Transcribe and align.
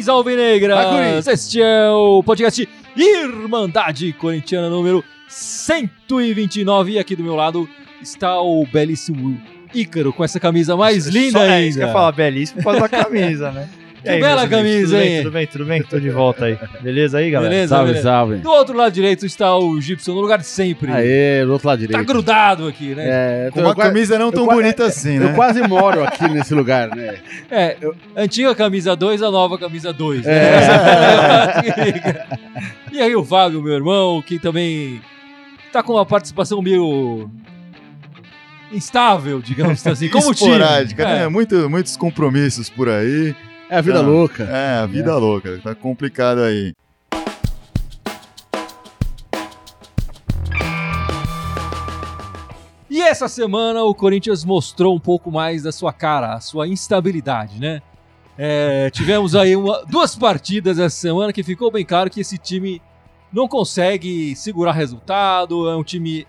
Saudações 0.00 0.08
alvinegras! 0.08 1.26
Este 1.26 1.60
é 1.60 1.90
o 1.90 2.22
podcast 2.22 2.68
Irmandade 2.96 4.12
Corintiana 4.14 4.70
número 4.70 5.04
129 5.28 6.92
e 6.92 6.98
aqui 6.98 7.14
do 7.14 7.22
meu 7.22 7.34
lado 7.34 7.68
está 8.00 8.40
o 8.40 8.64
belíssimo 8.66 9.40
Ícaro 9.74 10.12
com 10.12 10.24
essa 10.24 10.40
camisa 10.40 10.76
mais 10.76 11.06
linda 11.06 11.38
Só, 11.38 11.44
ainda. 11.44 11.54
é, 11.54 11.66
isso 11.66 11.78
que 11.78 11.84
eu 11.84 11.88
ia 11.88 11.92
falar, 11.92 12.12
belíssimo 12.12 12.62
por 12.62 12.72
causa 12.72 12.80
da 12.80 12.88
camisa, 12.88 13.52
né? 13.52 13.68
Que 14.02 14.18
bela 14.18 14.46
meus 14.46 14.60
amigos, 14.60 14.90
camisa, 14.90 14.96
tudo 14.96 14.98
bem, 14.98 15.08
hein? 15.16 15.22
Tudo 15.22 15.32
bem, 15.32 15.46
tudo 15.46 15.64
bem? 15.64 15.82
Tô 15.82 16.00
de 16.00 16.10
volta 16.10 16.44
aí. 16.46 16.58
Beleza 16.80 17.18
aí, 17.18 17.30
galera? 17.30 17.50
Beleza, 17.50 17.74
Salve, 17.74 17.88
beleza. 17.88 18.08
salve. 18.08 18.36
Do 18.36 18.50
outro 18.50 18.76
lado 18.76 18.92
direito 18.92 19.26
está 19.26 19.56
o 19.56 19.80
Gibson, 19.80 20.14
no 20.14 20.20
lugar 20.20 20.38
de 20.38 20.46
sempre. 20.46 20.90
Aê, 20.90 21.44
do 21.44 21.52
outro 21.52 21.68
lado 21.68 21.80
Tá 21.80 21.86
direito. 21.86 22.06
grudado 22.06 22.66
aqui, 22.66 22.94
né? 22.94 23.04
É, 23.06 23.50
Com 23.52 23.60
uma 23.60 23.74
camisa 23.74 24.18
não 24.18 24.30
tão 24.32 24.44
eu 24.46 24.50
bonita 24.50 24.86
assim, 24.86 25.18
né? 25.18 25.30
Eu 25.30 25.34
quase 25.34 25.60
moro 25.66 26.02
aqui 26.02 26.28
nesse 26.28 26.54
lugar, 26.54 26.88
né? 26.94 27.18
É, 27.50 27.76
antiga 28.16 28.54
camisa 28.54 28.94
2, 28.96 29.22
a 29.22 29.30
nova 29.30 29.58
camisa 29.58 29.92
2. 29.92 30.24
É. 30.26 30.60
e 32.92 33.00
aí 33.00 33.14
o 33.14 33.24
Fábio, 33.24 33.62
meu 33.62 33.74
irmão, 33.74 34.22
que 34.22 34.38
também 34.38 35.00
tá 35.72 35.82
com 35.82 35.94
uma 35.94 36.06
participação 36.06 36.62
meio 36.62 37.30
instável, 38.72 39.40
digamos 39.40 39.84
assim, 39.86 40.08
como 40.08 40.32
time. 40.34 40.52
Esporádica, 40.52 41.04
né? 41.04 41.24
É. 41.24 41.28
Muito, 41.28 41.68
muitos 41.68 41.96
compromissos 41.96 42.70
por 42.70 42.88
aí. 42.88 43.34
É 43.70 43.76
a 43.78 43.80
vida 43.80 43.98
Ah. 44.00 44.02
louca. 44.02 44.42
É, 44.44 44.78
a 44.80 44.86
vida 44.86 45.16
louca. 45.16 45.58
Tá 45.62 45.74
complicado 45.74 46.40
aí. 46.42 46.74
E 52.88 53.00
essa 53.00 53.28
semana 53.28 53.84
o 53.84 53.94
Corinthians 53.94 54.44
mostrou 54.44 54.94
um 54.94 54.98
pouco 55.00 55.30
mais 55.30 55.62
da 55.62 55.70
sua 55.70 55.92
cara, 55.92 56.34
a 56.34 56.40
sua 56.40 56.66
instabilidade, 56.66 57.60
né? 57.60 57.80
É, 58.36 58.90
tivemos 58.90 59.36
aí 59.36 59.54
uma- 59.54 59.84
duas 59.86 60.16
partidas 60.16 60.78
essa 60.78 60.96
semana 60.96 61.32
que 61.32 61.42
ficou 61.42 61.70
bem 61.70 61.84
claro 61.84 62.10
que 62.10 62.20
esse 62.20 62.36
time 62.36 62.82
não 63.32 63.46
consegue 63.46 64.34
segurar 64.34 64.72
resultado, 64.72 65.68
é 65.68 65.76
um 65.76 65.84
time, 65.84 66.26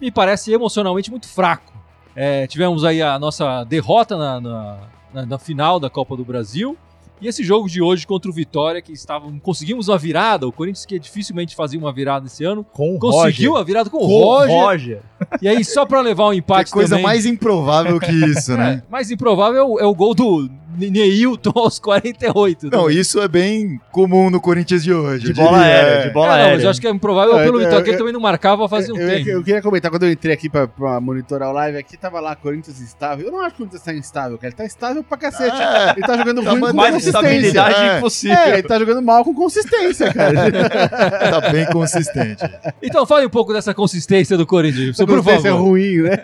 me 0.00 0.10
parece, 0.10 0.52
emocionalmente 0.52 1.10
muito 1.10 1.28
fraco. 1.28 1.70
É, 2.16 2.46
tivemos 2.46 2.82
aí 2.84 3.02
a 3.02 3.18
nossa 3.18 3.62
derrota 3.64 4.16
na, 4.16 4.40
na- 4.40 4.78
na- 5.12 5.26
na 5.26 5.38
final 5.38 5.78
da 5.80 5.88
Copa 5.90 6.16
do 6.16 6.24
Brasil. 6.24 6.76
E 7.22 7.28
esse 7.28 7.44
jogo 7.44 7.68
de 7.68 7.82
hoje 7.82 8.06
contra 8.06 8.30
o 8.30 8.32
Vitória, 8.34 8.80
que 8.80 8.92
estavam, 8.92 9.38
conseguimos 9.38 9.88
uma 9.88 9.98
virada, 9.98 10.48
o 10.48 10.52
Corinthians 10.52 10.86
que 10.86 10.98
dificilmente 10.98 11.54
fazia 11.54 11.78
uma 11.78 11.92
virada 11.92 12.24
esse 12.26 12.42
ano, 12.44 12.64
Com 12.72 12.94
o 12.94 12.98
conseguiu 12.98 13.50
Roger. 13.50 13.62
a 13.62 13.66
virada 13.66 13.90
com 13.90 13.98
o 13.98 14.00
Com 14.00 14.06
o 14.06 14.24
Roger. 14.24 14.56
Roger. 14.64 15.02
E 15.42 15.46
aí, 15.46 15.62
só 15.62 15.84
pra 15.84 16.00
levar 16.00 16.28
um 16.28 16.30
Que 16.30 16.38
empate 16.38 16.70
coisa 16.70 16.90
também, 16.90 17.04
mais 17.04 17.26
improvável 17.26 18.00
que 18.00 18.10
isso, 18.10 18.56
né? 18.56 18.82
é, 18.88 18.90
mais 18.90 19.10
improvável 19.10 19.58
é 19.60 19.62
o, 19.64 19.78
é 19.80 19.84
o 19.84 19.94
gol 19.94 20.14
do 20.14 20.48
Neilton 20.88 21.52
aos 21.54 21.78
48. 21.78 22.68
Não, 22.70 22.86
né? 22.86 22.94
isso 22.94 23.20
é 23.20 23.28
bem 23.28 23.80
comum 23.92 24.30
no 24.30 24.40
Corinthians 24.40 24.82
de 24.82 24.92
hoje. 24.92 25.26
De 25.26 25.32
bola 25.34 25.58
diria. 25.58 25.64
aérea, 25.74 26.02
de 26.02 26.08
É, 26.08 26.10
bola 26.12 26.26
não, 26.28 26.34
aérea. 26.34 26.54
mas 26.54 26.64
eu 26.64 26.70
acho 26.70 26.80
que 26.80 26.86
é 26.86 26.90
improvável 26.90 27.38
É, 27.38 27.44
pelo 27.44 27.60
é, 27.60 27.68
que 27.68 27.74
ele 27.88 27.94
é, 27.94 27.98
também 27.98 28.12
não 28.12 28.20
marcava 28.20 28.68
fazia 28.68 28.94
um 28.94 28.96
eu, 28.98 29.02
eu- 29.08 29.16
tempo. 29.16 29.28
eu 29.30 29.42
queria 29.44 29.60
comentar, 29.62 29.90
quando 29.90 30.04
eu 30.04 30.12
entrei 30.12 30.32
aqui 30.32 30.48
pra, 30.48 30.66
pra 30.68 31.00
monitorar 31.00 31.50
o 31.50 31.52
live 31.52 31.76
aqui, 31.78 31.96
tava 31.96 32.20
lá, 32.20 32.34
Corinthians 32.36 32.80
estável. 32.80 33.26
Eu 33.26 33.32
não 33.32 33.40
acho 33.40 33.50
que 33.56 33.62
o 33.62 33.66
Corinthians 33.66 33.82
tá 33.82 33.92
instável, 33.92 34.38
cara. 34.38 34.48
Ele 34.48 34.56
tá 34.56 34.64
estável 34.64 35.02
pra 35.04 35.18
cacete. 35.18 35.56
É. 35.60 35.90
Ele 35.96 36.06
tá 36.06 36.16
jogando 36.16 36.42
Tá 36.44 36.50
ruim 36.52 36.60
com 36.60 36.72
Mais 36.72 36.94
consistência. 36.94 37.18
estabilidade 37.18 37.74
É. 37.80 37.98
impossível. 37.98 38.36
É, 38.38 38.52
ele 38.58 38.62
tá 38.62 38.78
jogando 38.78 39.02
mal 39.02 39.24
com 39.24 39.34
consistência, 39.34 40.12
cara. 40.12 40.30
Tá 41.40 41.50
bem 41.50 41.66
consistente. 41.66 42.42
Então 42.82 43.04
fale 43.06 43.26
um 43.26 43.30
pouco 43.30 43.52
dessa 43.52 43.74
consistência 43.74 44.36
do 44.36 44.46
Corinthians, 44.46 44.96
por 44.96 45.06
consistência 45.06 45.50
favor. 45.50 45.64
ruim, 45.64 46.02
né? 46.02 46.16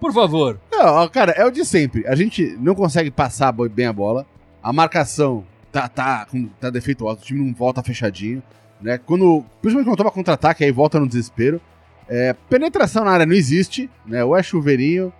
Por 0.00 0.12
favor. 0.12 0.58
Não, 0.80 0.94
ó, 0.94 1.08
cara, 1.08 1.32
é 1.32 1.44
o 1.44 1.50
de 1.50 1.62
sempre. 1.62 2.06
A 2.06 2.14
gente 2.14 2.56
não 2.58 2.74
consegue 2.74 3.10
passar 3.10 3.52
bem 3.52 3.84
a 3.84 3.92
bola. 3.92 4.26
A 4.62 4.72
marcação 4.72 5.44
tá, 5.70 5.86
tá, 5.88 6.24
com, 6.24 6.46
tá 6.58 6.70
defeituosa. 6.70 7.20
O 7.20 7.22
time 7.22 7.44
não 7.44 7.52
volta 7.52 7.82
fechadinho. 7.82 8.42
Né? 8.80 8.96
Quando, 8.96 9.44
principalmente 9.60 9.90
quando 9.90 9.98
toma 9.98 10.10
contra-ataque, 10.10 10.64
aí 10.64 10.72
volta 10.72 10.98
no 10.98 11.06
desespero. 11.06 11.60
É, 12.08 12.34
penetração 12.48 13.04
na 13.04 13.10
área 13.10 13.26
não 13.26 13.34
existe, 13.34 13.90
né? 14.06 14.24
Ou 14.24 14.34
é 14.34 14.42
chuveirinho. 14.42 15.12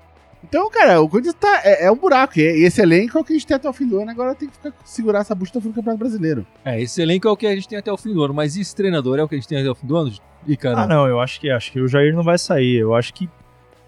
Então, 0.43 0.71
cara, 0.71 0.99
o 1.03 1.09
Corinthians 1.09 1.35
tá, 1.35 1.61
é, 1.63 1.85
é 1.85 1.93
um 1.93 1.97
buraco. 1.97 2.41
E 2.41 2.43
e 2.43 2.65
esse 2.65 2.81
elenco 2.81 3.19
é 3.19 3.21
o 3.21 3.25
que 3.25 3.35
a 3.35 3.37
gente 3.37 3.47
tem 3.47 3.55
até 3.55 3.69
o 3.69 3.73
fim 3.73 3.87
do 3.87 4.01
ano. 4.01 4.11
Agora 4.11 4.35
tem 4.35 4.49
que 4.49 4.55
ficar, 4.55 4.73
segurar 4.83 5.21
essa 5.21 5.35
bucha 5.35 5.53
do 5.53 5.61
Campeonato 5.61 5.99
Brasileiro. 5.99 6.47
É, 6.65 6.81
esse 6.81 7.03
elenco 7.03 7.29
é 7.29 7.31
o 7.31 7.37
que 7.37 7.47
a 7.47 7.55
gente 7.55 7.69
tem 7.69 7.79
até 7.79 7.93
o 7.93 7.99
fim 7.99 8.15
do 8.15 8.25
ano, 8.25 8.33
mas 8.33 8.57
esse 8.57 8.75
treinador 8.75 9.19
é 9.19 9.23
o 9.23 9.29
que 9.29 9.35
a 9.35 9.39
gente 9.39 9.47
tem 9.47 9.59
até 9.59 9.71
o 9.71 9.75
fim 9.75 9.87
do 9.87 9.97
ano? 9.97 10.11
Ih, 10.47 10.57
cara. 10.57 10.81
Ah, 10.81 10.87
não, 10.87 11.07
eu 11.07 11.21
acho 11.21 11.39
que 11.39 11.51
acho 11.51 11.71
que 11.71 11.81
o 11.81 11.87
Jair 11.87 12.15
não 12.15 12.23
vai 12.23 12.39
sair. 12.39 12.77
Eu 12.77 12.95
acho 12.95 13.13
que. 13.13 13.29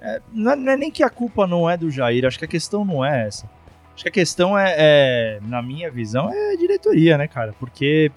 É, 0.03 0.21
não, 0.33 0.53
é, 0.53 0.57
não 0.57 0.73
é 0.73 0.77
nem 0.77 0.91
que 0.91 1.05
a 1.05 1.09
culpa 1.09 1.47
não 1.47 1.71
é 1.71 1.77
do 1.77 1.91
Jair, 1.91 2.27
acho 2.27 2.39
que 2.39 2.45
a 2.45 2.49
questão 2.49 2.85
não 2.85 3.05
é 3.05 3.27
essa. 3.27 3.49
Acho 3.95 4.03
que 4.03 4.09
a 4.09 4.13
questão 4.13 4.59
é, 4.59 4.75
é, 4.77 5.41
na 5.43 5.63
minha 5.63 5.91
visão, 5.91 6.29
é 6.33 6.57
diretoria, 6.57 7.17
né, 7.17 7.29
cara? 7.29 7.55
Porque 7.61 8.11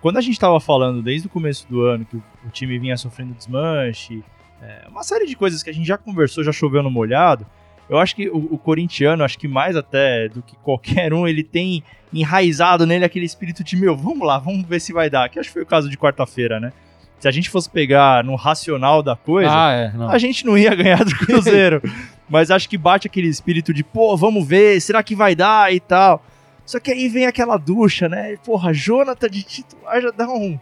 quando 0.00 0.18
a 0.18 0.20
gente 0.20 0.38
tava 0.38 0.60
falando 0.60 1.02
desde 1.02 1.26
o 1.26 1.30
começo 1.30 1.66
do 1.68 1.82
ano 1.82 2.04
que 2.04 2.16
o, 2.16 2.22
o 2.46 2.50
time 2.50 2.78
vinha 2.78 2.96
sofrendo 2.96 3.34
desmanche, 3.34 4.22
é, 4.62 4.86
uma 4.88 5.02
série 5.02 5.26
de 5.26 5.34
coisas 5.34 5.62
que 5.62 5.70
a 5.70 5.74
gente 5.74 5.86
já 5.86 5.98
conversou, 5.98 6.44
já 6.44 6.52
choveu 6.52 6.82
no 6.82 6.90
molhado. 6.90 7.44
Eu 7.88 7.98
acho 7.98 8.14
que 8.14 8.28
o, 8.28 8.54
o 8.54 8.58
corintiano, 8.58 9.24
acho 9.24 9.38
que 9.38 9.48
mais 9.48 9.74
até 9.74 10.28
do 10.28 10.40
que 10.40 10.56
qualquer 10.56 11.12
um, 11.12 11.26
ele 11.26 11.42
tem 11.42 11.82
enraizado 12.12 12.86
nele 12.86 13.04
aquele 13.04 13.26
espírito 13.26 13.64
de, 13.64 13.76
meu, 13.76 13.96
vamos 13.96 14.26
lá, 14.26 14.38
vamos 14.38 14.64
ver 14.66 14.80
se 14.80 14.92
vai 14.92 15.10
dar. 15.10 15.28
Que 15.28 15.40
acho 15.40 15.48
que 15.48 15.54
foi 15.54 15.62
o 15.62 15.66
caso 15.66 15.88
de 15.90 15.98
quarta-feira, 15.98 16.60
né? 16.60 16.72
Se 17.18 17.28
a 17.28 17.30
gente 17.30 17.48
fosse 17.48 17.70
pegar 17.70 18.22
no 18.22 18.34
racional 18.34 19.02
da 19.02 19.16
coisa, 19.16 19.50
Ah, 19.50 19.72
é. 19.72 19.92
A 20.08 20.18
gente 20.18 20.44
não 20.44 20.58
ia 20.58 20.74
ganhar 20.74 21.04
do 21.04 21.14
Cruzeiro. 21.24 21.80
Mas 22.28 22.50
acho 22.50 22.68
que 22.68 22.76
bate 22.76 23.06
aquele 23.06 23.28
espírito 23.28 23.72
de, 23.72 23.82
pô, 23.84 24.16
vamos 24.16 24.46
ver, 24.46 24.80
será 24.80 25.02
que 25.02 25.14
vai 25.14 25.34
dar 25.34 25.72
e 25.72 25.80
tal. 25.80 26.22
Só 26.66 26.80
que 26.80 26.90
aí 26.90 27.08
vem 27.08 27.26
aquela 27.26 27.56
ducha, 27.56 28.08
né? 28.08 28.36
Porra, 28.44 28.72
Jonathan 28.72 29.28
de 29.28 29.42
titular 29.42 30.00
já 30.00 30.10
dá 30.10 30.28
um, 30.28 30.58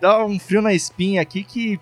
dá 0.00 0.24
um 0.24 0.38
frio 0.38 0.62
na 0.62 0.72
espinha 0.72 1.20
aqui 1.22 1.44
que. 1.44 1.78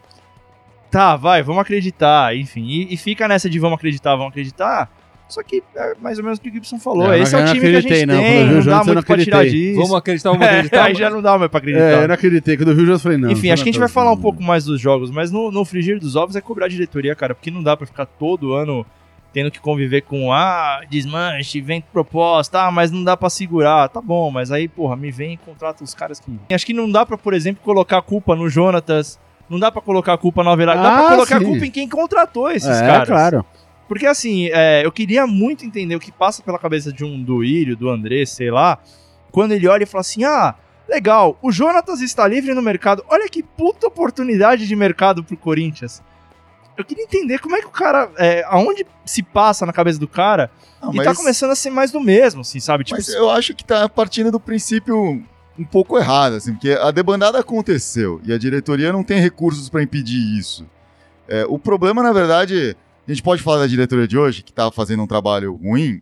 Tá, 0.91 1.15
vai, 1.15 1.41
vamos 1.43 1.63
acreditar. 1.63 2.37
Enfim, 2.37 2.67
e, 2.67 2.93
e 2.93 2.97
fica 2.97 3.29
nessa 3.29 3.49
de 3.49 3.59
vamos 3.61 3.79
acreditar, 3.79 4.17
vamos 4.17 4.31
acreditar. 4.31 4.91
Só 5.31 5.43
que 5.43 5.63
é 5.75 5.95
mais 6.01 6.19
ou 6.19 6.25
menos 6.25 6.39
o 6.39 6.43
que 6.43 6.51
o 6.51 6.53
Gibson 6.53 6.79
falou. 6.79 7.05
Não, 7.09 7.15
Esse 7.15 7.35
é 7.35 7.39
eu 7.39 7.43
o 7.43 7.47
não 7.47 7.53
time 7.55 7.71
que 7.71 7.77
a 7.77 7.81
gente 7.81 8.07
não. 8.07 8.21
Tem, 8.21 8.43
o 8.43 8.53
não, 8.57 8.63
dá 8.65 8.77
muito 8.79 8.95
não 8.95 9.03
pra 9.03 9.19
tirar 9.19 9.47
disso. 9.47 9.77
Vamos 9.81 9.95
acreditar, 9.95 10.31
vamos 10.31 10.45
É, 10.47 10.51
acreditar. 10.51 10.85
aí 10.85 10.95
já 10.95 11.09
não 11.11 11.23
dá 11.23 11.39
mais 11.39 11.51
pra 11.51 11.59
acreditar. 11.59 11.85
É, 11.85 12.03
eu 12.05 12.09
não 12.09 12.15
acreditei. 12.15 12.57
Quando 12.57 12.69
eu 12.71 12.75
vi 12.77 12.83
o 12.83 12.87
jogo, 12.87 12.97
eu 12.97 13.01
falei, 13.01 13.19
não. 13.19 13.31
Enfim, 13.31 13.47
não 13.49 13.55
acho 13.55 13.63
que 13.63 13.69
a 13.69 13.73
gente 13.73 13.81
vai 13.81 13.89
falar 13.89 14.13
um 14.13 14.21
pouco 14.21 14.43
mais 14.43 14.65
dos 14.65 14.81
jogos, 14.81 15.11
mas 15.11 15.31
no, 15.31 15.51
no 15.51 15.65
frigir 15.65 15.99
dos 15.99 16.17
ovos 16.17 16.35
é 16.37 16.41
cobrar 16.41 16.67
a 16.67 16.69
diretoria, 16.69 17.15
cara, 17.15 17.35
porque 17.35 17.51
não 17.51 17.63
dá 17.63 17.77
pra 17.77 17.87
ficar 17.87 18.05
todo 18.07 18.53
ano 18.55 18.85
tendo 19.33 19.49
que 19.53 19.61
conviver 19.61 20.01
com, 20.01 20.33
ah, 20.33 20.81
desmanche, 20.91 21.61
vem 21.61 21.81
proposta, 21.81 22.63
ah, 22.67 22.71
mas 22.73 22.91
não 22.91 23.05
dá 23.05 23.17
pra 23.17 23.31
segurar. 23.31 23.89
Tá 23.89 24.01
bom, 24.01 24.29
mas 24.29 24.51
aí, 24.51 24.67
porra, 24.67 24.97
me 24.97 25.13
vem 25.13 25.35
e 25.35 25.37
contrata 25.37 25.85
os 25.85 25.95
caras 25.95 26.19
que... 26.19 26.33
Acho 26.53 26.67
que 26.67 26.73
não 26.75 26.91
dá 26.91 27.07
pra, 27.07 27.17
por 27.17 27.33
exemplo, 27.33 27.63
colocar 27.65 27.99
a 27.99 28.03
culpa 28.03 28.35
no 28.35 28.49
Jonatas, 28.49 29.21
não 29.49 29.61
dá 29.61 29.71
pra 29.71 29.81
colocar 29.81 30.15
a 30.15 30.19
culpa 30.19 30.43
no 30.43 30.51
Avelar, 30.51 30.77
dá 30.77 30.95
Ah, 30.95 30.99
pra 30.99 31.09
colocar 31.11 31.39
sim. 31.39 31.45
a 31.45 31.49
culpa 31.49 31.65
em 31.65 31.71
quem 31.71 31.89
contratou 31.89 32.51
esses 32.51 32.69
É, 32.69 32.87
caras. 32.87 33.09
claro. 33.09 33.45
Porque 33.91 34.07
assim, 34.07 34.49
é, 34.53 34.87
eu 34.87 34.93
queria 34.93 35.27
muito 35.27 35.67
entender 35.67 35.97
o 35.97 35.99
que 35.99 36.13
passa 36.13 36.45
pela 36.45 36.61
cabeça 36.61 36.93
de 36.93 37.05
um 37.05 37.21
do 37.21 37.43
Írio, 37.43 37.77
do 37.77 37.91
André, 37.91 38.25
sei 38.25 38.49
lá, 38.49 38.79
quando 39.33 39.51
ele 39.51 39.67
olha 39.67 39.83
e 39.83 39.87
fala 39.87 40.03
assim: 40.03 40.23
ah, 40.23 40.55
legal, 40.89 41.37
o 41.43 41.51
Jonatas 41.51 42.01
está 42.01 42.25
livre 42.29 42.55
no 42.55 42.63
mercado. 42.63 43.05
Olha 43.09 43.29
que 43.29 43.43
puta 43.43 43.89
oportunidade 43.89 44.69
de 44.69 44.77
mercado 44.77 45.25
pro 45.25 45.37
Corinthians. 45.37 46.01
Eu 46.79 46.85
queria 46.85 47.03
entender 47.03 47.41
como 47.41 47.57
é 47.57 47.61
que 47.61 47.67
o 47.67 47.71
cara. 47.71 48.09
É, 48.17 48.45
aonde 48.47 48.87
se 49.05 49.25
passa 49.25 49.67
na 49.67 49.73
cabeça 49.73 49.99
do 49.99 50.07
cara 50.07 50.53
Não, 50.81 50.95
e 50.95 50.99
mas, 50.99 51.07
tá 51.07 51.13
começando 51.17 51.51
a 51.51 51.57
ser 51.57 51.71
mais 51.71 51.91
do 51.91 52.01
mesmo, 52.01 52.43
assim, 52.43 52.61
sabe? 52.61 52.85
Tipo, 52.85 52.97
mas 52.97 53.09
eu 53.09 53.29
acho 53.29 53.57
que 53.57 53.65
tá 53.65 53.89
partindo 53.89 54.31
do 54.31 54.39
princípio 54.39 55.21
um 55.59 55.65
pouco 55.65 55.99
errado, 55.99 56.37
assim, 56.37 56.53
porque 56.53 56.71
a 56.71 56.93
debandada 56.93 57.41
aconteceu 57.41 58.21
e 58.23 58.33
a 58.33 58.39
diretoria 58.39 58.93
não 58.93 59.03
tem 59.03 59.19
recursos 59.19 59.69
para 59.69 59.83
impedir 59.83 60.39
isso. 60.39 60.65
É, 61.27 61.45
o 61.49 61.59
problema, 61.59 62.05
na 62.05 62.13
verdade, 62.13 62.77
a 63.11 63.15
gente 63.15 63.23
pode 63.23 63.43
falar 63.43 63.59
da 63.59 63.67
diretoria 63.67 64.07
de 64.07 64.17
hoje, 64.17 64.43
que 64.43 64.53
tá 64.53 64.71
fazendo 64.71 65.03
um 65.03 65.07
trabalho 65.07 65.55
ruim? 65.57 66.01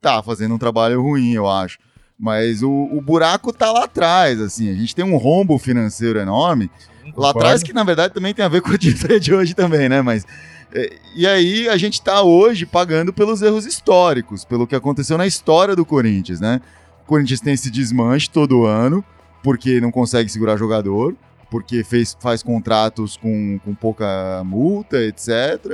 Tá 0.00 0.22
fazendo 0.22 0.54
um 0.54 0.58
trabalho 0.58 1.02
ruim, 1.02 1.32
eu 1.32 1.48
acho. 1.48 1.78
Mas 2.18 2.62
o, 2.62 2.70
o 2.70 3.00
buraco 3.00 3.52
tá 3.52 3.70
lá 3.70 3.84
atrás, 3.84 4.40
assim. 4.40 4.70
A 4.70 4.74
gente 4.74 4.94
tem 4.94 5.04
um 5.04 5.16
rombo 5.16 5.58
financeiro 5.58 6.18
enorme 6.18 6.70
lá 7.16 7.30
atrás, 7.30 7.62
que 7.62 7.72
na 7.72 7.84
verdade 7.84 8.14
também 8.14 8.32
tem 8.34 8.44
a 8.44 8.48
ver 8.48 8.60
com 8.62 8.70
a 8.70 8.76
diretoria 8.76 9.20
de 9.20 9.34
hoje 9.34 9.54
também, 9.54 9.88
né? 9.88 10.00
Mas. 10.02 10.24
é, 10.72 10.90
E 11.14 11.26
aí 11.26 11.68
a 11.68 11.76
gente 11.76 12.00
tá 12.00 12.22
hoje 12.22 12.64
pagando 12.64 13.12
pelos 13.12 13.42
erros 13.42 13.66
históricos, 13.66 14.44
pelo 14.44 14.66
que 14.66 14.74
aconteceu 14.74 15.18
na 15.18 15.26
história 15.26 15.76
do 15.76 15.84
Corinthians, 15.84 16.40
né? 16.40 16.60
O 17.02 17.06
Corinthians 17.06 17.40
tem 17.40 17.54
esse 17.54 17.70
desmanche 17.70 18.30
todo 18.30 18.64
ano, 18.64 19.04
porque 19.42 19.80
não 19.80 19.90
consegue 19.90 20.28
segurar 20.28 20.56
jogador, 20.56 21.14
porque 21.50 21.82
fez, 21.82 22.16
faz 22.20 22.42
contratos 22.42 23.16
com, 23.16 23.58
com 23.64 23.74
pouca 23.74 24.42
multa, 24.44 24.98
etc. 24.98 25.64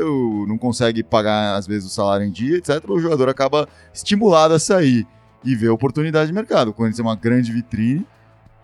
Não 0.47 0.57
consegue 0.57 1.03
pagar, 1.03 1.57
às 1.57 1.67
vezes, 1.67 1.91
o 1.91 1.93
salário 1.93 2.25
em 2.27 2.31
dia, 2.31 2.57
etc. 2.59 2.83
O 2.89 3.01
jogador 3.01 3.29
acaba 3.29 3.69
estimulado 3.93 4.55
a 4.55 4.59
sair 4.59 5.07
e 5.45 5.55
ver 5.55 5.69
oportunidade 5.71 6.29
de 6.29 6.33
mercado. 6.33 6.69
O 6.69 6.73
Corinthians 6.73 7.01
é 7.01 7.03
uma 7.03 7.17
grande 7.17 7.51
vitrine. 7.53 8.07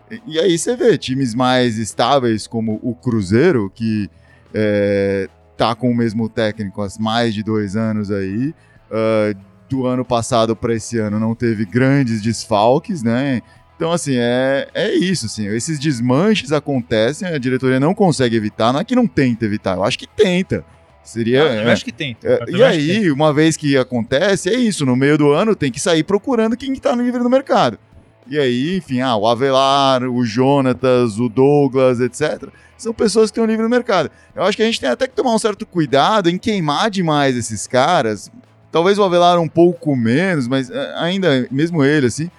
E- 0.09 0.21
E 0.27 0.39
aí 0.39 0.57
você 0.57 0.75
vê 0.75 0.97
times 0.97 1.35
mais 1.35 1.77
estáveis 1.77 2.47
como 2.47 2.79
o 2.81 2.95
Cruzeiro, 2.95 3.69
que 3.73 4.09
é, 4.53 5.29
tá 5.57 5.75
com 5.75 5.91
o 5.91 5.95
mesmo 5.95 6.27
técnico 6.29 6.81
há 6.81 6.87
mais 6.99 7.33
de 7.33 7.43
dois 7.43 7.75
anos 7.75 8.09
aí. 8.11 8.53
ah, 8.91 9.33
do 9.69 9.87
ano 9.87 10.03
passado 10.03 10.53
para 10.53 10.73
esse 10.75 10.97
ano 10.97 11.17
não 11.17 11.33
teve 11.33 11.63
grandes 11.63 12.21
desfalques, 12.21 13.01
né? 13.01 13.41
Então, 13.81 13.91
assim, 13.91 14.13
é, 14.15 14.67
é 14.75 14.93
isso, 14.93 15.25
assim, 15.25 15.47
esses 15.47 15.79
desmanches 15.79 16.51
acontecem, 16.51 17.27
a 17.27 17.39
diretoria 17.39 17.79
não 17.79 17.95
consegue 17.95 18.35
evitar, 18.35 18.71
não 18.71 18.79
é 18.79 18.83
que 18.83 18.95
não 18.95 19.07
tenta 19.07 19.43
evitar, 19.43 19.75
eu 19.75 19.83
acho 19.83 19.97
que 19.97 20.05
tenta. 20.05 20.63
Seria. 21.03 21.39
eu 21.39 21.67
é, 21.67 21.71
acho 21.71 21.83
que 21.83 21.91
tem. 21.91 22.15
é, 22.23 22.39
e 22.47 22.63
aí, 22.63 23.11
uma 23.11 23.33
vez 23.33 23.57
que 23.57 23.75
acontece, 23.75 24.49
é 24.49 24.53
isso, 24.53 24.85
no 24.85 24.95
meio 24.95 25.17
do 25.17 25.31
ano 25.31 25.55
tem 25.55 25.71
que 25.71 25.79
sair 25.79 26.03
procurando 26.03 26.55
quem 26.55 26.71
está 26.73 26.95
no 26.95 27.01
livre 27.01 27.23
no 27.23 27.29
mercado. 27.29 27.79
E 28.27 28.37
aí, 28.37 28.77
enfim, 28.77 29.01
ah, 29.01 29.15
o 29.15 29.27
Avelar, 29.27 30.03
o 30.03 30.23
Jonatas, 30.23 31.17
o 31.17 31.27
Douglas, 31.27 31.99
etc. 31.99 32.49
São 32.77 32.93
pessoas 32.93 33.31
que 33.31 33.39
estão 33.39 33.47
livre 33.47 33.63
no 33.63 33.69
mercado. 33.69 34.11
Eu 34.35 34.43
acho 34.43 34.55
que 34.55 34.61
a 34.61 34.65
gente 34.67 34.79
tem 34.79 34.91
até 34.91 35.07
que 35.07 35.15
tomar 35.15 35.33
um 35.33 35.39
certo 35.39 35.65
cuidado 35.65 36.29
em 36.29 36.37
queimar 36.37 36.91
demais 36.91 37.35
esses 37.35 37.65
caras. 37.65 38.31
Talvez 38.71 38.99
o 38.99 39.03
Avelar 39.03 39.39
um 39.39 39.49
pouco 39.49 39.95
menos, 39.95 40.47
mas 40.47 40.69
eh, 40.69 40.93
ainda, 40.97 41.47
mesmo 41.49 41.83
ele, 41.83 42.05
assim. 42.05 42.29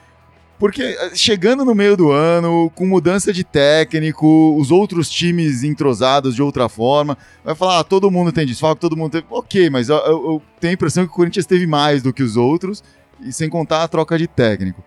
Porque 0.63 0.81
eh, 0.81 1.11
chegando 1.17 1.65
no 1.65 1.75
meio 1.75 1.97
do 1.97 2.13
ano, 2.13 2.71
com 2.77 2.87
mudança 2.87 3.33
de 3.33 3.43
técnico, 3.43 4.57
os 4.57 4.71
outros 4.71 5.11
times 5.11 5.65
entrosados 5.65 6.37
de 6.37 6.41
outra 6.41 6.69
forma, 6.69 7.19
vai 7.45 7.53
falar, 7.53 7.81
ah, 7.81 7.83
todo 7.83 8.09
mundo 8.13 8.31
tem 8.31 8.47
desfalque, 8.47 8.81
todo 8.81 8.97
mundo 8.97 9.11
tem. 9.11 9.25
Ok, 9.29 9.69
mas 9.69 9.89
eu, 9.89 9.97
eu, 9.97 10.43
tenho 10.61 10.71
a 10.71 10.75
impressão 10.75 11.05
que 11.05 11.11
o 11.11 11.17
Corinthians 11.17 11.47
teve 11.47 11.67
mais 11.67 12.01
do 12.01 12.13
que 12.13 12.23
os 12.23 12.37
outros, 12.37 12.81
e 13.21 13.33
sem 13.33 13.49
contar 13.49 13.83
a 13.83 13.89
troca 13.89 14.17
de 14.17 14.29
técnico. 14.29 14.85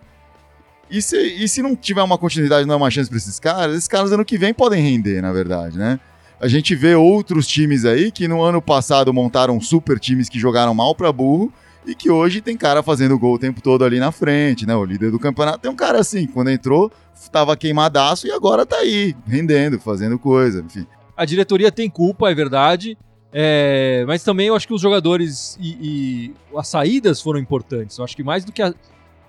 E 0.90 1.02
se, 1.02 1.14
e 1.14 1.46
se 1.46 1.60
não 1.60 1.76
tiver 1.76 2.02
uma 2.02 2.16
continuidade, 2.16 2.66
não 2.66 2.72
é 2.72 2.78
uma 2.78 2.90
chance 2.90 3.10
para 3.10 3.18
esses 3.18 3.38
caras, 3.38 3.76
esses 3.76 3.88
caras 3.88 4.10
ano 4.10 4.24
que 4.24 4.38
vem 4.38 4.54
podem 4.54 4.82
render, 4.82 5.20
na 5.20 5.30
verdade, 5.30 5.76
né? 5.76 6.00
A 6.40 6.48
gente 6.48 6.74
vê 6.74 6.94
outros 6.94 7.46
times 7.46 7.84
aí 7.84 8.10
que 8.10 8.26
no 8.26 8.40
ano 8.40 8.62
passado 8.62 9.12
montaram 9.12 9.60
super 9.60 10.00
times 10.00 10.30
que 10.30 10.38
jogaram 10.38 10.72
mal 10.72 10.94
para 10.94 11.12
burro 11.12 11.52
e 11.86 11.94
que 11.94 12.10
hoje 12.10 12.40
tem 12.40 12.56
cara 12.56 12.82
fazendo 12.82 13.18
gol 13.18 13.34
o 13.34 13.38
tempo 13.38 13.60
todo 13.62 13.84
ali 13.84 13.98
na 14.00 14.10
frente, 14.12 14.66
né? 14.66 14.74
O 14.74 14.84
líder 14.84 15.10
do 15.10 15.18
campeonato 15.18 15.58
tem 15.60 15.70
um 15.70 15.76
cara 15.76 16.00
assim, 16.00 16.26
quando 16.26 16.50
entrou, 16.50 16.90
tava 17.30 17.56
queimadaço 17.56 18.26
e 18.26 18.30
agora 18.32 18.66
tá 18.66 18.76
aí, 18.76 19.14
rendendo, 19.26 19.78
fazendo 19.78 20.18
coisa, 20.18 20.60
enfim. 20.66 20.86
A 21.16 21.24
diretoria 21.24 21.70
tem 21.72 21.88
culpa, 21.88 22.30
é 22.30 22.34
verdade. 22.34 22.98
É, 23.32 24.04
mas 24.06 24.22
também 24.24 24.46
eu 24.46 24.54
acho 24.56 24.66
que 24.66 24.72
os 24.74 24.80
jogadores 24.80 25.58
e, 25.60 25.76
e 25.80 26.34
as 26.58 26.68
saídas 26.68 27.20
foram 27.20 27.38
importantes. 27.38 27.98
Eu 27.98 28.04
acho 28.04 28.16
que 28.16 28.22
mais 28.22 28.44
do 28.44 28.52
que 28.52 28.62
a- 28.62 28.72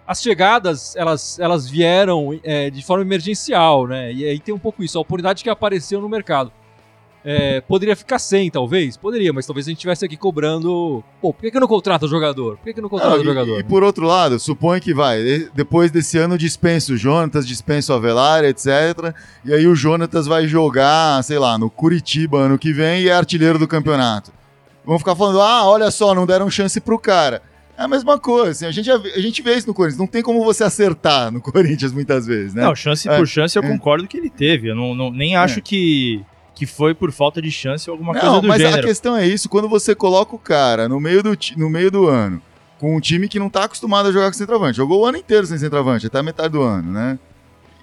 as 0.06 0.22
chegadas, 0.22 0.96
elas, 0.96 1.38
elas 1.40 1.70
vieram 1.70 2.40
é, 2.44 2.70
de 2.70 2.82
forma 2.86 3.04
emergencial, 3.04 3.86
né? 3.88 4.14
E 4.14 4.24
aí 4.24 4.40
tem 4.40 4.56
um 4.56 4.60
pouco 4.60 4.82
isso, 4.84 4.98
a 4.98 5.02
oportunidade 5.02 5.44
que 5.44 5.50
apareceu 5.50 6.00
no 6.00 6.08
mercado. 6.08 6.52
É, 7.26 7.60
poderia 7.62 7.96
ficar 7.96 8.20
sem, 8.20 8.50
talvez? 8.50 8.96
Poderia, 8.96 9.34
mas 9.34 9.46
talvez 9.46 9.68
a 9.68 9.70
gente 9.70 9.78
estivesse 9.80 10.06
aqui 10.06 10.16
cobrando. 10.16 11.04
Pô, 11.22 11.34
por 11.34 11.42
que, 11.42 11.52
que 11.52 11.60
não 11.60 11.68
contrata 11.68 12.06
o 12.06 12.08
jogador? 12.08 12.56
Por 12.58 12.64
que, 12.66 12.74
que 12.76 12.82
não 12.82 12.88
contrata 12.88 13.12
Não, 13.16 13.20
o 13.20 13.22
e- 13.22 13.26
jogador? 13.26 13.60
E, 13.60 13.64
por 13.64 13.84
outro 13.84 14.06
lado, 14.06 14.40
suponho 14.40 14.82
que 14.82 14.94
vai, 14.94 15.22
de- 15.22 15.50
depois 15.54 15.92
desse 15.92 16.18
ano 16.18 16.38
dispensa 16.38 16.94
o 16.94 16.98
Jonatas, 16.98 17.46
dispensa 17.46 17.92
o 17.92 17.96
Avelar, 17.98 18.46
etc. 18.46 18.68
E 19.44 19.54
aí 19.54 19.68
o 19.68 19.76
Jonatas 19.76 20.26
vai 20.26 20.48
jogar, 20.48 21.22
sei 21.24 21.38
lá, 21.38 21.58
no 21.58 21.70
Curitiba 21.70 22.38
ano 22.40 22.58
que 22.58 22.72
vem 22.72 23.02
e 23.02 23.10
é 23.10 23.14
artilheiro 23.14 23.60
do 23.60 23.68
campeonato. 23.68 24.32
Vão 24.86 24.98
ficar 24.98 25.16
falando, 25.16 25.42
ah, 25.42 25.66
olha 25.68 25.92
só, 25.92 26.16
não 26.16 26.26
deram 26.26 26.50
chance 26.50 26.80
pro 26.80 26.98
cara. 26.98 27.42
É 27.78 27.84
a 27.84 27.88
mesma 27.90 28.18
coisa, 28.18 28.52
assim, 28.52 28.66
a, 28.66 28.72
gente, 28.72 28.90
a 28.90 29.20
gente 29.20 29.42
vê 29.42 29.56
isso 29.56 29.68
no 29.68 29.74
Corinthians. 29.74 30.00
Não 30.00 30.08
tem 30.08 30.24
como 30.24 30.44
você 30.46 30.64
acertar 30.64 31.30
no 31.30 31.42
Corinthians 31.44 31.92
muitas 31.92 32.26
vezes, 32.26 32.54
né? 32.54 32.64
Não, 32.64 32.74
chance 32.74 33.08
É, 33.10 33.18
por 33.18 33.28
chance 33.28 33.56
eu 33.58 33.64
é. 33.64 33.68
concordo 33.68 34.08
que 34.08 34.16
ele 34.18 34.30
teve. 34.30 34.70
Eu 34.70 34.76
não, 34.76 34.96
não- 34.96 35.12
nem 35.12 35.36
acho 35.36 35.60
É. 35.60 35.62
que, 35.62 36.22
que 36.58 36.66
foi 36.66 36.96
por 36.96 37.12
falta 37.12 37.40
de 37.40 37.52
chance 37.52 37.88
ou 37.88 37.94
alguma 37.94 38.14
Não, 38.14 38.20
coisa 38.22 38.42
do 38.42 38.48
mas 38.48 38.62
a 38.62 38.70
gênero. 38.70 38.88
questão 38.88 39.16
é 39.16 39.28
isso, 39.28 39.48
quando 39.48 39.70
você 39.70 39.94
coloca 39.94 40.36
o 40.36 40.40
cara 40.40 40.90
no 40.90 41.00
meio 41.00 41.22
do, 41.22 41.38
no 41.56 41.70
meio 41.70 41.92
do 41.92 42.08
ano, 42.08 42.42
com 42.80 42.96
um 42.96 43.00
time 43.00 43.28
que 43.28 43.38
não 43.38 43.48
tá 43.50 43.66
acostumado 43.66 44.10
a 44.10 44.12
jogar 44.12 44.28
com 44.28 44.34
centroavante, 44.34 44.78
jogou 44.78 45.02
o 45.02 45.06
ano 45.06 45.18
inteiro 45.20 45.46
sem 45.46 45.58
centroavante, 45.60 46.08
até 46.08 46.18
a 46.18 46.24
metade 46.24 46.50
do 46.50 46.64
ano, 46.64 46.92
né? 46.92 47.20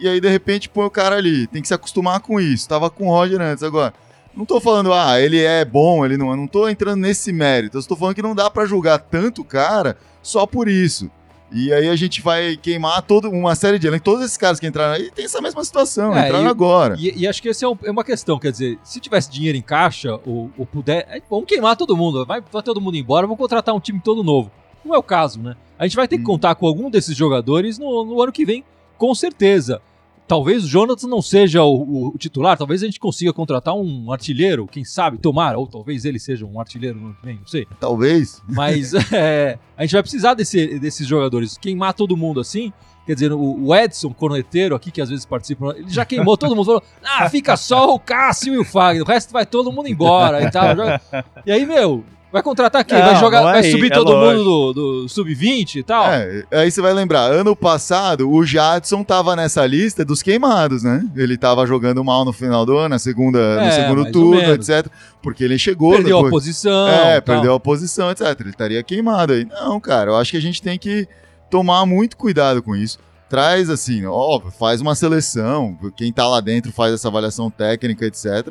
E 0.00 0.08
aí, 0.08 0.20
de 0.20 0.28
repente, 0.28 0.68
põe 0.68 0.84
o 0.84 0.90
cara 0.90 1.14
ali, 1.16 1.46
tem 1.46 1.62
que 1.62 1.68
se 1.68 1.74
acostumar 1.74 2.18
com 2.18 2.40
isso. 2.40 2.68
Tava 2.68 2.90
com 2.90 3.06
o 3.06 3.10
Roger 3.10 3.40
antes 3.40 3.62
agora. 3.62 3.94
Não 4.36 4.44
tô 4.44 4.60
falando, 4.60 4.92
ah, 4.92 5.20
ele 5.20 5.40
é 5.40 5.64
bom, 5.64 6.04
ele 6.04 6.16
não 6.16 6.32
é. 6.32 6.36
Não 6.36 6.48
tô 6.48 6.68
entrando 6.68 6.98
nesse 7.00 7.32
mérito. 7.32 7.76
Eu 7.76 7.80
estou 7.80 7.96
falando 7.96 8.16
que 8.16 8.22
não 8.22 8.34
dá 8.34 8.50
pra 8.50 8.66
julgar 8.66 8.98
tanto 8.98 9.42
o 9.42 9.44
cara 9.44 9.96
só 10.20 10.46
por 10.46 10.66
isso. 10.66 11.08
E 11.52 11.72
aí 11.72 11.88
a 11.88 11.94
gente 11.94 12.20
vai 12.20 12.56
queimar 12.56 13.00
toda 13.02 13.28
uma 13.28 13.54
série 13.54 13.78
de 13.78 13.86
elenco. 13.86 14.04
Todos 14.04 14.24
esses 14.24 14.36
caras 14.36 14.58
que 14.58 14.66
entraram 14.66 14.94
aí 14.94 15.10
tem 15.10 15.24
essa 15.24 15.40
mesma 15.40 15.62
situação, 15.62 16.12
É, 16.16 16.26
entraram 16.26 16.46
e- 16.46 16.48
agora. 16.48 16.96
E, 16.98 17.20
e 17.22 17.28
acho 17.28 17.40
que 17.40 17.48
essa 17.48 17.64
é, 17.64 17.68
um- 17.68 17.78
é 17.84 17.90
uma 17.90 18.02
questão, 18.02 18.38
quer 18.38 18.50
dizer, 18.50 18.78
se 18.82 18.98
tivesse 18.98 19.30
dinheiro 19.30 19.56
em 19.56 19.62
caixa, 19.62 20.18
ou, 20.26 20.50
ou 20.58 20.66
puder, 20.66 21.06
é, 21.08 21.22
vamos 21.30 21.46
queimar 21.46 21.76
todo 21.76 21.96
mundo, 21.96 22.24
vai, 22.26 22.42
vai 22.50 22.62
todo 22.62 22.80
mundo 22.80 22.96
embora, 22.96 23.26
vamos 23.26 23.38
contratar 23.38 23.74
um 23.74 23.80
time 23.80 24.00
todo 24.02 24.24
novo. 24.24 24.50
Não 24.84 24.94
é 24.94 24.98
o 24.98 25.02
caso, 25.02 25.40
né? 25.40 25.54
A 25.78 25.86
gente 25.86 25.96
vai 25.96 26.08
ter 26.08 26.16
que 26.16 26.22
Hum. 26.22 26.26
contar 26.26 26.54
com 26.56 26.66
algum 26.66 26.90
desses 26.90 27.16
jogadores 27.16 27.78
no, 27.78 28.04
no 28.04 28.20
ano 28.22 28.32
que 28.32 28.44
vem, 28.44 28.64
com 28.98 29.14
certeza. 29.14 29.80
Talvez 30.26 30.64
o 30.64 30.68
Jonathan 30.68 31.06
não 31.06 31.20
seja 31.20 31.62
o, 31.62 32.08
o- 32.14 32.18
titular, 32.18 32.56
talvez 32.56 32.82
a 32.82 32.86
gente 32.86 32.98
consiga 32.98 33.32
contratar 33.32 33.74
um 33.74 34.10
artilheiro, 34.10 34.66
quem 34.66 34.82
sabe, 34.84 35.18
tomara, 35.18 35.58
ou 35.58 35.66
talvez 35.66 36.04
ele 36.06 36.18
seja 36.18 36.46
um 36.46 36.58
artilheiro 36.58 36.98
no 36.98 37.06
ano 37.08 37.16
que 37.20 37.26
vem, 37.26 37.36
não 37.36 37.46
sei. 37.46 37.66
Talvez. 37.78 38.42
Mas 38.48 38.94
é, 39.12 39.58
a 39.76 39.82
gente 39.82 39.92
vai 39.92 40.02
precisar 40.02 40.32
desse- 40.34 40.78
desses 40.78 41.06
jogadores. 41.06 41.58
Queimar 41.58 41.92
todo 41.92 42.16
mundo 42.16 42.40
assim. 42.40 42.72
Quer 43.06 43.12
dizer, 43.12 43.32
o, 43.34 43.66
o 43.66 43.74
Edson, 43.76 44.14
corneteiro 44.14 44.74
aqui, 44.74 44.90
que 44.90 44.98
às 45.02 45.10
vezes 45.10 45.26
participa, 45.26 45.74
ele 45.76 45.90
já 45.90 46.06
queimou 46.06 46.38
todo 46.38 46.56
mundo. 46.56 46.64
Falou: 46.64 46.82
ah, 47.04 47.28
fica 47.28 47.54
só 47.54 47.92
o 47.94 47.98
Cássio 47.98 48.54
e 48.54 48.58
o 48.58 48.64
Fagner, 48.64 49.02
o 49.02 49.06
resto 49.06 49.30
vai 49.30 49.44
todo 49.44 49.70
mundo 49.70 49.88
embora 49.90 50.42
e 50.42 50.50
tal. 50.50 50.64
E 51.44 51.52
aí, 51.52 51.66
meu, 51.66 52.02
vai 52.34 52.42
contratar 52.42 52.84
quem? 52.84 52.98
vai 52.98 53.14
Não, 53.14 53.20
jogar, 53.20 53.40
não 53.42 53.48
é 53.48 53.52
vai 53.52 53.62
aí, 53.64 53.70
subir 53.70 53.90
é 53.90 53.94
todo 53.94 54.12
lógico. 54.12 54.44
mundo 54.44 54.72
do, 54.74 55.02
do 55.04 55.08
sub-20 55.08 55.76
e 55.76 55.82
tal? 55.82 56.04
É, 56.12 56.44
aí 56.52 56.70
você 56.70 56.82
vai 56.82 56.92
lembrar, 56.92 57.30
ano 57.30 57.54
passado 57.56 58.30
o 58.30 58.44
Jadson 58.44 59.02
tava 59.02 59.34
nessa 59.34 59.64
lista 59.64 60.04
dos 60.04 60.20
queimados, 60.22 60.82
né? 60.82 61.02
Ele 61.16 61.38
tava 61.38 61.66
jogando 61.66 62.04
mal 62.04 62.24
no 62.24 62.32
final 62.32 62.66
do 62.66 62.76
ano, 62.76 62.90
na 62.90 62.98
segunda, 62.98 63.38
É, 63.38 63.66
no 63.66 63.72
segundo 63.72 64.02
mais 64.02 64.06
ou 64.06 64.12
turno, 64.12 64.52
etc. 64.52 64.86
Porque 65.22 65.42
ele 65.44 65.56
chegou 65.58 65.92
Perdeu 65.92 66.18
a 66.18 66.22
depois. 66.24 66.44
posição. 66.44 66.88
É, 66.88 67.20
tal. 67.20 67.34
perdeu 67.34 67.54
a 67.54 67.60
posição, 67.60 68.10
etc. 68.10 68.26
Ele 68.40 68.50
estaria 68.50 68.82
queimado 68.82 69.32
aí. 69.32 69.44
Não, 69.46 69.80
cara, 69.80 70.10
eu 70.10 70.16
acho 70.16 70.32
que 70.32 70.36
a 70.36 70.42
gente 70.42 70.60
tem 70.60 70.78
que 70.78 71.08
tomar 71.48 71.86
muito 71.86 72.16
cuidado 72.16 72.62
com 72.62 72.74
isso. 72.76 72.98
Traz 73.30 73.70
assim, 73.70 74.04
ó, 74.06 74.40
faz 74.58 74.80
uma 74.80 74.94
seleção, 74.94 75.78
quem 75.96 76.12
tá 76.12 76.26
lá 76.28 76.40
dentro 76.40 76.70
faz 76.72 76.92
essa 76.92 77.08
avaliação 77.08 77.50
técnica, 77.50 78.04
etc. 78.04 78.48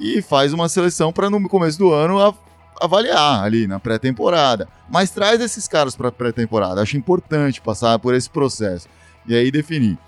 E 0.00 0.20
faz 0.20 0.52
uma 0.52 0.68
seleção 0.68 1.12
para 1.12 1.30
no 1.30 1.48
começo 1.48 1.78
do 1.78 1.92
ano 1.92 2.18
a- 2.20 2.34
avaliar 2.80 3.42
ali 3.44 3.66
na 3.66 3.78
pré-temporada. 3.80 4.68
Mas 4.88 5.10
traz 5.10 5.40
esses 5.40 5.66
caras 5.68 5.96
para 5.96 6.12
pré-temporada. 6.12 6.80
Acho 6.82 6.96
importante 6.96 7.60
passar 7.60 7.98
por 7.98 8.14
esse 8.14 8.28
processo 8.30 8.88
e 9.26 9.34
aí 9.34 9.50
definir. 9.50 9.98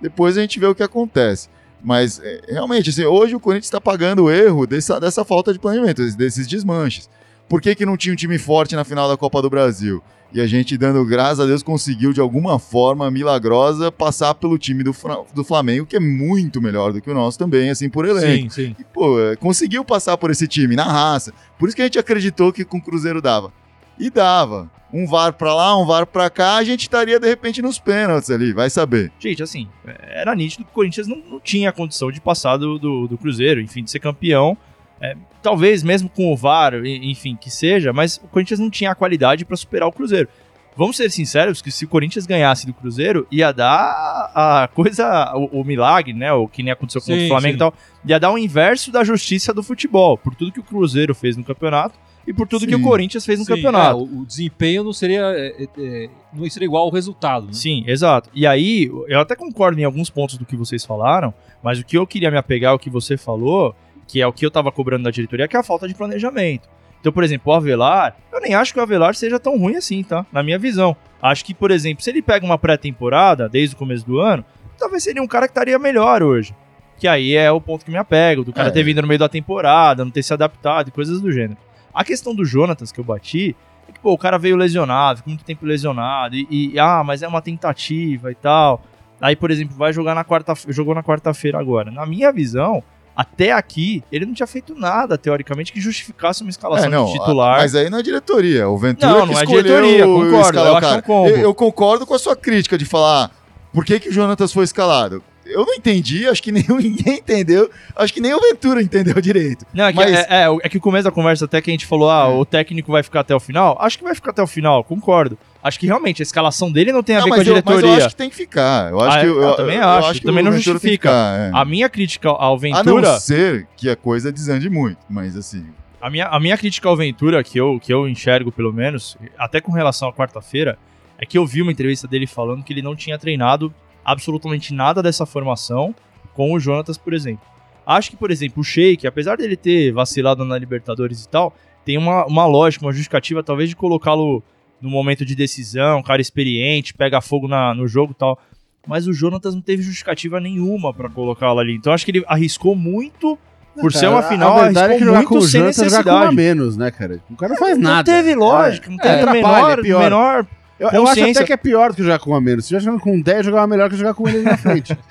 Depois 0.00 0.36
a 0.36 0.40
gente 0.40 0.58
vê 0.58 0.66
o 0.66 0.74
que 0.74 0.82
acontece. 0.82 1.48
Mas 1.82 2.20
é, 2.22 2.42
realmente, 2.48 2.90
assim, 2.90 3.04
hoje 3.04 3.34
o 3.34 3.40
Corinthians 3.40 3.66
está 3.66 3.80
pagando 3.80 4.24
o 4.24 4.30
erro 4.30 4.66
dessa, 4.66 5.00
dessa 5.00 5.24
falta 5.24 5.52
de 5.52 5.58
planejamento, 5.58 5.96
desses- 5.98 6.16
desses 6.16 6.46
desmanches. 6.46 7.08
Por 7.50 7.60
que, 7.60 7.74
que 7.74 7.84
não 7.84 7.96
tinha 7.96 8.12
um 8.12 8.16
time 8.16 8.38
forte 8.38 8.76
na 8.76 8.84
final 8.84 9.08
da 9.08 9.16
Copa 9.16 9.42
do 9.42 9.50
Brasil? 9.50 10.00
E 10.32 10.40
a 10.40 10.46
gente, 10.46 10.78
dando 10.78 11.04
graças 11.04 11.40
a 11.40 11.46
Deus, 11.46 11.64
conseguiu 11.64 12.12
de 12.12 12.20
alguma 12.20 12.60
forma 12.60 13.10
milagrosa 13.10 13.90
passar 13.90 14.32
pelo 14.36 14.56
time 14.56 14.84
do, 14.84 14.94
do 15.34 15.42
Flamengo, 15.42 15.84
que 15.84 15.96
é 15.96 16.00
muito 16.00 16.62
melhor 16.62 16.92
do 16.92 17.00
que 17.00 17.10
o 17.10 17.14
nosso 17.14 17.36
também, 17.36 17.68
assim, 17.68 17.90
por 17.90 18.06
elenco. 18.06 18.52
Sim, 18.52 18.66
sim. 18.68 18.76
E, 18.78 18.84
pô, 18.84 19.20
é, 19.20 19.34
conseguiu 19.34 19.84
passar 19.84 20.16
por 20.16 20.30
esse 20.30 20.46
time 20.46 20.76
na 20.76 20.84
raça. 20.84 21.32
Por 21.58 21.66
isso 21.66 21.74
que 21.74 21.82
a 21.82 21.86
gente 21.86 21.98
acreditou 21.98 22.52
que 22.52 22.64
com 22.64 22.78
o 22.78 22.80
Cruzeiro 22.80 23.20
dava. 23.20 23.52
E 23.98 24.08
dava. 24.10 24.70
Um 24.92 25.04
VAR 25.04 25.32
pra 25.32 25.52
lá, 25.52 25.76
um 25.76 25.84
VAR 25.84 26.06
pra 26.06 26.30
cá, 26.30 26.54
a 26.54 26.62
gente 26.62 26.82
estaria 26.82 27.18
de 27.18 27.26
repente 27.26 27.60
nos 27.60 27.80
pênaltis 27.80 28.30
ali, 28.30 28.52
vai 28.52 28.70
saber. 28.70 29.10
Gente, 29.18 29.42
assim, 29.42 29.66
era 29.84 30.36
nítido 30.36 30.64
que 30.64 30.70
o 30.70 30.74
Corinthians 30.74 31.08
não, 31.08 31.16
não 31.16 31.40
tinha 31.40 31.72
condição 31.72 32.12
de 32.12 32.20
passar 32.20 32.56
do, 32.56 32.78
do, 32.78 33.08
do 33.08 33.18
Cruzeiro, 33.18 33.60
enfim, 33.60 33.82
de 33.82 33.90
ser 33.90 33.98
campeão. 33.98 34.56
É, 35.00 35.16
talvez 35.42 35.82
mesmo 35.82 36.08
com 36.08 36.32
o 36.32 36.36
VAR, 36.36 36.74
enfim, 36.84 37.34
que 37.34 37.50
seja, 37.50 37.92
mas 37.92 38.18
o 38.18 38.28
Corinthians 38.28 38.60
não 38.60 38.68
tinha 38.68 38.90
a 38.90 38.94
qualidade 38.94 39.44
para 39.44 39.56
superar 39.56 39.88
o 39.88 39.92
Cruzeiro. 39.92 40.28
Vamos 40.76 40.96
ser 40.96 41.10
sinceros 41.10 41.60
que 41.60 41.70
se 41.70 41.84
o 41.84 41.88
Corinthians 41.88 42.26
ganhasse 42.26 42.66
do 42.66 42.72
Cruzeiro, 42.72 43.26
ia 43.30 43.52
dar 43.52 44.30
a 44.34 44.68
coisa, 44.72 45.32
o, 45.34 45.60
o 45.60 45.64
milagre, 45.64 46.12
né? 46.12 46.32
O 46.32 46.46
que 46.46 46.62
nem 46.62 46.72
aconteceu 46.72 47.02
com 47.02 47.12
o 47.12 47.28
Flamengo 47.28 47.52
sim. 47.52 47.56
e 47.56 47.58
tal. 47.58 47.74
Ia 48.06 48.20
dar 48.20 48.30
o 48.30 48.38
inverso 48.38 48.92
da 48.92 49.02
justiça 49.02 49.52
do 49.52 49.62
futebol, 49.62 50.16
por 50.16 50.34
tudo 50.34 50.52
que 50.52 50.60
o 50.60 50.62
Cruzeiro 50.62 51.14
fez 51.14 51.36
no 51.36 51.44
campeonato 51.44 51.98
e 52.26 52.32
por 52.32 52.46
tudo 52.46 52.66
que 52.66 52.74
Sim. 52.74 52.80
o 52.80 52.84
Corinthians 52.84 53.24
fez 53.24 53.38
no 53.38 53.44
Sim, 53.44 53.54
campeonato. 53.54 53.98
é, 53.98 54.02
o, 54.02 54.20
o 54.20 54.26
desempenho 54.26 54.84
não 54.84 54.92
seria, 54.92 55.22
é, 55.34 55.66
é, 55.76 56.10
não 56.32 56.48
seria 56.48 56.66
igual 56.66 56.84
ao 56.84 56.90
resultado, 56.90 57.46
né? 57.46 57.52
Sim, 57.52 57.82
exato. 57.86 58.30
E 58.34 58.46
aí, 58.46 58.90
eu 59.08 59.20
até 59.20 59.34
concordo 59.34 59.80
em 59.80 59.84
alguns 59.84 60.10
pontos 60.10 60.36
do 60.36 60.44
que 60.44 60.56
vocês 60.56 60.84
falaram, 60.84 61.32
mas 61.62 61.80
o 61.80 61.84
que 61.84 61.96
eu 61.96 62.06
queria 62.06 62.30
me 62.30 62.36
apegar 62.36 62.72
ao 62.72 62.78
que 62.78 62.90
você 62.90 63.16
falou, 63.16 63.74
que 64.10 64.20
é 64.20 64.26
o 64.26 64.32
que 64.32 64.44
eu 64.44 64.50
tava 64.50 64.72
cobrando 64.72 65.04
da 65.04 65.10
diretoria, 65.10 65.46
que 65.46 65.56
é 65.56 65.60
a 65.60 65.62
falta 65.62 65.86
de 65.86 65.94
planejamento. 65.94 66.68
Então, 67.00 67.12
por 67.12 67.22
exemplo, 67.22 67.52
o 67.52 67.56
Avelar, 67.56 68.16
eu 68.32 68.40
nem 68.40 68.54
acho 68.54 68.72
que 68.74 68.78
o 68.80 68.82
Avelar 68.82 69.14
seja 69.14 69.38
tão 69.38 69.56
ruim 69.58 69.76
assim, 69.76 70.02
tá? 70.02 70.26
Na 70.32 70.42
minha 70.42 70.58
visão. 70.58 70.96
Acho 71.22 71.44
que, 71.44 71.54
por 71.54 71.70
exemplo, 71.70 72.02
se 72.02 72.10
ele 72.10 72.20
pega 72.20 72.44
uma 72.44 72.58
pré-temporada, 72.58 73.48
desde 73.48 73.74
o 73.74 73.78
começo 73.78 74.04
do 74.04 74.18
ano, 74.20 74.44
talvez 74.78 75.02
seria 75.04 75.22
um 75.22 75.26
cara 75.26 75.46
que 75.46 75.52
estaria 75.52 75.78
melhor 75.78 76.22
hoje. 76.22 76.54
Que 76.98 77.06
aí 77.08 77.34
é 77.36 77.50
o 77.50 77.60
ponto 77.60 77.84
que 77.84 77.90
me 77.90 77.96
apego, 77.96 78.44
do 78.44 78.52
cara 78.52 78.68
É. 78.68 78.70
ter 78.72 78.82
vindo 78.82 79.00
no 79.00 79.08
meio 79.08 79.18
da 79.18 79.28
temporada, 79.28 80.04
não 80.04 80.10
ter 80.10 80.22
se 80.22 80.34
adaptado 80.34 80.88
e 80.88 80.90
coisas 80.90 81.20
do 81.20 81.30
gênero. 81.32 81.56
A 81.94 82.04
questão 82.04 82.34
do 82.34 82.44
Jonatas 82.44 82.90
que 82.92 83.00
eu 83.00 83.04
bati 83.04 83.56
é 83.88 83.92
que, 83.92 84.00
pô, 84.00 84.12
o 84.12 84.18
cara 84.18 84.36
veio 84.38 84.56
lesionado, 84.56 85.18
ficou 85.18 85.30
muito 85.30 85.44
tempo 85.44 85.64
lesionado, 85.64 86.36
e, 86.36 86.46
e, 86.50 86.78
ah, 86.78 87.02
mas 87.04 87.22
é 87.22 87.28
uma 87.28 87.40
tentativa 87.40 88.30
e 88.30 88.34
tal. 88.34 88.82
Aí, 89.20 89.34
por 89.36 89.50
exemplo, 89.50 89.74
vai 89.76 89.92
jogar 89.92 90.14
na 90.14 90.24
quarta, 90.24 90.52
jogou 90.68 90.94
na 90.94 91.02
quarta-feira 91.02 91.58
agora. 91.58 91.90
Na 91.90 92.04
minha 92.04 92.30
visão, 92.32 92.82
até 93.14 93.52
aqui, 93.52 94.02
ele 94.10 94.24
não 94.24 94.32
tinha 94.32 94.46
feito 94.46 94.74
nada, 94.74 95.18
teoricamente, 95.18 95.72
que 95.72 95.80
justificasse 95.80 96.42
uma 96.42 96.50
escalação 96.50 96.86
É, 96.86 96.88
não, 96.88 97.06
de 97.06 97.12
titular. 97.12 97.58
Mas 97.58 97.74
aí 97.74 97.90
não 97.90 97.98
é 97.98 98.02
diretoria. 98.02 98.68
O 98.68 98.78
Ventura 98.78 99.12
Não, 99.12 99.26
que 99.26 99.34
não 99.34 99.40
é 99.40 99.46
diretoria, 99.46 100.04
concordo, 100.06 100.58
eu. 100.58 101.26
Eu, 101.26 101.36
eu 101.38 101.54
concordo 101.54 102.06
com 102.06 102.14
a 102.14 102.18
sua 102.18 102.36
crítica 102.36 102.78
de 102.78 102.84
falar 102.84 103.30
por 103.72 103.84
que, 103.84 104.00
que 104.00 104.08
o 104.08 104.12
Jonatas 104.12 104.52
foi 104.52 104.64
escalado. 104.64 105.22
Eu 105.52 105.64
não 105.66 105.74
entendi, 105.74 106.26
acho 106.28 106.42
que 106.42 106.52
nenhum, 106.52 106.76
ninguém 106.80 107.18
entendeu. 107.18 107.70
Acho 107.96 108.12
que 108.12 108.20
nem 108.20 108.32
o 108.34 108.40
Ventura 108.40 108.82
entendeu 108.82 109.20
direito. 109.20 109.66
Não, 109.74 109.84
é 109.86 109.92
que, 109.92 109.96
Mas- 109.96 110.12
é, 110.12 110.26
é, 110.30 110.46
é 110.62 110.68
que 110.68 110.76
o 110.78 110.80
começo 110.80 111.04
da 111.04 111.10
conversa 111.10 111.44
até 111.44 111.60
que 111.60 111.70
a 111.70 111.72
gente 111.72 111.86
falou, 111.86 112.10
ah, 112.10 112.26
É. 112.28 112.34
o 112.34 112.44
técnico 112.44 112.90
vai 112.92 113.02
ficar 113.02 113.20
até 113.20 113.34
o 113.34 113.40
final. 113.40 113.76
Acho 113.80 113.98
que 113.98 114.04
vai 114.04 114.14
ficar 114.14 114.30
até 114.30 114.42
o 114.42 114.46
final, 114.46 114.82
concordo. 114.84 115.36
Acho 115.62 115.78
que 115.78 115.86
realmente 115.86 116.22
a 116.22 116.24
escalação 116.24 116.72
dele 116.72 116.90
não 116.92 117.02
tem 117.02 117.16
a 117.16 117.18
Não, 117.18 117.24
ver 117.26 117.30
com 117.30 117.34
a 117.34 117.38
mas, 117.38 117.46
eu, 117.46 117.54
mas 117.54 117.62
diretoria. 117.64 117.90
eu 117.90 117.96
acho 118.06 118.08
que 118.08 118.16
tem 118.16 118.30
que 118.30 118.36
ficar. 118.36 118.90
Eu 118.90 119.00
acho 119.00 119.18
Ah, 119.18 119.20
que, 119.20 119.26
eu 119.26 119.56
também 119.56 119.78
acho, 119.78 120.12
que 120.14 120.26
também 120.26 120.42
não 120.44 120.52
justifica. 120.52 121.08
ficar, 121.08 121.38
é. 121.38 121.50
A 121.52 121.64
minha 121.66 121.88
crítica 121.88 122.28
ao 122.30 122.54
A 122.54 122.58
Ventura, 122.58 123.12
não 123.12 123.18
ser 123.20 123.66
que 123.76 123.90
a 123.90 123.96
coisa 123.96 124.32
desande 124.32 124.70
muito, 124.70 124.98
mas 125.10 125.36
assim. 125.36 125.66
a 126.00 126.08
minha, 126.08 126.26
a 126.28 126.40
minha 126.40 126.56
crítica 126.56 126.88
ao 126.88 126.96
Ventura, 126.96 127.44
que 127.44 127.58
eu, 127.60 127.78
que 127.78 127.92
eu 127.92 128.08
enxergo 128.08 128.50
pelo 128.50 128.72
menos, 128.72 129.18
até 129.38 129.60
com 129.60 129.70
relação 129.70 130.08
à 130.08 130.12
quarta-feira, 130.14 130.78
é 131.18 131.26
que 131.26 131.36
eu 131.36 131.44
vi 131.46 131.60
uma 131.60 131.70
entrevista 131.70 132.08
dele 132.08 132.26
falando 132.26 132.64
que 132.64 132.72
ele 132.72 132.80
não 132.80 132.96
tinha 132.96 133.18
treinado 133.18 133.70
absolutamente 134.04 134.72
nada 134.74 135.02
dessa 135.02 135.24
formação 135.26 135.94
com 136.34 136.52
o 136.52 136.60
Jonatas, 136.60 136.96
por 136.98 137.12
exemplo. 137.12 137.44
Acho 137.86 138.10
que, 138.10 138.16
por 138.16 138.30
exemplo, 138.30 138.60
o 138.60 138.64
Sheik, 138.64 139.06
apesar 139.06 139.36
dele 139.36 139.56
ter 139.56 139.92
vacilado 139.92 140.44
na 140.44 140.56
Libertadores 140.56 141.24
e 141.24 141.28
tal, 141.28 141.54
tem 141.84 141.98
uma, 141.98 142.24
uma 142.26 142.46
lógica, 142.46 142.84
uma 142.84 142.92
justificativa, 142.92 143.42
talvez, 143.42 143.68
de 143.68 143.76
colocá-lo 143.76 144.42
no 144.80 144.88
momento 144.88 145.24
de 145.24 145.34
decisão, 145.34 146.02
cara 146.02 146.20
experiente, 146.22 146.94
pega 146.94 147.20
fogo 147.20 147.48
na, 147.48 147.74
no 147.74 147.86
jogo 147.88 148.12
e 148.12 148.14
tal. 148.14 148.38
Mas 148.86 149.06
o 149.06 149.12
Jonatas 149.12 149.54
não 149.54 149.60
teve 149.62 149.82
justificativa 149.82 150.40
nenhuma 150.40 150.94
pra 150.94 151.08
colocá-lo 151.10 151.58
ali. 151.58 151.74
Então 151.74 151.92
acho 151.92 152.04
que 152.04 152.12
ele 152.12 152.24
arriscou 152.26 152.74
muito 152.74 153.38
por 153.80 153.92
ser 153.92 154.08
uma 154.08 154.20
Cara, 154.22 154.32
final, 154.32 154.58
a 154.58 154.62
verdade 154.64 154.94
é 154.94 154.98
que 154.98 155.04
jogar 155.04 155.24
com 155.24 155.38
o 155.38 155.46
Jonathan 155.46 155.84
é 155.84 155.88
jogar 155.88 156.04
com 156.04 156.10
um 156.10 156.12
a 156.12 156.18
necessidade. 156.18 156.36
menos, 156.36 156.76
né, 156.76 156.90
cara? 156.90 157.20
O 157.30 157.36
cara 157.36 157.52
não 157.52 157.58
faz 157.58 157.76
Não 157.78 157.90
nada. 157.90 158.10
teve 158.12 158.34
lógica, 158.34 158.88
não 158.90 158.96
É, 158.96 159.02
teve 159.02 159.14
a 159.14 159.22
atrapalha, 159.30 159.82
menor, 159.82 160.00
é 160.00 160.04
menor 160.04 160.46
Eu, 160.80 160.88
eu 160.88 161.06
acho 161.06 161.22
até 161.22 161.44
que 161.44 161.52
é 161.52 161.56
pior 161.58 161.90
do 161.90 161.96
que 161.96 162.02
jogar 162.02 162.18
com 162.18 162.30
um 162.30 162.34
a 162.34 162.40
menos. 162.40 162.64
Se 162.64 162.72
já 162.72 162.78
jogando 162.78 163.00
com 163.02 163.20
10, 163.20 163.44
jogava 163.44 163.66
melhor 163.66 163.90
que 163.90 163.96
jogar 163.96 164.14
com 164.14 164.26
ele 164.26 164.40
na 164.42 164.56
frente. 164.56 164.96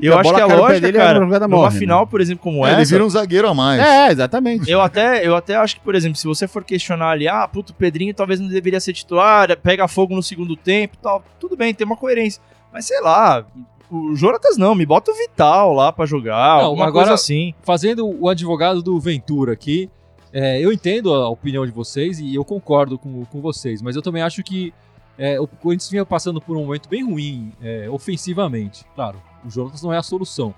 Eu 0.00 0.18
acho 0.18 0.34
que 0.34 0.40
a 0.40 0.46
lógica, 0.46 0.80
dele, 0.80 0.98
cara, 0.98 1.20
jogada 1.20 1.46
numa 1.46 1.58
morre, 1.58 1.74
né? 1.74 1.78
final, 1.78 2.06
por 2.08 2.20
exemplo, 2.20 2.42
como 2.42 2.66
ele 2.66 2.80
essa, 2.82 2.90
vira 2.90 3.04
um 3.04 3.08
zagueiro 3.10 3.46
a 3.46 3.54
mais. 3.54 3.80
é, 3.80 4.10
exatamente. 4.10 4.68
eu 4.68 4.80
até, 4.80 5.24
eu 5.24 5.36
até 5.36 5.54
acho 5.54 5.76
que, 5.76 5.80
por 5.80 5.94
exemplo, 5.94 6.16
se 6.16 6.26
você 6.26 6.48
for 6.48 6.64
questionar 6.64 7.10
ali, 7.10 7.28
ah, 7.28 7.46
puto, 7.46 7.72
o 7.72 7.76
Pedrinho 7.76 8.12
talvez 8.12 8.40
não 8.40 8.48
deveria 8.48 8.80
ser 8.80 8.94
titular, 8.94 9.56
pega 9.58 9.86
fogo 9.86 10.16
no 10.16 10.22
segundo 10.22 10.56
tempo 10.56 10.96
e 10.98 11.02
tal, 11.02 11.22
tudo 11.38 11.56
bem, 11.56 11.72
tem 11.72 11.86
uma 11.86 11.96
coerência. 11.96 12.42
Mas 12.72 12.86
sei 12.86 13.00
lá, 13.00 13.44
o 13.88 14.16
Jonatas 14.16 14.56
não, 14.56 14.74
me 14.74 14.84
bota 14.84 15.12
o 15.12 15.14
Vital 15.14 15.72
lá 15.72 15.92
pra 15.92 16.04
jogar, 16.04 16.58
Não, 16.58 16.66
alguma 16.66 16.86
agora- 16.86 17.04
coisa 17.04 17.14
assim. 17.14 17.54
fazendo 17.62 18.04
o 18.08 18.28
advogado 18.28 18.82
do 18.82 18.98
Ventura 18.98 19.52
aqui, 19.52 19.88
é, 20.32 20.58
eu 20.60 20.72
entendo 20.72 21.14
a 21.14 21.28
opinião 21.28 21.64
de 21.64 21.70
vocês 21.70 22.18
e 22.18 22.34
eu 22.34 22.44
concordo 22.44 22.98
com, 22.98 23.24
com 23.26 23.40
vocês, 23.40 23.80
mas 23.80 23.94
eu 23.94 24.02
também 24.02 24.22
acho 24.22 24.42
que 24.42 24.72
é, 25.18 25.40
o 25.40 25.46
Corinthians 25.46 25.90
vinha 25.90 26.04
passando 26.06 26.40
por 26.40 26.56
um 26.56 26.66
momento 26.66 26.88
bem 26.88 27.04
ruim 27.04 27.52
é, 27.60 27.88
ofensivamente. 27.90 28.84
Claro, 28.94 29.20
o 29.44 29.50
Jonatas 29.50 29.82
não 29.82 29.92
é 29.92 29.98
a 29.98 30.02
solução, 30.02 30.54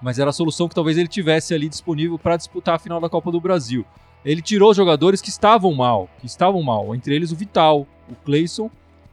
mas 0.00 0.18
era 0.18 0.30
a 0.30 0.32
solução 0.32 0.68
que 0.68 0.74
talvez 0.74 0.98
ele 0.98 1.08
tivesse 1.08 1.54
ali 1.54 1.68
disponível 1.68 2.18
para 2.18 2.36
disputar 2.36 2.76
a 2.76 2.78
final 2.78 3.00
da 3.00 3.08
Copa 3.08 3.30
do 3.30 3.40
Brasil. 3.40 3.84
Ele 4.24 4.42
tirou 4.42 4.74
jogadores 4.74 5.20
que 5.22 5.30
estavam 5.30 5.74
mal, 5.74 6.08
que 6.20 6.26
estavam 6.26 6.62
mal, 6.62 6.94
entre 6.94 7.14
eles 7.14 7.32
o 7.32 7.36
Vital, 7.36 7.86
o 8.10 8.14
Cleison 8.24 8.70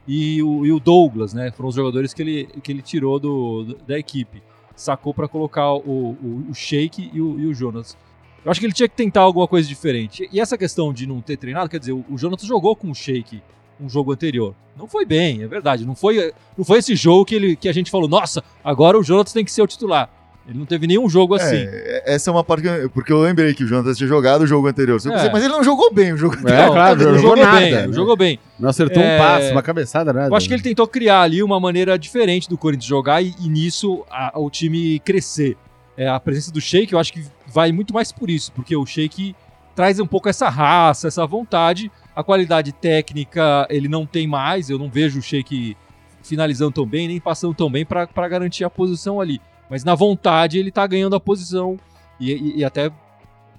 e 0.08 0.42
o, 0.44 0.66
e 0.66 0.72
o 0.72 0.80
Douglas, 0.80 1.34
né? 1.34 1.52
Foram 1.52 1.70
os 1.70 1.76
jogadores 1.76 2.14
que 2.14 2.22
ele, 2.22 2.46
que 2.62 2.72
ele 2.72 2.82
tirou 2.82 3.20
do, 3.20 3.78
da 3.88 3.98
equipe. 3.98 4.42
Sacou 4.76 5.14
para 5.14 5.28
colocar 5.28 5.72
o, 5.74 5.80
o, 5.80 6.48
o 6.50 6.54
e 6.54 7.22
o, 7.22 7.40
e 7.40 7.48
o 7.48 7.54
Jonas. 7.54 7.98
Eu 8.44 8.52
acho 8.52 8.60
que 8.60 8.66
ele 8.66 8.74
tinha 8.74 8.90
que 8.90 8.96
tentar 8.96 9.22
alguma 9.22 9.48
coisa 9.48 9.68
diferente. 9.68 10.30
E 10.32 10.40
essa 10.40 10.58
questão 10.58 10.94
de 10.94 11.08
não 11.08 11.22
ter 11.22 11.38
treinado, 11.38 11.70
quer 11.70 11.80
dizer, 11.80 11.94
o, 11.94 12.04
o 12.10 12.18
Jonas 12.18 12.42
jogou 12.42 12.76
com 12.76 12.92
o 12.92 12.96
Sheik 12.96 13.42
um 13.80 13.90
jogo 13.90 14.12
anterior. 14.14 14.54
Não 14.78 14.88
foi 14.88 15.06
bem, 15.06 15.42
é 15.44 15.48
verdade. 15.48 15.86
Não 15.86 15.96
foi, 15.96 16.34
não 16.58 16.64
foi 16.66 16.80
esse 16.80 16.96
jogo 16.96 17.26
que, 17.26 17.36
ele, 17.36 17.56
que 17.56 17.70
a 17.70 17.74
gente 17.74 17.90
falou, 17.92 18.08
nossa, 18.08 18.44
agora 18.64 18.98
o 18.98 19.04
Jonas 19.04 19.32
tem 19.32 19.44
que 19.46 19.52
ser 19.52 19.62
o 19.62 19.68
titular. 19.68 20.10
Ele 20.48 20.60
não 20.60 20.66
teve 20.66 20.86
nenhum 20.86 21.10
jogo 21.10 21.34
assim. 21.34 21.56
É, 21.58 22.04
essa 22.14 22.30
é 22.30 22.32
uma 22.32 22.44
parte 22.44 22.62
que 22.62 22.68
eu, 22.68 22.90
porque 22.92 23.12
eu 23.12 23.20
lembrei 23.20 23.52
que 23.56 23.64
o 23.64 23.68
Jonas 23.68 23.98
tinha 23.98 24.08
jogado 24.08 24.44
o 24.44 24.48
jogo 24.48 24.68
anterior. 24.68 25.00
É. 25.04 25.10
pensei, 25.10 25.30
Mas 25.32 25.44
ele 25.44 25.52
não 25.54 25.64
jogou 25.64 25.92
bem 25.92 26.14
o 26.14 26.18
jogo 26.18 26.36
anterior. 26.36 26.66
É, 26.66 26.68
claro, 26.68 27.02
ele 27.02 27.12
não 27.14 27.18
jogou 27.18 27.36
nada, 27.38 27.60
bem, 27.60 27.72
né? 27.72 27.88
jogou 27.92 28.16
bem. 28.16 28.40
Não 28.60 28.70
acertou 28.70 29.02
É, 29.02 29.16
um 29.16 29.18
passo, 29.18 29.52
uma 29.52 29.64
cabeçada, 29.64 30.14
nada. 30.14 30.28
Eu 30.30 30.36
acho 30.36 30.48
que 30.48 30.54
ele 30.54 30.62
tentou 30.62 30.88
criar 30.88 31.22
ali 31.22 31.42
uma 31.42 31.60
maneira 31.60 31.98
diferente 31.98 32.48
do 32.48 32.58
Corinthians 32.60 32.86
jogar 32.86 33.24
e, 33.24 33.34
e 33.42 33.50
nisso 33.50 34.06
a- 34.12 34.34
o 34.40 34.48
time 34.52 35.00
crescer. 35.00 35.58
É, 35.98 36.08
a 36.08 36.20
presença 36.20 36.52
do 36.52 36.62
Sheik 36.62 36.94
eu 36.94 37.00
acho 37.00 37.12
que 37.12 37.26
vai 37.48 37.72
muito 37.72 37.92
mais 37.92 38.12
por 38.12 38.30
isso, 38.30 38.52
porque 38.52 38.76
o 38.76 38.86
Sheik 38.86 39.36
traz 39.76 40.00
um 40.00 40.06
pouco 40.06 40.30
essa 40.30 40.48
raça, 40.48 41.08
essa 41.08 41.26
vontade. 41.26 41.92
A 42.16 42.24
qualidade 42.24 42.72
técnica 42.72 43.68
ele 43.70 43.88
não 43.90 44.06
tem 44.06 44.26
mais, 44.26 44.70
eu 44.70 44.80
não 44.80 44.90
vejo 44.90 45.20
o 45.20 45.22
Sheik 45.22 45.76
finalizando 46.24 46.72
tão 46.72 46.86
bem, 46.86 47.08
nem 47.08 47.20
passando 47.20 47.54
tão 47.54 47.70
bem 47.70 47.86
para 47.86 48.28
garantir 48.28 48.64
a 48.64 48.70
posição 48.70 49.20
ali. 49.20 49.40
Mas 49.70 49.84
na 49.84 49.94
vontade 49.96 50.58
ele 50.58 50.72
tá 50.72 50.86
ganhando 50.88 51.16
a 51.16 51.20
posição 51.20 51.78
e, 52.20 52.32
e- 52.32 52.58
e 52.60 52.64
até 52.66 52.92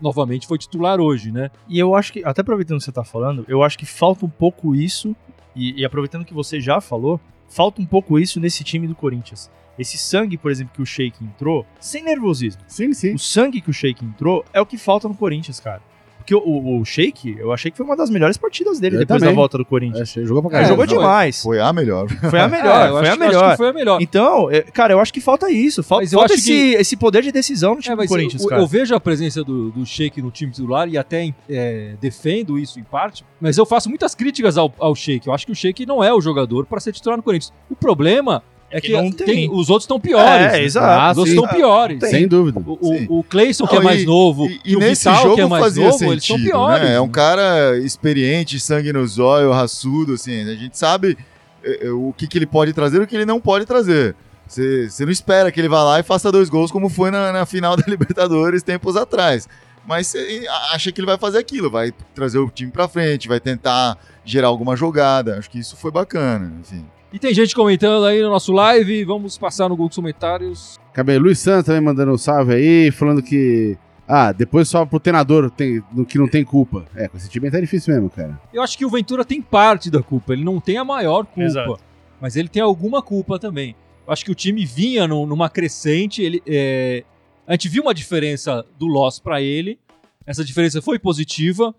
novamente 0.00 0.46
foi 0.46 0.58
titular 0.58 1.00
hoje, 1.00 1.30
né? 1.32 1.50
E 1.68 1.78
eu 1.78 1.94
acho 1.94 2.12
que, 2.12 2.24
até 2.24 2.40
aproveitando 2.40 2.78
que 2.78 2.84
você 2.84 2.92
tá 2.92 3.04
falando, 3.04 3.44
eu 3.48 3.62
acho 3.62 3.78
que 3.78 3.86
falta 3.86 4.24
um 4.26 4.28
pouco 4.28 4.74
isso, 4.74 5.14
e, 5.54 5.80
e 5.80 5.84
aproveitando 5.84 6.24
que 6.24 6.34
você 6.34 6.60
já 6.60 6.80
falou, 6.80 7.20
falta 7.48 7.80
um 7.80 7.86
pouco 7.86 8.18
isso 8.18 8.38
nesse 8.40 8.62
time 8.62 8.86
do 8.86 8.94
Corinthians. 8.94 9.50
Esse 9.78 9.96
sangue, 9.98 10.36
por 10.36 10.50
exemplo, 10.50 10.72
que 10.74 10.82
o 10.82 10.86
Sheik 10.86 11.22
entrou, 11.24 11.64
sem 11.80 12.02
nervosismo. 12.02 12.62
Sim, 12.66 12.92
sim. 12.92 13.14
O 13.14 13.18
sangue 13.18 13.60
que 13.60 13.70
o 13.70 13.72
Sheik 13.72 14.04
entrou 14.04 14.44
é 14.52 14.60
o 14.60 14.66
que 14.66 14.76
falta 14.78 15.06
no 15.08 15.14
Corinthians, 15.14 15.60
cara. 15.60 15.82
Porque 16.26 16.34
o, 16.34 16.40
o, 16.40 16.80
o 16.80 16.84
Sheik, 16.84 17.36
eu 17.38 17.52
achei 17.52 17.70
que 17.70 17.76
foi 17.76 17.86
uma 17.86 17.94
das 17.96 18.10
melhores 18.10 18.36
partidas 18.36 18.80
dele 18.80 18.96
Eu 18.96 19.00
depois 19.00 19.20
também. 19.20 19.32
da 19.32 19.40
volta 19.40 19.56
do 19.56 19.64
Corinthians. 19.64 20.16
É, 20.16 20.24
jogou 20.24 20.42
pra 20.42 20.48
Ele 20.58 20.66
caralho. 20.66 20.68
jogou 20.70 20.86
foi. 20.88 20.96
demais. 20.96 21.42
Foi 21.42 21.60
a 21.60 21.72
melhor. 21.72 22.08
Foi 22.08 22.40
a 22.40 22.48
melhor, 22.48 22.86
É, 22.86 22.88
eu 22.88 22.92
foi 22.98 23.00
acho 23.00 23.12
a 23.12 23.16
que- 23.16 23.22
acho 23.22 23.32
melhor. 23.36 23.50
que 23.52 23.56
foi 23.56 23.68
a 23.68 23.72
melhor. 23.72 24.02
Então, 24.02 24.50
é, 24.50 24.62
cara, 24.62 24.92
eu 24.92 24.98
acho 24.98 25.12
que 25.12 25.20
falta 25.20 25.48
isso. 25.52 25.84
Falta, 25.84 26.04
falta 26.08 26.24
acho 26.32 26.34
esse, 26.34 26.50
que- 26.50 26.74
esse 26.74 26.96
poder 26.96 27.22
de 27.22 27.30
decisão 27.30 27.76
no 27.76 27.80
time 27.80 27.92
É, 27.92 27.96
do 27.96 28.00
mas 28.00 28.08
Corinthians, 28.08 28.42
eu, 28.42 28.48
cara. 28.48 28.60
eu 28.60 28.66
vejo 28.66 28.92
a 28.92 28.98
presença 28.98 29.44
do, 29.44 29.70
do 29.70 29.86
Sheik 29.86 30.20
no 30.20 30.32
time 30.32 30.50
titular 30.50 30.88
e 30.88 30.98
até 30.98 31.32
é, 31.48 31.94
defendo 32.00 32.58
isso 32.58 32.80
em 32.80 32.82
parte, 32.84 33.24
mas 33.40 33.56
eu 33.56 33.64
faço 33.64 33.88
muitas 33.88 34.12
críticas 34.12 34.58
ao, 34.58 34.74
ao 34.80 34.96
Sheik. 34.96 35.28
Eu 35.28 35.32
acho 35.32 35.46
que 35.46 35.52
o 35.52 35.54
Sheik 35.54 35.86
não 35.86 36.02
é 36.02 36.12
o 36.12 36.20
jogador 36.20 36.66
para 36.66 36.80
ser 36.80 36.90
titular 36.92 37.16
no 37.16 37.22
Corinthians. 37.22 37.52
O 37.70 37.76
problema 37.76 38.42
é 38.70 38.80
que 38.80 38.92
não 38.92 39.10
tem. 39.10 39.48
os 39.50 39.70
outros 39.70 39.84
estão 39.84 39.98
piores. 40.00 40.26
É, 40.28 40.52
né? 40.52 40.62
exato. 40.62 40.86
Ah, 41.00 41.12
Os 41.12 41.18
outros 41.18 41.34
estão 41.34 41.48
piores. 41.48 42.00
Sem 42.10 42.26
dúvida. 42.26 42.60
O, 42.66 43.18
o, 43.20 43.24
Cleison, 43.24 43.66
que 43.66 43.76
é 43.76 43.80
mais 43.80 44.02
e- 44.02 44.06
novo, 44.06 44.46
E, 44.46 44.60
e, 44.64 44.72
e 44.72 44.76
o 44.76 44.80
nesse 44.80 45.08
Vital, 45.08 45.22
jogo 45.22 45.34
que 45.36 45.40
é 45.40 45.46
mais 45.46 45.64
fazia 45.64 45.84
novo, 45.84 45.98
sentido, 45.98 46.12
eles 46.12 46.24
são 46.26 46.36
piores. 46.42 46.82
né? 46.88 46.94
É 46.96 47.00
um 47.00 47.08
cara 47.08 47.78
experiente, 47.78 48.58
sangue 48.58 48.92
no 48.92 49.06
zóio, 49.06 49.52
raçudo, 49.52 50.14
assim. 50.14 50.42
A 50.42 50.54
gente 50.54 50.76
sabe 50.76 51.16
é, 51.64 51.86
é, 51.86 51.90
o 51.90 52.12
que, 52.16 52.26
que 52.26 52.36
ele 52.38 52.46
pode 52.46 52.72
trazer 52.72 53.00
e 53.00 53.04
o 53.04 53.06
que 53.06 53.14
ele 53.14 53.26
não 53.26 53.40
pode 53.40 53.64
trazer. 53.66 54.14
Você 54.46 54.88
você 54.88 55.04
não 55.04 55.12
espera 55.12 55.50
que 55.50 55.60
ele 55.60 55.68
vá 55.68 55.82
lá 55.82 56.00
e 56.00 56.02
faça 56.02 56.30
dois 56.30 56.48
gols 56.48 56.70
como 56.70 56.88
foi 56.88 57.10
na, 57.10 57.32
na 57.32 57.46
final 57.46 57.76
da 57.76 57.84
Libertadores 57.88 58.62
tempos 58.62 58.96
atrás. 58.96 59.48
Mas 59.86 60.08
você 60.08 60.44
acha 60.72 60.90
que 60.90 61.00
ele 61.00 61.06
vai 61.06 61.16
fazer 61.16 61.38
aquilo, 61.38 61.70
vai 61.70 61.92
trazer 62.14 62.38
o 62.38 62.50
time 62.50 62.72
pra 62.72 62.88
frente, 62.88 63.28
vai 63.28 63.38
tentar 63.38 63.96
gerar 64.24 64.48
alguma 64.48 64.74
jogada. 64.76 65.38
Acho 65.38 65.48
que 65.48 65.60
isso 65.60 65.76
foi 65.76 65.92
bacana, 65.92 66.52
enfim. 66.60 66.84
E 67.12 67.18
tem 67.18 67.32
gente 67.32 67.54
comentando 67.54 68.04
aí 68.04 68.20
no 68.22 68.30
nosso 68.30 68.52
live. 68.52 69.04
Vamos 69.04 69.38
passar 69.38 69.68
no 69.68 69.76
Google 69.76 69.94
Comentários. 69.94 70.78
Acabei. 70.90 71.18
Luiz 71.18 71.38
Santos 71.38 71.66
também 71.66 71.80
mandando 71.80 72.12
um 72.12 72.18
salve 72.18 72.54
aí, 72.54 72.90
falando 72.90 73.22
que. 73.22 73.76
Ah, 74.08 74.30
depois 74.32 74.68
só 74.68 74.86
pro 74.86 75.00
treinador 75.00 75.50
tem, 75.50 75.82
no 75.92 76.06
que 76.06 76.16
não 76.18 76.28
tem 76.28 76.44
culpa. 76.44 76.84
É, 76.94 77.08
com 77.08 77.16
esse 77.16 77.28
time 77.28 77.50
tá 77.50 77.58
difícil 77.60 77.92
mesmo, 77.92 78.08
cara. 78.08 78.40
Eu 78.52 78.62
acho 78.62 78.78
que 78.78 78.84
o 78.84 78.90
Ventura 78.90 79.24
tem 79.24 79.42
parte 79.42 79.90
da 79.90 80.00
culpa. 80.02 80.32
Ele 80.32 80.44
não 80.44 80.60
tem 80.60 80.76
a 80.78 80.84
maior 80.84 81.24
culpa, 81.26 81.42
Exato. 81.42 81.78
mas 82.20 82.36
ele 82.36 82.48
tem 82.48 82.62
alguma 82.62 83.02
culpa 83.02 83.36
também. 83.38 83.74
Eu 84.06 84.12
acho 84.12 84.24
que 84.24 84.30
o 84.30 84.34
time 84.34 84.64
vinha 84.64 85.08
no- 85.08 85.26
numa 85.26 85.48
crescente. 85.50 86.22
Ele, 86.22 86.40
é, 86.46 87.02
a 87.48 87.52
gente 87.54 87.68
viu 87.68 87.82
uma 87.82 87.92
diferença 87.92 88.64
do 88.78 88.86
loss 88.86 89.18
para 89.18 89.42
ele. 89.42 89.76
Essa 90.24 90.44
diferença 90.44 90.80
foi 90.80 91.00
positiva, 91.00 91.74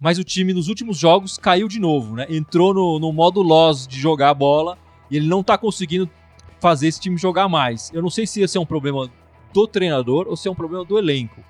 mas 0.00 0.18
o 0.18 0.24
time 0.24 0.52
nos 0.52 0.68
últimos 0.68 0.96
jogos 0.96 1.36
caiu 1.36 1.66
de 1.66 1.80
novo, 1.80 2.14
né? 2.14 2.26
Entrou 2.28 2.72
no, 2.72 2.98
no 2.98 3.12
modo 3.12 3.42
loss 3.42 3.86
de 3.86 3.98
jogar 3.98 4.30
a 4.30 4.34
bola 4.34 4.78
e 5.10 5.16
ele 5.16 5.26
não 5.26 5.42
tá 5.42 5.58
conseguindo 5.58 6.08
fazer 6.60 6.88
esse 6.88 7.00
time 7.00 7.16
jogar 7.16 7.48
mais. 7.48 7.90
Eu 7.92 8.02
não 8.02 8.10
sei 8.10 8.26
se 8.26 8.40
esse 8.40 8.56
é 8.56 8.60
um 8.60 8.66
problema 8.66 9.10
do 9.52 9.66
treinador 9.66 10.26
ou 10.28 10.36
se 10.36 10.46
é 10.46 10.50
um 10.50 10.54
problema 10.54 10.84
do 10.84 10.98
elenco. 10.98 11.42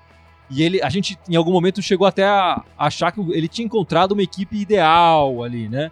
E 0.49 0.63
ele, 0.63 0.81
a 0.81 0.89
gente, 0.89 1.17
em 1.29 1.35
algum 1.35 1.51
momento, 1.51 1.81
chegou 1.81 2.07
até 2.07 2.25
a 2.25 2.63
achar 2.75 3.11
que 3.11 3.21
ele 3.31 3.47
tinha 3.47 3.65
encontrado 3.65 4.13
uma 4.13 4.23
equipe 4.23 4.57
ideal 4.57 5.43
ali, 5.43 5.69
né? 5.69 5.91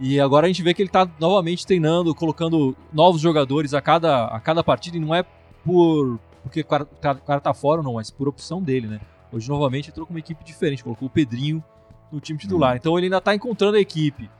E 0.00 0.18
agora 0.18 0.46
a 0.46 0.48
gente 0.48 0.62
vê 0.62 0.74
que 0.74 0.82
ele 0.82 0.88
tá 0.88 1.08
novamente 1.20 1.64
treinando, 1.64 2.12
colocando 2.12 2.76
novos 2.92 3.20
jogadores 3.20 3.72
a 3.72 3.80
cada, 3.80 4.26
a 4.26 4.40
cada 4.40 4.64
partida, 4.64 4.96
e 4.96 5.00
não 5.00 5.14
é 5.14 5.24
por 5.64 6.18
porque 6.42 6.60
o 6.60 6.64
cara, 6.66 6.84
o 6.84 7.24
cara 7.24 7.40
tá 7.40 7.54
fora 7.54 7.80
ou 7.80 7.84
não, 7.84 7.94
mas 7.94 8.10
por 8.10 8.28
opção 8.28 8.60
dele, 8.60 8.86
né? 8.86 9.00
Hoje, 9.32 9.48
novamente, 9.48 9.88
entrou 9.88 10.06
com 10.06 10.12
uma 10.12 10.18
equipe 10.18 10.44
diferente, 10.44 10.84
colocou 10.84 11.08
o 11.08 11.10
Pedrinho 11.10 11.64
no 12.14 12.20
time 12.20 12.38
titular. 12.38 12.76
Então 12.76 12.96
ele 12.98 13.06
ainda 13.06 13.20
tá 13.20 13.34
encontrando 13.34 13.76
a 13.76 13.80
equipe. 13.80 14.30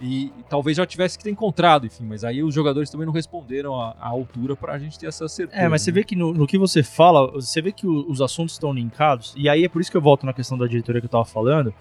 E, 0.00 0.24
e 0.26 0.32
talvez 0.48 0.76
já 0.76 0.84
tivesse 0.84 1.16
que 1.16 1.22
ter 1.22 1.30
encontrado, 1.30 1.86
enfim, 1.86 2.04
mas 2.04 2.24
aí 2.24 2.42
os 2.42 2.52
jogadores 2.52 2.90
também 2.90 3.06
não 3.06 3.12
responderam 3.12 3.80
à, 3.80 3.94
à 4.00 4.08
altura 4.08 4.56
pra 4.56 4.76
gente 4.76 4.98
ter 4.98 5.06
essa 5.06 5.28
certeza. 5.28 5.62
É, 5.62 5.68
mas 5.68 5.82
você 5.82 5.92
né? 5.92 5.94
vê 5.94 6.04
que 6.04 6.16
no, 6.16 6.34
no 6.34 6.46
que 6.48 6.58
você 6.58 6.82
fala, 6.82 7.30
você 7.30 7.62
vê 7.62 7.70
que 7.70 7.86
o- 7.86 8.10
os 8.10 8.20
assuntos 8.20 8.54
estão 8.54 8.72
linkados, 8.72 9.32
e 9.36 9.48
aí 9.48 9.64
é 9.64 9.68
por 9.68 9.80
isso 9.80 9.90
que 9.92 9.96
eu 9.96 10.00
volto 10.02 10.26
na 10.26 10.32
questão 10.32 10.58
da 10.58 10.66
diretoria 10.66 11.00
que 11.00 11.06
eu 11.06 11.10
tava 11.10 11.24
falando, 11.24 11.72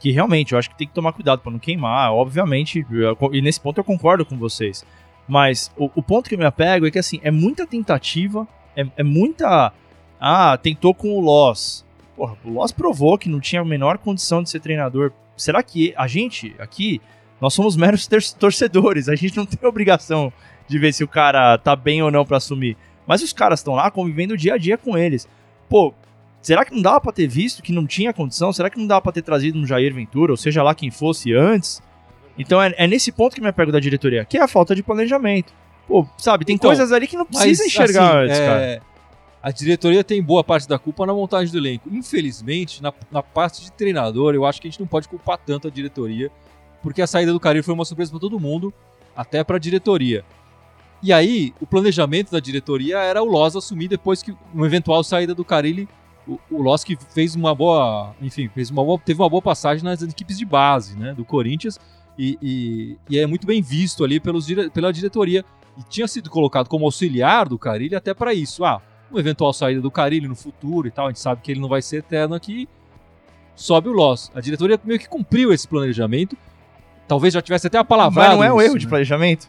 que 0.00 0.10
realmente 0.10 0.52
eu 0.52 0.58
acho 0.58 0.68
que 0.68 0.76
tem 0.76 0.88
que 0.88 0.92
tomar 0.92 1.12
cuidado 1.12 1.42
pra 1.42 1.52
não 1.52 1.60
queimar, 1.60 2.12
obviamente, 2.12 2.84
eu- 2.90 3.16
e 3.32 3.40
nesse 3.40 3.60
ponto 3.60 3.78
eu 3.78 3.84
concordo 3.84 4.24
com 4.26 4.36
vocês. 4.36 4.84
Mas 5.28 5.70
o, 5.76 5.88
o 5.94 6.02
ponto 6.02 6.28
que 6.28 6.34
eu 6.34 6.38
me 6.40 6.44
apego 6.44 6.86
é 6.88 6.90
que 6.90 6.98
assim, 6.98 7.20
é 7.22 7.30
muita 7.30 7.64
tentativa, 7.68 8.48
é, 8.76 8.84
é 8.96 9.02
muita. 9.04 9.72
Ah, 10.20 10.58
tentou 10.60 10.92
com 10.92 11.16
o 11.16 11.20
Loss. 11.20 11.84
Porra, 12.20 12.36
o 12.44 12.50
Loss 12.50 12.70
provou 12.70 13.16
que 13.16 13.30
não 13.30 13.40
tinha 13.40 13.62
a 13.62 13.64
menor 13.64 13.96
condição 13.96 14.42
de 14.42 14.50
ser 14.50 14.60
treinador. 14.60 15.10
Será 15.38 15.62
que 15.62 15.94
a 15.96 16.06
gente 16.06 16.54
aqui, 16.58 17.00
nós 17.40 17.54
somos 17.54 17.76
meros 17.76 18.06
torcedores, 18.38 19.08
a 19.08 19.14
gente 19.14 19.34
não 19.38 19.46
tem 19.46 19.66
obrigação 19.66 20.30
de 20.68 20.78
ver 20.78 20.92
se 20.92 21.02
o 21.02 21.08
cara 21.08 21.56
tá 21.56 21.74
bem 21.74 22.02
ou 22.02 22.10
não 22.10 22.26
pra 22.26 22.36
assumir. 22.36 22.76
Mas 23.06 23.22
os 23.22 23.32
caras 23.32 23.60
estão 23.60 23.74
lá 23.74 23.90
convivendo 23.90 24.36
dia 24.36 24.52
a 24.52 24.58
dia 24.58 24.76
com 24.76 24.98
eles. 24.98 25.26
Pô, 25.66 25.94
será 26.42 26.62
que 26.62 26.74
não 26.74 26.82
dava 26.82 27.00
pra 27.00 27.10
ter 27.10 27.26
visto 27.26 27.62
que 27.62 27.72
não 27.72 27.86
tinha 27.86 28.12
condição? 28.12 28.52
Será 28.52 28.68
que 28.68 28.78
não 28.78 28.86
dava 28.86 29.00
pra 29.00 29.12
ter 29.12 29.22
trazido 29.22 29.58
um 29.58 29.66
Jair 29.66 29.94
Ventura, 29.94 30.30
ou 30.30 30.36
seja 30.36 30.62
lá 30.62 30.74
quem 30.74 30.90
fosse 30.90 31.32
antes? 31.32 31.80
Então 32.36 32.60
é, 32.60 32.74
é 32.76 32.86
nesse 32.86 33.10
ponto 33.10 33.34
que 33.34 33.40
me 33.40 33.48
apego 33.48 33.72
da 33.72 33.80
diretoria, 33.80 34.26
que 34.26 34.36
é 34.36 34.42
a 34.42 34.46
falta 34.46 34.74
de 34.74 34.82
planejamento. 34.82 35.54
Pô, 35.88 36.06
sabe, 36.18 36.44
tem 36.44 36.56
Então, 36.56 36.68
coisas 36.68 36.92
ali 36.92 37.06
que 37.06 37.16
não 37.16 37.26
Mas, 37.32 37.44
precisa 37.44 37.66
enxergar 37.66 38.08
assim, 38.08 38.24
antes, 38.24 38.38
é, 38.38 38.46
cara. 38.46 38.82
A 39.42 39.50
diretoria 39.50 40.04
tem 40.04 40.22
boa 40.22 40.44
parte 40.44 40.68
da 40.68 40.78
culpa 40.78 41.06
na 41.06 41.14
montagem 41.14 41.50
do 41.50 41.58
elenco. 41.58 41.88
Infelizmente, 41.90 42.82
na, 42.82 42.92
na 43.10 43.22
parte 43.22 43.62
de 43.62 43.72
treinador, 43.72 44.34
eu 44.34 44.44
acho 44.44 44.60
que 44.60 44.68
a 44.68 44.70
gente 44.70 44.80
não 44.80 44.86
pode 44.86 45.08
culpar 45.08 45.38
tanto 45.38 45.66
a 45.68 45.70
diretoria, 45.70 46.30
porque 46.82 47.00
a 47.00 47.06
saída 47.06 47.32
do 47.32 47.40
Carilho 47.40 47.64
foi 47.64 47.72
uma 47.72 47.84
surpresa 47.84 48.10
para 48.10 48.20
todo 48.20 48.38
mundo, 48.38 48.72
até 49.16 49.42
para 49.42 49.56
a 49.56 49.58
diretoria. 49.60 50.24
E 51.02 51.12
aí, 51.12 51.54
o 51.58 51.66
planejamento 51.66 52.30
da 52.30 52.40
diretoria 52.40 52.98
era 52.98 53.22
o 53.22 53.24
Loz 53.26 53.56
assumir 53.56 53.88
depois 53.88 54.22
que 54.22 54.34
uma 54.52 54.66
eventual 54.66 55.02
saída 55.02 55.34
do 55.34 55.44
Carilli, 55.44 55.88
o, 56.28 56.38
o 56.50 56.78
que 56.78 56.96
fez 57.14 57.34
uma 57.34 57.54
boa, 57.54 58.14
enfim, 58.20 58.48
fez 58.54 58.68
uma 58.70 58.84
boa, 58.84 58.98
teve 58.98 59.20
uma 59.22 59.28
boa 59.28 59.40
passagem 59.40 59.82
nas 59.82 60.02
equipes 60.02 60.36
de 60.36 60.44
base, 60.44 60.96
né, 60.98 61.14
do 61.14 61.24
Corinthians, 61.24 61.78
e, 62.18 62.38
e- 62.42 62.98
e 63.08 63.18
é 63.18 63.26
muito 63.26 63.46
bem 63.46 63.62
visto 63.62 64.04
ali 64.04 64.20
pelos, 64.20 64.46
pela 64.74 64.92
diretoria 64.92 65.42
e 65.78 65.82
tinha 65.88 66.06
sido 66.06 66.28
colocado 66.28 66.68
como 66.68 66.84
auxiliar 66.84 67.48
do 67.48 67.58
Carilli 67.58 67.94
até 67.96 68.12
para 68.12 68.34
isso. 68.34 68.62
Ah, 68.62 68.82
uma 69.10 69.20
eventual 69.20 69.52
saída 69.52 69.80
do 69.80 69.90
Carilli 69.90 70.26
no 70.28 70.36
futuro 70.36 70.86
e 70.86 70.90
tal, 70.90 71.06
a 71.06 71.08
gente 71.10 71.20
sabe 71.20 71.40
que 71.42 71.50
ele 71.50 71.60
não 71.60 71.68
vai 71.68 71.82
ser 71.82 71.98
eterno 71.98 72.34
aqui. 72.34 72.68
Sobe 73.56 73.88
o 73.88 73.92
Loss. 73.92 74.30
A 74.34 74.40
diretoria 74.40 74.78
meio 74.84 74.98
que 74.98 75.08
cumpriu 75.08 75.52
esse 75.52 75.68
planejamento. 75.68 76.36
Talvez 77.06 77.34
já 77.34 77.42
tivesse 77.42 77.66
até 77.66 77.76
a 77.76 77.84
palavra. 77.84 78.22
Mas 78.22 78.32
não 78.36 78.42
é 78.44 78.52
um 78.52 78.60
erro 78.60 78.78
de 78.78 78.86
planejamento? 78.86 79.48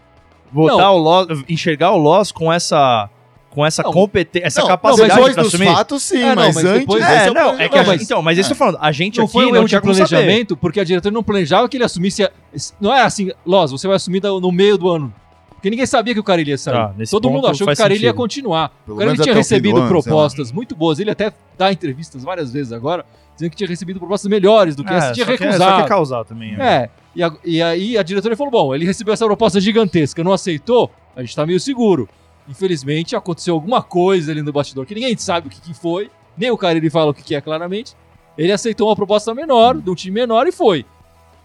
Botar 0.51 0.91
o 0.91 0.97
Loss, 0.97 1.27
enxergar 1.47 1.91
o 1.91 1.97
Loss 1.97 2.31
com 2.31 2.51
essa 2.51 3.09
com 3.51 3.65
essa 3.65 3.83
Não. 3.83 3.91
competência, 3.91 4.47
essa 4.47 4.61
Não, 4.61 4.67
capacidade 4.69 5.13
depois 5.13 5.33
pra 5.33 5.43
dos 5.43 5.53
assumir. 5.53 5.73
fatos, 5.73 6.03
sim, 6.03 6.21
É, 6.23 6.29
não, 6.33 6.35
mas, 6.43 6.55
mas 6.55 6.63
antes... 6.65 6.79
depois- 6.79 7.03
É, 7.03 7.27
é 7.27 7.31
não, 7.33 7.59
é 7.59 7.67
que 7.67 7.77
a 7.77 7.81
Não, 7.83 7.87
mas- 7.91 8.01
então, 8.01 8.21
mas 8.21 8.37
isso 8.37 8.47
que 8.47 8.53
eu 8.53 8.57
tô 8.57 8.59
falando, 8.59 8.77
a 8.81 8.91
gente 8.93 9.17
Não 9.17 9.25
aqui 9.25 9.33
foi 9.33 9.45
um 9.45 9.51
não 9.51 9.63
de 9.63 9.67
tinha 9.69 9.81
como 9.81 9.93
saber. 9.93 10.07
planejamento, 10.07 10.55
porque 10.55 10.79
a 10.79 10.85
diretoria 10.85 11.13
não 11.13 11.21
planejava 11.21 11.67
que 11.67 11.75
ele 11.75 11.83
assumisse. 11.83 12.23
a- 12.23 12.31
Não 12.79 12.93
é 12.95 13.01
assim, 13.01 13.29
Loss, 13.45 13.71
você 13.73 13.87
vai 13.87 13.97
assumir 13.97 14.21
no 14.23 14.51
meio 14.53 14.77
do 14.77 14.87
ano. 14.89 15.13
Porque 15.61 15.69
ninguém 15.69 15.85
sabia 15.85 16.11
que 16.15 16.19
o 16.19 16.23
Carilli 16.23 16.49
ia 16.49 16.57
sair. 16.57 16.91
Nesse 16.97 17.11
Todo 17.11 17.29
mundo 17.29 17.45
achou 17.45 17.67
que 17.67 17.73
o 17.73 17.77
Carilli 17.77 18.05
ia 18.05 18.13
continuar. 18.15 18.69
Pelo 18.83 18.97
o 18.97 18.97
Carilli 18.97 19.11
menos 19.11 19.23
tinha 19.23 19.35
recebido 19.35 19.77
ano, 19.77 19.87
propostas 19.87 20.51
muito 20.51 20.75
boas. 20.75 20.97
Ele 20.99 21.11
até 21.11 21.31
dá 21.55 21.71
entrevistas 21.71 22.23
várias 22.23 22.51
vezes 22.51 22.73
agora, 22.73 23.05
dizendo 23.35 23.51
que 23.51 23.57
tinha 23.57 23.69
recebido 23.69 23.99
propostas 23.99 24.27
melhores 24.27 24.75
do 24.75 24.83
que 24.83 24.91
É, 24.91 24.97
essa. 24.97 25.11
Tinha 25.13 25.23
só 25.27 25.37
que 25.37 25.43
é- 25.43 25.45
recusado. 25.45 25.75
Só 25.75 25.81
que 25.83 25.87
causar 25.87 26.25
também. 26.25 26.57
né? 26.57 26.65
É, 26.85 26.89
e, 27.15 27.21
a- 27.23 27.33
e 27.45 27.61
aí 27.61 27.95
a 27.95 28.01
diretoria 28.01 28.35
falou: 28.35 28.49
bom, 28.49 28.73
ele 28.73 28.85
recebeu 28.85 29.13
essa 29.13 29.23
proposta 29.23 29.61
gigantesca, 29.61 30.23
não 30.23 30.33
aceitou, 30.33 30.89
a 31.15 31.21
gente 31.21 31.35
tá 31.35 31.45
meio 31.45 31.59
seguro. 31.59 32.09
Infelizmente, 32.49 33.15
aconteceu 33.15 33.53
alguma 33.53 33.83
coisa 33.83 34.31
ali 34.31 34.41
no 34.41 34.51
bastidor 34.51 34.87
que 34.87 34.95
ninguém 34.95 35.15
sabe 35.15 35.47
o 35.47 35.49
que, 35.51 35.61
que 35.61 35.73
foi, 35.75 36.09
nem 36.35 36.49
o 36.49 36.57
cara 36.57 36.75
ele 36.77 36.89
fala 36.89 37.11
o 37.11 37.13
que, 37.13 37.21
que 37.21 37.35
é 37.35 37.39
claramente. 37.39 37.95
Ele 38.35 38.51
aceitou 38.51 38.89
uma 38.89 38.95
proposta 38.95 39.33
menor, 39.35 39.77
de 39.77 39.89
um 39.89 39.93
time 39.93 40.15
menor 40.21 40.47
e 40.47 40.51
foi. 40.51 40.85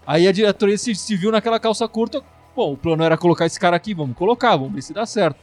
Aí 0.06 0.26
a 0.26 0.32
diretoria 0.32 0.78
se, 0.78 0.94
se 0.94 1.16
viu 1.16 1.30
naquela 1.30 1.60
calça 1.60 1.86
curta. 1.86 2.22
Bom, 2.56 2.72
o 2.72 2.76
plano 2.76 3.04
era 3.04 3.18
colocar 3.18 3.44
esse 3.44 3.60
cara 3.60 3.76
aqui, 3.76 3.92
vamos 3.92 4.16
colocar, 4.16 4.56
vamos 4.56 4.72
ver 4.72 4.80
se 4.80 4.94
dá 4.94 5.04
certo. 5.04 5.36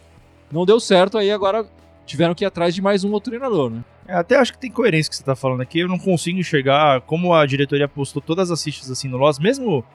Não 0.51 0.65
deu 0.65 0.79
certo, 0.79 1.15
aí 1.15 1.31
agora 1.31 1.63
tiveram 2.07 2.33
que 2.33 2.43
ir 2.43 2.47
atrás 2.47 2.73
de 2.73 2.81
mais 2.81 3.03
um 3.03 3.11
outro 3.11 3.29
treinador, 3.29 3.69
né? 3.69 3.83
É, 4.07 4.15
até 4.15 4.35
acho 4.35 4.51
que 4.51 4.57
tem 4.57 4.71
coerência 4.71 5.11
que 5.11 5.15
você 5.15 5.23
tá 5.23 5.35
falando 5.35 5.61
aqui. 5.61 5.79
Eu 5.79 5.87
não 5.87 5.99
consigo 5.99 6.39
enxergar 6.39 7.01
como 7.01 7.35
a 7.35 7.45
diretoria 7.45 7.87
postou 7.87 8.19
todas 8.19 8.49
as 8.49 8.63
fichas 8.63 8.89
assim 8.89 9.07
no 9.07 9.17
Loss, 9.17 9.37
mesmo. 9.37 9.85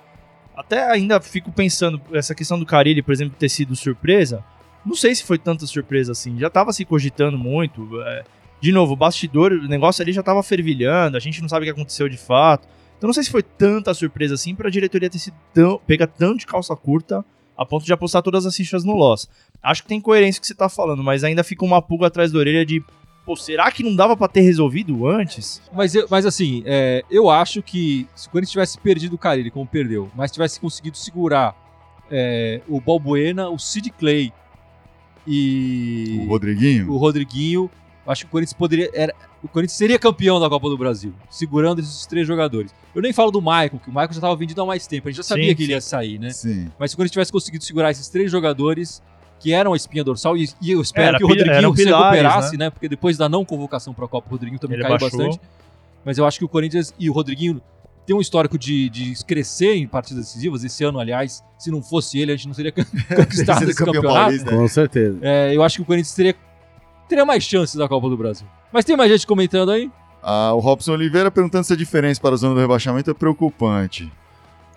Até 0.57 0.89
ainda 0.91 1.21
fico 1.21 1.51
pensando, 1.51 2.01
essa 2.13 2.37
questão 2.37 2.57
do 2.57 2.65
Carilli, 2.65 3.03
por 3.03 3.13
exemplo, 3.13 3.35
ter 3.37 3.49
sido 3.49 3.75
surpresa. 3.75 4.45
Não 4.87 4.95
sei 4.95 5.13
se 5.13 5.25
foi 5.25 5.39
tanta 5.39 5.67
surpresa 5.67 6.13
assim. 6.13 6.39
Já 6.39 6.49
tava 6.49 6.73
se 6.73 6.85
cogitando 6.85 7.37
muito. 7.37 8.01
é, 8.03 8.25
de 8.61 8.71
novo, 8.71 8.93
o 8.93 8.97
bastidor, 8.97 9.51
o 9.53 9.67
negócio 9.67 10.03
ali 10.03 10.13
já 10.13 10.23
tava 10.23 10.43
fervilhando, 10.43 11.17
a 11.17 11.21
gente 11.21 11.43
não 11.43 11.49
sabe 11.49 11.65
o 11.65 11.67
que 11.67 11.73
aconteceu 11.73 12.09
de 12.09 12.17
fato. 12.17 12.67
Então 12.99 13.09
não 13.09 13.15
sei 13.15 13.23
se 13.25 13.31
foi 13.31 13.43
tanta 13.43 13.95
surpresa 13.95 14.35
assim 14.35 14.55
pra 14.55 14.69
diretoria 14.69 15.09
ter 15.09 15.19
sido 15.19 15.37
tão. 15.55 15.81
pega 15.87 16.07
tão 16.07 16.37
de 16.37 16.45
calça 16.47 16.75
curta 16.77 17.25
a 17.57 17.65
ponto 17.65 17.85
de 17.87 17.93
apostar 17.93 18.23
todas 18.23 18.45
as 18.45 18.55
fichas 18.55 18.85
no 18.85 18.95
Loss. 18.95 19.29
Acho 19.63 19.83
que 19.83 19.89
tem 19.89 20.01
coerência 20.01 20.39
o 20.39 20.41
que 20.43 20.47
você 20.47 20.55
tá 20.55 20.69
falando, 20.69 21.03
mas 21.03 21.25
ainda 21.25 21.43
fica 21.43 21.65
uma 21.65 21.81
pulga 21.83 22.07
atrás 22.09 22.31
da 22.31 22.39
orelha 22.39 22.65
de 22.67 22.83
Pô, 23.25 23.37
será 23.37 23.71
que 23.71 23.83
não 23.83 23.95
dava 23.95 24.17
pra 24.17 24.27
ter 24.27 24.41
resolvido 24.41 25.07
antes? 25.07 25.61
Mas, 25.75 25.95
eu- 25.95 26.07
mas 26.11 26.25
assim, 26.25 26.63
é, 26.65 27.05
eu 27.11 27.29
acho 27.29 27.63
que 27.63 28.09
se 28.17 28.27
o 28.27 28.31
Corinthians 28.31 28.53
tivesse 28.53 28.79
perdido 28.79 29.17
o 29.17 29.19
Carilli, 29.19 29.51
como 29.51 29.67
perdeu, 29.67 30.11
mas 30.17 30.33
tivesse 30.33 30.59
conseguido 30.59 30.97
segurar 30.97 31.55
é, 32.11 32.63
o 32.67 32.81
Balbuena, 32.81 33.51
o 33.51 33.59
Sid 33.59 33.91
Clay 33.99 34.33
e 35.27 36.21
O 36.23 36.29
Rodriguinho. 36.31 36.91
o 36.91 36.97
Rodriguinho, 36.97 37.71
acho 38.11 38.23
que 38.25 38.29
o 38.29 38.31
Corinthians 38.31 38.53
poderia. 38.53 38.91
Era, 38.93 39.15
o 39.43 39.49
Corinthians 39.49 39.77
seria 39.77 39.99
campeão 39.99 40.41
da 40.41 40.49
Copa 40.49 40.69
do 40.69 40.77
Brasil, 40.77 41.13
segurando 41.31 41.81
esses 41.81 42.07
três 42.07 42.27
jogadores. 42.27 42.75
Eu 42.95 43.03
nem 43.03 43.13
falo 43.13 43.31
do 43.31 43.41
Michael, 43.41 43.81
que 43.83 43.89
o 43.89 43.93
Michael 43.93 44.09
já 44.13 44.19
estava 44.19 44.37
vendido 44.37 44.61
há 44.63 44.67
mais 44.67 44.87
tempo, 44.87 45.09
a 45.09 45.11
gente 45.11 45.19
já 45.19 45.23
sabia 45.23 45.51
Sim, 45.51 45.55
que 45.55 45.63
ele 45.63 45.73
ia 45.73 45.81
sair, 45.81 46.19
né? 46.19 46.31
Sim. 46.31 46.69
Mas 46.79 46.91
se 46.91 46.95
o 46.95 46.97
Corinthians 46.97 47.13
tivesse 47.13 47.33
conseguido 47.33 47.65
segurar 47.65 47.91
esses 47.91 48.09
três 48.09 48.31
jogadores 48.31 49.03
que 49.39 49.53
eram 49.53 49.73
a 49.73 49.77
espinha 49.77 50.03
dorsal, 50.03 50.37
e, 50.37 50.49
e 50.61 50.73
eu 50.73 50.81
espero 50.81 51.09
Era 51.09 51.19
que 51.19 51.25
o 51.25 51.29
Rodriguinho 51.29 51.77
se 51.77 51.85
pilares, 51.85 52.21
recuperasse, 52.21 52.57
né? 52.57 52.71
Porque 52.71 52.89
depois 52.89 53.17
da 53.17 53.29
não 53.29 53.45
convocação 53.45 53.95
para 53.95 54.05
a 54.05 54.09
Copa, 54.09 54.27
o 54.29 54.31
Rodriguinho 54.33 54.59
também 54.59 54.77
Ele 54.77 54.83
caiu 54.83 54.99
baixou. 54.99 55.19
bastante. 55.19 55.41
Mas 56.05 56.19
eu 56.19 56.27
acho 56.27 56.39
que 56.39 56.45
o 56.45 56.49
Corinthians 56.49 56.93
e 56.99 57.09
o 57.09 57.13
Rodriguinho 57.13 57.61
tem 58.05 58.17
um 58.17 58.21
histórico 58.21 58.59
de, 58.59 58.89
de 58.89 59.15
crescer 59.27 59.75
em 59.75 59.87
partidas 59.87 60.25
decisivas. 60.25 60.65
Esse 60.65 60.83
ano, 60.83 60.99
aliás, 60.99 61.45
se 61.59 61.71
não 61.71 61.83
fosse 61.83 62.19
ele, 62.19 62.33
a 62.33 62.37
gente 62.37 62.49
não 62.49 62.55
teria 62.55 62.73
conquistado 62.73 63.59
Seria 63.59 63.71
esse 63.71 63.79
campeão 63.79 64.03
campeonato. 64.03 64.25
paulista. 64.25 64.51
Com 64.51 64.67
certeza. 64.67 65.19
É, 65.21 65.55
eu 65.55 65.63
acho 65.63 65.77
que 65.77 65.83
o 65.83 65.85
Corinthians 65.85 66.15
teria, 66.15 66.35
teria 67.09 67.25
mais 67.25 67.43
chances 67.43 67.75
da 67.75 67.89
Copa 67.89 68.09
do 68.09 68.17
Brasil. 68.17 68.47
Mas 68.73 68.85
tem 68.85 68.97
mais 68.97 69.11
gente 69.11 69.27
comentando 69.27 69.71
aí? 69.71 69.91
Ah, 70.23 70.53
o 70.53 70.59
Robson 70.59 70.93
Oliveira 70.93 71.31
perguntando 71.31 71.65
se 71.65 71.73
a 71.73 71.77
diferença 71.77 72.21
para 72.21 72.35
a 72.35 72.37
zona 72.37 72.55
do 72.55 72.61
rebaixamento 72.61 73.11
é 73.11 73.15
preocupante. 73.15 74.13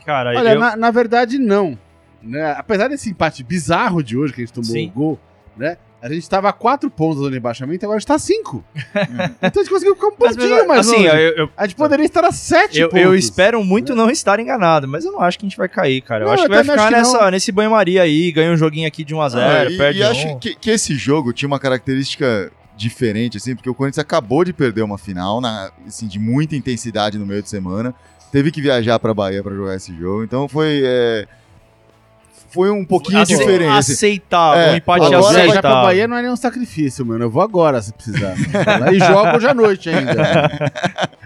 Cara, 0.06 0.32
Olha, 0.38 0.54
eu, 0.54 0.60
na, 0.60 0.76
na 0.76 0.92
verdade, 0.92 1.38
não. 1.38 1.78
Né? 2.22 2.54
Apesar 2.58 2.88
desse 2.88 3.10
empate 3.10 3.44
bizarro 3.44 4.04
de 4.04 4.18
hoje, 4.18 4.34
que 4.34 4.42
a 4.42 4.46
gente 4.46 4.54
tomou 4.54 4.72
Sim. 4.72 4.88
o 4.88 4.92
gol, 4.92 5.20
né? 5.58 5.78
A 6.02 6.10
gente 6.10 6.28
tava 6.28 6.50
a 6.50 6.54
quatro 6.54 6.90
pontos 6.90 7.20
do 7.22 7.30
rebaixamento, 7.30 7.86
agora 7.86 7.98
a 7.98 8.00
gente 8.00 8.08
tá 8.08 8.16
a 8.16 8.20
cinco. 8.20 8.64
então 8.76 9.62
a 9.62 9.64
gente 9.64 9.70
conseguiu 9.70 9.94
ficar 9.96 10.08
um 10.08 10.14
mas, 10.20 10.36
pouquinho 10.36 10.68
mais 10.68 10.80
assim, 10.88 10.96
longe. 11.08 11.08
eu, 11.08 11.38
eu, 11.38 11.50
A 11.56 11.68
gente 11.68 11.76
poderia 11.76 12.04
estar 12.06 12.26
a 12.26 12.32
sete 12.32 12.80
eu, 12.80 12.90
pontos. 12.90 13.04
eu 13.06 13.16
espero 13.16 13.64
muito 13.64 13.96
não 13.96 14.10
estar 14.10 14.40
enganado, 14.40 14.88
mas 14.88 15.06
eu 15.06 15.12
não 15.12 15.22
acho 15.22 15.38
que 15.38 15.46
a 15.46 15.50
gente 15.50 15.58
vai 15.58 15.70
cair, 15.70 16.02
cara. 16.02 16.24
Eu 16.24 16.28
Não, 16.28 16.34
acho 16.34 16.44
eu 16.46 16.50
que 16.50 16.56
vai 16.56 16.64
ficar 16.64 16.92
nessa, 16.92 17.30
nesse 17.30 17.52
banho-maria 17.52 18.02
aí, 18.02 18.32
ganha 18.32 18.52
um 18.52 18.58
joguinho 18.58 18.88
aqui 18.88 19.04
de 19.04 19.14
1x0, 19.14 19.36
Ah, 19.38 19.66
e, 19.70 19.78
perde 19.78 20.00
e 20.00 20.04
um. 20.04 20.08
acho 20.10 20.40
que, 20.40 20.56
que 20.56 20.72
esse 20.72 20.96
jogo 20.96 21.32
tinha 21.34 21.48
uma 21.48 21.60
característica 21.60 22.52
diferente, 22.76 23.38
assim, 23.38 23.56
porque 23.56 23.70
o 23.70 23.76
Corinthians 23.76 24.00
acabou 24.00 24.44
de 24.44 24.54
perder 24.54 24.82
uma 24.82 24.98
final, 24.98 25.40
na, 25.40 25.72
assim, 25.86 26.08
de 26.08 26.18
muita 26.18 26.56
intensidade 26.56 27.18
no 27.20 27.28
meio 27.28 27.44
de 27.44 27.50
semana, 27.50 27.94
teve 28.32 28.50
que 28.50 28.60
viajar 28.60 28.98
pra 28.98 29.14
Bahia 29.14 29.44
pra 29.44 29.54
jogar 29.54 29.76
esse 29.76 29.96
jogo, 29.96 30.24
então 30.24 30.48
foi 30.48 30.82
é, 30.84 31.28
foi 32.52 32.70
um 32.70 32.86
pouquinho 32.86 33.20
Ace- 33.22 33.36
diferente. 33.38 33.72
Aceitável, 33.72 34.62
É, 34.62 34.72
um 34.72 34.76
empate 34.76 35.06
agora 35.06 35.18
Agora, 35.18 35.30
aceitável. 35.38 35.54
já 35.56 35.62
pra 35.62 35.82
Bahia 35.82 36.08
não 36.08 36.18
é 36.18 36.22
nenhum 36.22 36.36
sacrifício, 36.36 37.06
mano. 37.06 37.24
Eu 37.26 37.30
vou 37.30 37.42
agora, 37.42 37.82
se 37.82 37.92
precisar. 37.94 38.36
e 38.94 39.00
jogo 39.00 39.38
hoje 39.38 39.48
à 39.48 39.54
noite 39.54 39.90
ainda. 39.90 40.14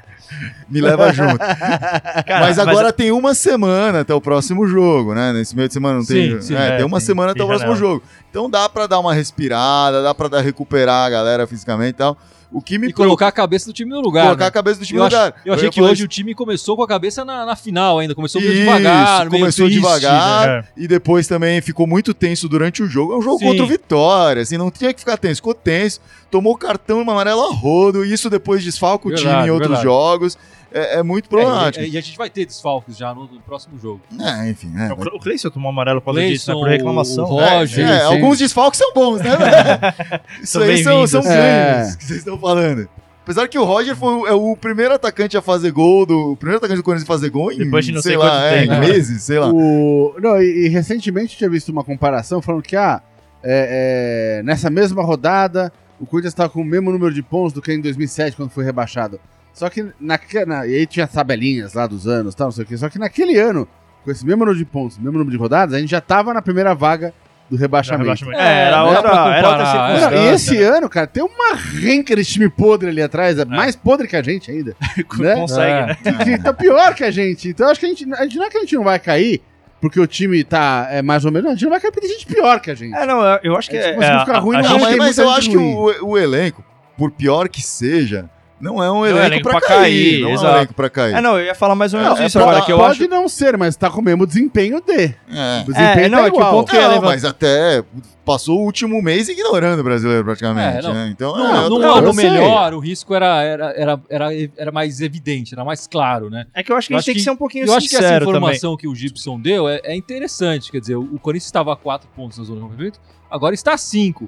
Me 0.69 0.81
leva 0.81 1.13
junto. 1.13 1.37
Cara, 1.37 2.39
mas 2.41 2.59
agora 2.59 2.91
tem 2.91 3.11
uma 3.11 3.33
semana 3.33 4.01
até 4.01 4.13
o 4.13 4.19
próximo 4.19 4.67
jogo, 4.67 5.13
né? 5.13 5.31
Nesse 5.31 5.55
meio 5.55 5.67
de 5.67 5.73
semana 5.73 5.99
não 5.99 6.05
tem. 6.05 6.31
Sim, 6.33 6.41
sim, 6.41 6.55
é, 6.55 6.67
é, 6.69 6.77
tem 6.77 6.85
uma 6.85 6.97
tem- 6.97 7.05
semana 7.05 7.31
até 7.31 7.43
o 7.43 7.47
próximo 7.47 7.73
janela. 7.75 7.93
jogo. 7.93 8.03
Então 8.29 8.49
dá 8.49 8.67
pra 8.67 8.87
dar 8.87 8.99
uma 8.99 9.13
respirada, 9.13 10.01
dá 10.01 10.13
pra 10.13 10.27
dar, 10.27 10.41
recuperar 10.41 11.05
a 11.05 11.09
galera 11.09 11.47
fisicamente 11.47 11.91
e 11.91 11.93
tal. 11.93 12.17
O 12.51 12.61
que 12.61 12.77
me 12.77 12.87
E 12.87 12.93
colocar 12.93 13.27
a 13.27 13.31
cabeça 13.31 13.65
do 13.65 13.73
time 13.73 13.89
no 13.91 13.99
lugar. 13.99 14.23
colocar 14.25 14.43
né? 14.45 14.47
a 14.47 14.51
cabeça 14.51 14.79
do 14.79 14.85
time 14.85 14.99
Eu, 14.99 15.03
no 15.03 15.07
ach- 15.07 15.13
lugar. 15.13 15.41
eu 15.45 15.53
achei 15.53 15.65
ia 15.67 15.71
que 15.71 15.81
hoje 15.81 16.03
o 16.03 16.07
time 16.07 16.33
começou 16.35 16.75
com 16.77 16.83
a 16.83 16.87
cabeça 16.87 17.25
na, 17.25 17.45
na 17.45 17.55
final 17.55 17.99
ainda. 17.99 18.15
Começou 18.15 18.39
meio 18.39 18.53
Isso, 18.53 18.61
devagar, 18.63 19.29
meio 19.29 19.41
começou 19.41 19.65
triste, 19.65 19.81
devagar. 19.81 20.47
né? 20.47 20.53
É. 20.77 20.81
E 20.83 20.87
depois 20.87 21.27
também 21.27 21.59
ficou 21.61 21.85
muito 21.87 22.13
tenso 22.13 22.47
durante 22.47 22.81
o 22.83 22.87
jogo. 22.87 23.13
É 23.13 23.17
um 23.17 23.21
jogo 23.21 23.39
Sim. 23.39 23.45
contra 23.47 23.63
o 23.63 23.67
Vitória, 23.67 24.41
assim, 24.41 24.57
não 24.57 24.71
tinha 24.71 24.93
que 24.93 24.99
ficar 24.99 25.17
tenso. 25.17 25.37
Ficou 25.37 25.53
tenso, 25.53 25.99
tomou 26.31 26.55
cartão 26.57 26.99
e 26.99 27.01
amarelo 27.01 27.41
a 27.41 27.53
rodo, 27.53 28.05
e 28.05 28.13
isso 28.13 28.29
depois 28.29 28.63
desfalca 28.63 29.07
o 29.07 29.11
time 29.13 29.25
Verdade, 29.25 29.47
em 29.47 29.51
outros 29.51 29.69
verdade. 29.69 29.83
jogos. 29.85 30.37
É, 30.77 30.99
é 30.99 31.03
muito 31.03 31.27
É, 31.27 31.29
problemático. 31.29 31.85
e, 31.85 31.91
e 31.91 31.97
a 31.97 32.01
gente 32.01 32.17
vai 32.17 32.29
ter 32.29 32.45
desfalques 32.45 32.97
já 32.97 33.13
no, 33.13 33.21
no 33.27 33.39
próximo 33.39 33.79
jogo. 33.79 34.01
É, 34.19 34.49
enfim, 34.49 34.73
é. 34.77 34.91
O 34.91 34.97
Cle- 34.97 35.11
O 35.15 35.19
Cleison 35.21 35.49
tomou 35.49 35.69
amarelo 35.69 36.01
por 36.01 36.13
causa 36.13 36.27
disso, 36.27 36.49
né? 36.53 36.59
Por 36.59 36.67
reclamação. 36.67 37.23
o 37.23 37.27
Roger, 37.27 37.87
É, 37.87 37.99
sim. 37.99 38.05
alguns 38.07 38.39
desfalques 38.39 38.77
são 38.77 38.91
bons, 38.93 39.21
né? 39.21 39.29
Isso 40.43 40.59
aí 40.61 40.83
são, 40.83 41.07
são 41.07 41.21
É. 41.21 41.75
ganhos 41.77 41.95
que 41.95 42.03
vocês 42.03 42.19
estão 42.19 42.34
falando. 42.37 42.87
Apesar 43.23 43.47
que 43.47 43.57
o 43.57 43.63
Roger 43.63 43.95
foi 43.95 44.13
o, 44.13 44.27
é 44.27 44.33
o 44.33 44.55
primeiro 44.55 44.93
atacante 44.93 45.35
a 45.35 45.41
fazer 45.41 45.71
gol, 45.71 46.05
do, 46.05 46.33
o 46.33 46.37
primeiro 46.37 46.57
atacante 46.57 46.77
do 46.77 46.83
Corinthians 46.83 47.09
a 47.09 47.13
fazer 47.13 47.31
gol 47.31 47.51
em, 47.51 47.57
Depois 47.57 47.83
de 47.83 47.91
não 47.91 48.01
sei 48.01 48.11
sei 48.11 48.17
lá, 48.19 48.29
quanto 48.29 48.43
é, 48.43 48.67
tempo. 48.67 48.79
meses, 48.79 49.23
sei 49.23 49.39
lá. 49.39 49.51
O... 49.51 50.15
Não, 50.21 50.39
e, 50.39 50.65
e 50.65 50.67
recentemente 50.67 51.33
eu 51.33 51.37
tinha 51.39 51.49
visto 51.49 51.69
uma 51.69 51.83
comparação 51.83 52.39
falando 52.39 52.61
que 52.61 52.75
ah, 52.75 53.01
é, 53.43 54.39
é, 54.39 54.43
nessa 54.43 54.69
mesma 54.69 55.01
rodada 55.01 55.73
o 55.99 56.05
Corinthians 56.05 56.33
estava 56.33 56.49
com 56.49 56.61
o 56.61 56.65
mesmo 56.65 56.91
número 56.91 57.11
de 57.11 57.23
pontos 57.23 57.53
do 57.53 57.63
que 57.63 57.73
em 57.73 57.81
2007, 57.81 58.37
quando 58.37 58.51
foi 58.51 58.63
rebaixado. 58.63 59.19
Só 59.53 59.69
que 59.69 59.87
naque, 59.99 60.45
na, 60.45 60.67
e 60.67 60.75
aí 60.75 60.85
tinha 60.85 61.07
tabelinhas 61.07 61.73
lá 61.73 61.87
dos 61.87 62.07
anos, 62.07 62.35
tal, 62.35 62.47
não 62.47 62.51
sei 62.51 62.63
o 62.63 62.67
quê. 62.67 62.77
Só 62.77 62.89
que 62.89 62.99
naquele 62.99 63.39
ano, 63.39 63.67
com 64.03 64.11
esse 64.11 64.23
mesmo 64.25 64.41
número 64.41 64.57
de 64.57 64.65
pontos, 64.65 64.97
mesmo 64.97 65.13
número 65.13 65.31
de 65.31 65.37
rodadas, 65.37 65.73
a 65.73 65.79
gente 65.79 65.89
já 65.89 65.97
estava 65.97 66.33
na 66.33 66.41
primeira 66.41 66.75
vaga 66.75 67.11
do 67.49 67.55
rebaixamento. 67.57 68.03
rebaixamento. 68.03 68.39
É, 68.39 68.43
É, 68.43 68.61
era 68.67 68.71
pra 68.77 68.83
outra, 68.85 69.35
era 69.37 69.49
outra 69.49 69.63
é. 69.63 69.71
Circunstância. 69.99 70.17
e 70.17 70.33
esse 70.33 70.61
ano, 70.63 70.89
cara, 70.89 71.07
tem 71.07 71.23
uma 71.23 71.55
renca 71.55 72.15
de 72.15 72.25
time 72.25 72.49
podre 72.49 72.89
ali 72.89 73.01
atrás, 73.01 73.37
é 73.37 73.45
mais 73.45 73.75
podre 73.75 74.07
que 74.07 74.15
a 74.15 74.21
gente 74.23 74.49
ainda. 74.49 74.75
né? 75.19 75.35
Consegue, 75.35 75.71
É. 75.71 76.11
né? 76.11 76.25
que 76.37 76.43
tá 76.43 76.53
pior 76.53 76.93
que 76.95 77.03
a 77.03 77.11
gente. 77.11 77.49
Então 77.49 77.69
acho 77.69 77.79
que 77.79 77.85
a 77.85 77.89
gente, 77.89 78.13
a 78.13 78.23
gente 78.23 78.37
não 78.37 78.45
é 78.45 78.49
que 78.49 78.57
a 78.57 78.61
gente 78.61 78.75
não 78.75 78.83
vai 78.83 78.97
cair, 78.99 79.41
porque 79.79 79.99
o 79.99 80.07
time 80.07 80.43
tá 80.43 80.87
é, 80.89 81.01
mais 81.01 81.23
ou 81.25 81.31
menos. 81.31 81.49
A 81.51 81.53
gente 81.53 81.63
não 81.63 81.69
vai 81.71 81.79
cair 81.79 81.91
porque 81.91 82.07
tem 82.07 82.17
gente 82.17 82.25
pior 82.25 82.59
que 82.59 82.71
a 82.71 82.75
gente. 82.75 82.95
É, 82.95 83.05
não, 83.05 83.21
eu- 83.23 83.39
eu 83.43 83.55
acho 83.57 83.69
que 83.69 83.77
É, 83.77 83.91
é. 83.91 83.93
é, 83.95 84.19
ficar 84.21 84.35
a- 84.37 84.39
ruim, 84.39 84.57
a 84.57 84.61
não, 84.63 84.69
Não, 84.71 84.79
gente- 84.79 84.97
mas 84.97 84.97
mas, 84.97 85.17
eu 85.19 85.29
acho 85.29 85.49
que 85.49 85.55
ruim. 85.55 85.73
o, 86.01 86.07
o 86.09 86.17
elenco, 86.17 86.63
por 86.97 87.11
pior 87.11 87.47
que 87.47 87.61
seja, 87.61 88.27
não 88.59 88.81
é 88.81 88.89
um 88.91 89.05
é 89.05 89.13
um 89.13 89.17
elenco, 89.17 89.25
elenco 89.25 89.43
pra, 89.49 89.59
pra 89.59 89.67
cair. 89.67 89.81
cair, 89.81 90.21
não 90.21 90.27
é 90.29 90.31
um 90.31 90.35
exato. 90.35 90.57
elenco 90.57 90.73
pra 90.73 90.89
cair. 90.89 91.13
É, 91.15 91.21
não, 91.21 91.37
eu 91.39 91.45
ia 91.45 91.55
falar 91.55 91.75
mais 91.75 91.93
ou 91.93 91.99
menos 91.99 92.17
Não, 92.19 92.25
isso 92.25 92.37
é, 92.37 92.41
agora, 92.41 92.61
que 92.61 92.71
eu 92.71 92.77
pode 92.77 93.03
acho. 93.03 93.07
não 93.09 93.27
ser, 93.27 93.57
mas 93.57 93.75
tá 93.75 93.89
com 93.89 93.99
o 94.01 94.03
mesmo 94.03 94.25
desempenho 94.25 94.81
de. 94.81 94.93
É. 95.03 95.63
O 95.67 95.73
desempenho 95.73 96.05
É, 96.05 96.09
não, 96.09 96.19
tá 96.19 96.27
é 96.27 96.31
que 96.31 96.37
o 96.41 96.49
ponto 96.49 96.69
que 96.71 96.75
eu 96.77 96.81
ia 96.81 96.87
Não, 96.87 96.93
levantar- 96.95 97.11
mas 97.13 97.25
até 97.25 97.83
passou 98.25 98.59
o 98.59 98.63
último 98.63 99.01
mês 99.03 99.29
ignorando 99.29 99.79
o 99.81 99.83
brasileiro 99.83 100.23
praticamente. 100.23 100.79
É, 100.79 100.81
não. 100.81 100.93
né? 100.93 101.09
Então, 101.11 101.35
é, 101.37 101.69
não, 101.69 101.95
ano 101.95 102.07
eu 102.07 102.13
sei. 102.13 102.29
melhor, 102.31 102.73
o 102.73 102.79
risco 102.79 103.13
era, 103.13 103.43
era, 103.43 103.65
era, 103.75 104.01
era, 104.09 104.29
era 104.57 104.71
mais 104.71 104.99
evidente, 105.01 105.53
era 105.53 105.63
mais 105.63 105.85
claro, 105.85 106.29
né? 106.29 106.47
É 106.53 106.63
que 106.63 106.71
eu 106.71 106.75
acho 106.75 106.87
que 106.87 106.93
Eu 106.93 106.97
a 106.97 107.01
gente 107.01 107.05
tem 107.05 107.13
que 107.15 107.19
que- 107.19 107.23
ser 107.23 107.31
um 107.31 107.35
pouquinho 107.35 107.65
Eu 107.67 107.73
acho 107.73 107.87
que 107.87 107.95
essa 107.95 108.03
sincero 108.03 108.25
também. 108.25 108.39
informação 108.39 108.75
que 108.77 108.87
o 108.87 108.95
Gibson 108.95 109.39
deu 109.39 109.67
é, 109.69 109.79
é 109.83 109.95
interessante. 109.95 110.71
Quer 110.71 110.79
dizer, 110.79 110.95
o, 110.95 111.01
o 111.03 111.19
Corinthians 111.19 111.45
estava 111.47 111.71
a 111.73 111.75
4 111.75 112.09
pontos 112.15 112.37
na 112.39 112.43
zona 112.45 112.61
de 112.61 112.63
movimento, 112.65 112.99
agora 113.29 113.53
está 113.53 113.73
a 113.73 113.77
5. 113.77 114.27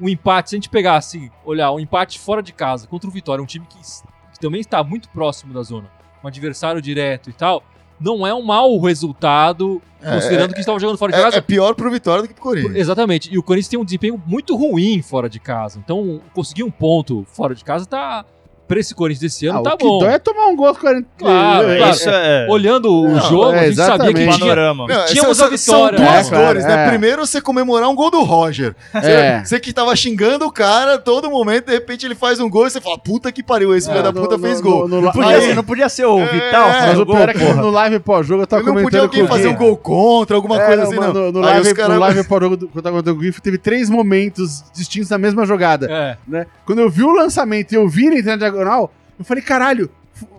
O 0.00 0.08
empate, 0.08 0.50
se 0.50 0.56
a 0.56 0.58
gente 0.58 0.68
pegar 0.68 0.96
assim, 0.96 1.30
olhar, 1.44 1.72
um 1.72 1.80
empate 1.80 2.18
fora 2.18 2.42
de 2.42 2.52
casa 2.52 2.86
contra 2.86 3.08
o 3.08 3.12
Vitória, 3.12 3.42
um 3.42 3.46
time 3.46 3.66
que, 3.68 3.78
que 3.78 4.38
também 4.40 4.60
está 4.60 4.82
muito 4.84 5.08
próximo 5.08 5.52
da 5.52 5.62
zona, 5.62 5.90
um 6.22 6.28
adversário 6.28 6.80
direto 6.80 7.30
e 7.30 7.32
tal, 7.32 7.62
não 8.00 8.26
é 8.26 8.32
um 8.32 8.42
mau 8.42 8.78
resultado, 8.80 9.82
É, 10.00 10.14
considerando 10.14 10.54
que 10.54 10.60
estava 10.60 10.78
jogando 10.78 10.96
fora 10.96 11.12
de 11.12 11.18
é, 11.18 11.22
casa. 11.22 11.36
é 11.38 11.40
pior 11.40 11.74
pro 11.74 11.90
Vitória 11.90 12.22
do 12.22 12.28
que 12.28 12.34
pro 12.34 12.42
Corinthians. 12.44 12.76
Exatamente. 12.76 13.32
E 13.32 13.36
o 13.36 13.42
Corinthians 13.42 13.68
tem 13.68 13.78
um 13.78 13.84
desempenho 13.84 14.22
muito 14.24 14.56
ruim 14.56 15.02
fora 15.02 15.28
de 15.28 15.40
casa. 15.40 15.80
Então, 15.84 16.20
conseguir 16.32 16.62
um 16.62 16.70
ponto 16.70 17.26
fora 17.28 17.54
de 17.54 17.64
casa 17.64 17.86
tá. 17.86 18.24
Pra 18.68 18.78
esse 18.78 18.94
Corinthians 18.94 19.32
desse 19.32 19.46
ano, 19.46 19.60
Ah, 19.60 19.62
tá 19.62 19.74
o 19.74 19.78
que 19.78 19.84
bom. 19.86 19.98
dói 19.98 20.12
é 20.12 20.18
tomar 20.18 20.46
um 20.48 20.54
gol 20.54 20.74
com 20.74 20.80
40. 20.82 21.08
Claro, 21.18 21.68
é, 21.70 21.78
claro. 21.78 21.92
Isso 21.94 22.10
é. 22.10 22.46
Olhando 22.50 22.92
o 22.92 23.08
Não, 23.08 23.20
jogo, 23.20 23.52
é, 23.54 23.60
a 23.60 23.64
gente 23.64 23.76
sabia 23.76 23.96
que 23.98 24.02
exatamente. 24.20 24.24
tinha, 24.36 24.38
panorama. 24.38 24.86
Não, 24.86 25.06
Tínhamos 25.06 25.36
são, 25.38 25.46
a 25.46 25.56
são 25.56 25.76
vitória, 25.78 25.98
duas 25.98 26.10
né, 26.26 26.30
cara? 26.30 26.46
dores, 26.46 26.64
né? 26.64 26.84
É. 26.84 26.88
Primeiro, 26.88 27.26
você 27.26 27.40
comemorar 27.40 27.88
um 27.88 27.94
gol 27.94 28.10
do 28.10 28.22
Roger. 28.22 28.74
Você, 28.92 29.10
É. 29.10 29.42
você 29.44 29.58
que 29.58 29.72
tava 29.72 29.96
xingando 29.96 30.44
o 30.46 30.52
cara 30.52 30.98
todo 30.98 31.30
momento, 31.30 31.66
de 31.66 31.72
repente 31.72 32.04
ele 32.04 32.14
faz 32.14 32.40
um 32.40 32.50
gol 32.50 32.66
e 32.66 32.70
você 32.70 32.78
fala, 32.80 32.98
puta 32.98 33.32
que 33.32 33.42
pariu, 33.42 33.74
esse 33.74 33.88
É, 33.88 33.92
filho 33.92 34.04
da 34.04 34.12
puta 34.12 34.36
no- 34.36 34.42
fez 34.42 34.60
no- 34.60 34.70
gol. 34.70 34.86
no- 34.86 35.00
Não 35.00 35.12
podia, 35.12 35.36
Aí- 35.36 35.42
ser, 35.42 35.54
não 35.54 35.64
podia 35.64 35.88
ser 35.88 36.04
o 36.04 36.18
É, 36.20 36.26
Vital. 36.26 36.68
é, 36.68 36.86
Mas 36.88 36.98
o 37.00 37.06
pior 37.06 37.28
é 37.28 37.32
que 37.32 37.44
no 37.44 37.70
live 37.70 37.98
pós-jogo 38.00 38.42
eu 38.42 38.46
tava 38.46 38.60
Ele 38.62 38.68
não 38.72 38.82
podia 38.82 39.00
comentando 39.00 39.20
alguém 39.22 39.26
fazer 39.26 39.48
um 39.48 39.56
gol 39.56 39.76
contra, 39.78 40.36
alguma 40.36 40.60
É, 40.60 40.66
coisa 40.66 40.82
assim, 40.82 40.96
não. 40.96 41.32
No, 41.32 41.40
live, 41.98 42.22
pós-jogo 42.24 42.56
do- 42.56 42.68
quando 42.68 42.76
eu 42.86 42.92
tava 43.02 43.10
o 43.10 43.14
Gui, 43.16 43.32
teve 43.40 43.56
três 43.56 43.88
momentos 43.88 44.62
distintos 44.74 45.08
da 45.08 45.16
mesma 45.16 45.46
jogada. 45.46 45.86
É. 45.90 46.18
né? 46.28 46.46
Quando 46.66 46.80
eu 46.80 46.90
vi 46.90 47.02
o 47.02 47.12
lançamento 47.12 47.72
e 47.72 47.76
eu 47.76 47.88
vi 47.88 48.06
ele 48.06 48.18
entrar 48.18 48.50
eu 49.18 49.24
falei, 49.24 49.42
caralho, 49.42 49.90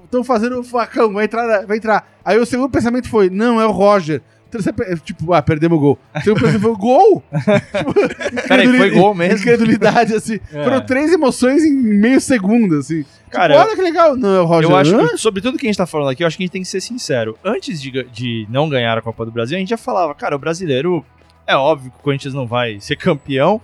estão 0.05 0.23
fazendo 0.23 0.59
o 0.59 0.63
facão, 0.63 1.13
vai 1.13 1.25
entrar, 1.25 1.65
vai 1.65 1.77
entrar. 1.77 2.11
Aí 2.25 2.37
o 2.39 2.45
segundo 2.45 2.69
pensamento 2.69 3.07
foi, 3.09 3.29
não, 3.29 3.59
é 3.59 3.65
o 3.65 3.71
Roger. 3.71 4.21
Terceiro 4.51 4.75
pe- 4.75 4.95
Tipo, 5.05 5.31
ah, 5.33 5.41
perdemos 5.43 5.77
o 5.77 5.81
gol. 5.81 5.99
O 6.15 6.19
segundo 6.21 6.41
pensamento 6.41 6.61
foi, 6.63 6.75
gol? 6.75 7.23
Peraí, 8.47 8.67
foi 8.67 8.89
gol 8.91 9.13
mesmo? 9.13 9.37
Incredulidade, 9.37 10.15
assim. 10.15 10.39
É. 10.51 10.63
Foram 10.63 10.81
três 10.85 11.11
emoções 11.13 11.63
em 11.63 11.71
meio 11.71 12.19
segundo, 12.19 12.77
assim. 12.77 13.05
Cara, 13.29 13.53
tipo, 13.53 13.67
olha 13.67 13.75
que 13.75 13.81
legal. 13.83 14.15
Não, 14.15 14.35
é 14.35 14.41
o 14.41 14.45
Roger. 14.45 14.69
Eu 14.71 14.75
acho 14.75 14.97
que, 14.97 15.17
sobre 15.17 15.41
tudo 15.41 15.57
que 15.57 15.67
a 15.67 15.69
gente 15.69 15.77
tá 15.77 15.85
falando 15.85 16.09
aqui, 16.09 16.23
eu 16.23 16.27
acho 16.27 16.35
que 16.35 16.43
a 16.43 16.45
gente 16.45 16.51
tem 16.51 16.61
que 16.63 16.67
ser 16.67 16.81
sincero. 16.81 17.37
Antes 17.43 17.79
de, 17.79 17.91
de 18.11 18.47
não 18.49 18.67
ganhar 18.67 18.97
a 18.97 19.01
Copa 19.01 19.23
do 19.25 19.31
Brasil, 19.31 19.55
a 19.55 19.59
gente 19.59 19.69
já 19.69 19.77
falava, 19.77 20.15
cara, 20.15 20.35
o 20.35 20.39
brasileiro 20.39 21.05
é 21.45 21.55
óbvio 21.55 21.91
que 21.91 21.97
o 21.99 22.01
Corinthians 22.01 22.33
não 22.33 22.47
vai 22.47 22.79
ser 22.79 22.95
campeão. 22.95 23.61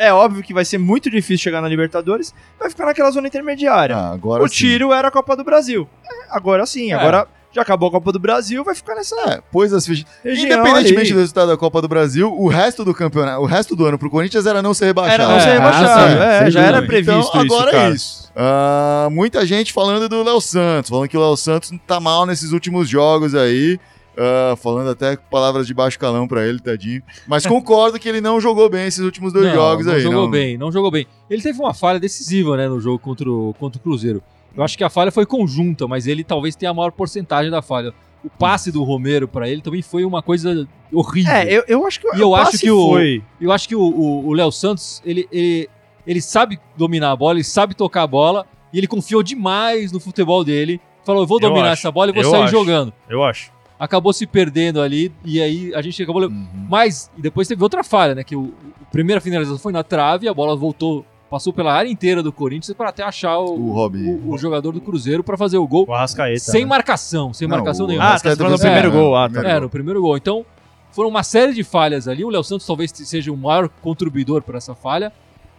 É 0.00 0.12
óbvio 0.12 0.42
que 0.42 0.54
vai 0.54 0.64
ser 0.64 0.78
muito 0.78 1.10
difícil 1.10 1.38
chegar 1.44 1.60
na 1.60 1.68
Libertadores, 1.68 2.34
vai 2.58 2.70
ficar 2.70 2.86
naquela 2.86 3.10
zona 3.10 3.28
intermediária. 3.28 3.96
Ah, 3.96 4.12
agora 4.12 4.42
o 4.42 4.48
sim. 4.48 4.54
tiro 4.54 4.92
era 4.92 5.08
a 5.08 5.10
Copa 5.10 5.36
do 5.36 5.44
Brasil. 5.44 5.86
É, 6.04 6.34
agora 6.36 6.64
sim, 6.64 6.90
É. 6.90 6.94
agora 6.94 7.26
já 7.52 7.62
acabou 7.62 7.88
a 7.88 7.92
Copa 7.92 8.12
do 8.12 8.18
Brasil, 8.18 8.62
vai 8.64 8.74
ficar 8.74 8.94
nessa 8.94 9.14
É, 9.28 9.40
pôs 9.52 9.72
as 9.72 9.84
fichas. 9.84 10.06
região. 10.24 10.46
Independentemente 10.46 11.06
ali. 11.08 11.12
do 11.12 11.18
resultado 11.18 11.48
da 11.48 11.56
Copa 11.56 11.82
do 11.82 11.88
Brasil, 11.88 12.32
o 12.32 12.48
resto 12.48 12.84
do 12.84 12.94
campeonato, 12.94 13.40
o 13.42 13.44
resto 13.44 13.74
do 13.76 13.84
ano 13.84 13.98
pro 13.98 14.08
Corinthians 14.08 14.46
era 14.46 14.62
não 14.62 14.72
ser 14.72 14.86
rebaixado. 14.86 15.22
Era 15.22 15.32
não 15.32 15.40
ser 15.40 15.48
É, 15.48 15.52
rebaixado. 15.54 15.88
ah, 15.90 16.38
sim, 16.38 16.44
é, 16.46 16.50
já 16.50 16.60
era 16.62 16.80
previsto 16.82 17.28
então, 17.28 17.40
agora 17.42 17.70
isso, 17.70 17.76
cara. 17.76 17.90
é 17.90 17.94
isso. 17.94 18.32
Ah, 18.36 19.08
muita 19.10 19.44
gente 19.44 19.72
falando 19.72 20.08
do 20.08 20.22
Léo 20.22 20.40
Santos, 20.40 20.88
falando 20.88 21.08
que 21.08 21.16
o 21.16 21.20
Léo 21.20 21.36
Santos 21.36 21.72
tá 21.86 21.98
mal 22.00 22.24
nesses 22.24 22.52
últimos 22.52 22.88
jogos 22.88 23.34
aí. 23.34 23.78
Ah, 24.20 24.54
falando 24.56 24.90
até 24.90 25.16
palavras 25.16 25.66
de 25.66 25.72
baixo 25.72 25.98
calão 25.98 26.28
pra 26.28 26.46
ele, 26.46 26.60
tadinho. 26.60 27.02
Mas 27.26 27.46
concordo 27.46 27.98
que 27.98 28.08
ele 28.08 28.20
não 28.20 28.40
jogou 28.40 28.68
bem 28.68 28.86
esses 28.86 29.00
últimos 29.04 29.32
dois 29.32 29.46
não, 29.46 29.54
jogos 29.54 29.86
não 29.86 29.94
aí. 29.94 30.00
jogou 30.00 30.22
não. 30.22 30.30
bem, 30.30 30.58
não 30.58 30.70
jogou 30.70 30.90
bem. 30.90 31.06
Ele 31.30 31.40
teve 31.42 31.58
uma 31.58 31.72
falha 31.72 31.98
decisiva, 31.98 32.56
né, 32.56 32.68
no 32.68 32.78
jogo 32.80 32.98
contra 32.98 33.30
o, 33.30 33.54
contra 33.58 33.78
o 33.78 33.82
Cruzeiro. 33.82 34.22
Eu 34.56 34.62
acho 34.62 34.76
que 34.76 34.84
a 34.84 34.90
falha 34.90 35.10
foi 35.10 35.24
conjunta, 35.24 35.86
mas 35.88 36.06
ele 36.06 36.22
talvez 36.22 36.54
tenha 36.56 36.70
a 36.70 36.74
maior 36.74 36.90
porcentagem 36.92 37.50
da 37.50 37.62
falha. 37.62 37.94
O 38.22 38.28
passe 38.28 38.70
do 38.70 38.82
Romero 38.82 39.26
pra 39.26 39.48
ele 39.48 39.62
também 39.62 39.80
foi 39.80 40.04
uma 40.04 40.20
coisa 40.20 40.68
horrível. 40.92 41.32
É, 41.32 41.50
eu, 41.50 41.64
eu 41.66 41.86
acho 41.86 41.98
que 42.00 42.06
E 42.16 42.20
eu 42.20 42.30
o 42.30 42.34
acho 42.36 42.58
que 42.58 42.70
o- 42.70 42.88
foi. 42.90 43.22
Eu 43.40 43.50
acho 43.52 43.66
que 43.66 43.74
o- 43.74 44.32
Léo 44.34 44.52
Santos, 44.52 45.00
ele, 45.06 45.26
ele, 45.32 45.68
ele 46.06 46.20
sabe 46.20 46.58
dominar 46.76 47.12
a 47.12 47.16
bola, 47.16 47.34
ele 47.38 47.44
sabe 47.44 47.74
tocar 47.74 48.02
a 48.02 48.06
bola, 48.06 48.44
e 48.72 48.78
ele 48.78 48.86
confiou 48.86 49.22
demais 49.22 49.90
no 49.92 49.98
futebol 49.98 50.44
dele. 50.44 50.78
Falou, 51.02 51.22
eu 51.22 51.26
vou 51.26 51.38
Eu 51.38 51.48
dominar 51.48 51.70
acho, 51.72 51.80
essa 51.80 51.90
bola 51.90 52.10
e 52.10 52.12
vou 52.12 52.22
eu 52.22 52.30
sair 52.30 52.42
acho. 52.42 52.50
jogando. 52.52 52.92
Eu 53.08 53.24
acho. 53.24 53.50
Acabou 53.80 54.12
se 54.12 54.26
perdendo 54.26 54.80
ali, 54.82 55.10
e 55.24 55.40
aí 55.40 55.74
a 55.74 55.80
gente 55.80 56.02
acabou... 56.02 56.24
Uhum. 56.24 56.46
Mas, 56.68 57.10
e 57.16 57.22
depois 57.22 57.48
teve 57.48 57.62
outra 57.62 57.82
falha, 57.82 58.14
né? 58.14 58.22
Que 58.22 58.36
o, 58.36 58.52
a 58.82 58.84
primeira 58.92 59.22
finalização 59.22 59.58
foi 59.58 59.72
na 59.72 59.82
trave, 59.82 60.28
a 60.28 60.34
bola 60.34 60.54
voltou, 60.54 61.02
passou 61.30 61.50
pela 61.50 61.72
área 61.72 61.88
inteira 61.88 62.22
do 62.22 62.30
Corinthians 62.30 62.76
para 62.76 62.90
até 62.90 63.02
achar 63.02 63.38
o, 63.38 63.54
O 63.54 63.86
o- 63.88 64.32
o 64.34 64.36
jogador 64.38 64.72
do 64.72 64.82
Cruzeiro 64.82 65.24
para 65.24 65.34
fazer 65.38 65.56
o 65.56 65.66
gol. 65.66 65.86
O 65.88 65.94
Arrascaeta. 65.94 66.38
sem 66.40 66.60
né? 66.60 66.66
marcação, 66.66 67.32
sem 67.32 67.48
Não, 67.48 67.56
marcação 67.56 67.86
o 67.86 67.88
nenhuma. 67.88 68.06
Ah, 68.10 68.20
tá 68.20 68.36
falando 68.36 68.52
do 68.52 68.58
fez- 68.58 68.60
primeiro 68.60 68.88
é, 68.88 68.90
gol. 68.90 69.16
Ah, 69.16 69.30
tá. 69.30 69.40
É, 69.48 69.58
no 69.58 69.70
primeiro 69.70 70.02
gol. 70.02 70.14
Então, 70.14 70.44
foram 70.92 71.08
uma 71.08 71.22
série 71.22 71.54
de 71.54 71.64
falhas 71.64 72.06
ali. 72.06 72.22
O 72.22 72.28
Léo 72.28 72.44
Santos 72.44 72.66
talvez 72.66 72.90
seja 72.94 73.32
o 73.32 73.36
maior 73.36 73.66
contribuidor 73.80 74.42
para 74.42 74.58
essa 74.58 74.74
falha. 74.74 75.10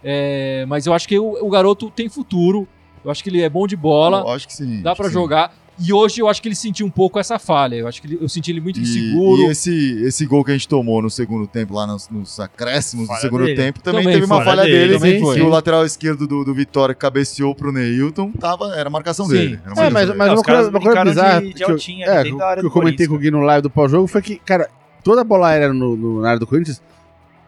É, 0.04 0.64
mas 0.68 0.86
eu 0.86 0.92
acho 0.94 1.08
que 1.08 1.18
o, 1.18 1.44
o 1.44 1.50
garoto 1.50 1.90
tem 1.90 2.08
futuro. 2.08 2.68
Eu 3.04 3.10
acho 3.10 3.22
que 3.22 3.30
ele 3.30 3.42
é 3.42 3.48
bom 3.48 3.66
de 3.66 3.74
bola, 3.76 4.20
Eu 4.20 4.28
acho 4.28 4.46
que 4.46 4.54
sim. 4.54 4.80
dá 4.80 4.94
para 4.94 5.08
jogar. 5.08 5.52
E 5.80 5.92
hoje 5.92 6.20
eu 6.20 6.28
acho 6.28 6.40
que 6.40 6.48
ele 6.48 6.54
sentiu 6.54 6.86
um 6.86 6.90
pouco 6.90 7.18
essa 7.18 7.38
falha. 7.38 7.76
Eu 7.76 7.88
acho 7.88 8.00
que 8.00 8.06
ele- 8.06 8.18
eu 8.20 8.28
senti 8.28 8.50
ele 8.50 8.60
muito 8.60 8.78
E, 8.78 8.82
inseguro. 8.82 9.42
e 9.42 9.46
esse, 9.46 10.02
esse 10.04 10.26
gol 10.26 10.44
que 10.44 10.50
a 10.50 10.54
gente 10.54 10.68
tomou 10.68 11.00
no 11.02 11.10
segundo 11.10 11.46
tempo, 11.46 11.74
lá 11.74 11.86
nos, 11.86 12.08
nos 12.10 12.38
acréscimos 12.38 13.04
do 13.06 13.08
Falha 13.08 13.20
segundo 13.20 13.44
dele. 13.44 13.56
tempo, 13.56 13.80
também, 13.82 14.02
Também 14.02 14.14
teve 14.20 14.26
uma 14.26 14.44
falha 14.44 14.62
dele, 14.64 14.98
dele. 14.98 15.18
também 15.20 15.42
o 15.42 15.48
lateral 15.48 15.84
esquerdo 15.84 16.26
do, 16.26 16.44
do 16.44 16.54
Vitória 16.54 16.94
cabeceou 16.94 17.54
pro 17.54 17.72
Neilton, 17.72 18.30
tava, 18.32 18.74
era 18.76 18.88
a 18.88 18.90
marcação 18.90 19.24
Sim. 19.26 19.32
dele. 19.32 19.60
Era 19.64 19.80
a 19.80 19.86
É, 19.86 19.90
mas, 19.90 20.06
dele. 20.06 20.18
mas 20.18 20.28
Não, 20.28 20.34
uma 20.36 20.42
coisa, 20.44 20.68
uma 20.70 20.80
coisa 20.80 21.04
bizarra 21.04 21.40
de- 21.40 21.48
de 21.48 21.54
que, 21.54 21.64
eu, 21.64 21.68
altinha 21.70 22.06
é, 22.06 22.22
que 22.22 22.28
eu 22.28 22.62
do 22.62 22.70
comentei 22.70 23.06
com 23.08 23.14
o 23.14 23.18
Gui 23.18 23.30
no 23.30 23.40
live 23.40 23.62
do 23.62 23.70
pós-jogo 23.70 24.06
foi 24.06 24.20
que, 24.22 24.36
cara, 24.36 24.68
toda 25.02 25.24
bola 25.24 25.48
aérea 25.48 25.72
no, 25.72 25.96
no- 25.96 26.20
na 26.20 26.28
área 26.28 26.38
do 26.38 26.46
Corinthians, 26.46 26.82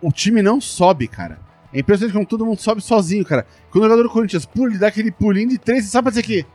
o 0.01 0.11
time 0.11 0.41
não 0.43 0.61
sobe, 0.61 1.07
cara. 1.07 1.39
É 1.73 1.81
impressionante 1.81 2.15
como 2.15 2.25
todo 2.27 2.45
mundo 2.47 2.59
sobe 2.61 2.81
sozinho, 2.81 3.25
cara. 3.25 3.47
Quando 3.71 3.85
o 3.85 3.87
jogador 3.87 4.03
do 4.03 4.09
Corinthians 4.11 4.47
pula, 4.47 4.71
ele 4.71 4.79
dá 4.79 4.89
aquele 4.89 5.11
pulinho 5.13 5.49
de 5.51 5.59
três, 5.59 5.85
sabe 5.87 6.05
pra 6.05 6.11
dizer 6.11 6.23
que 6.23 6.47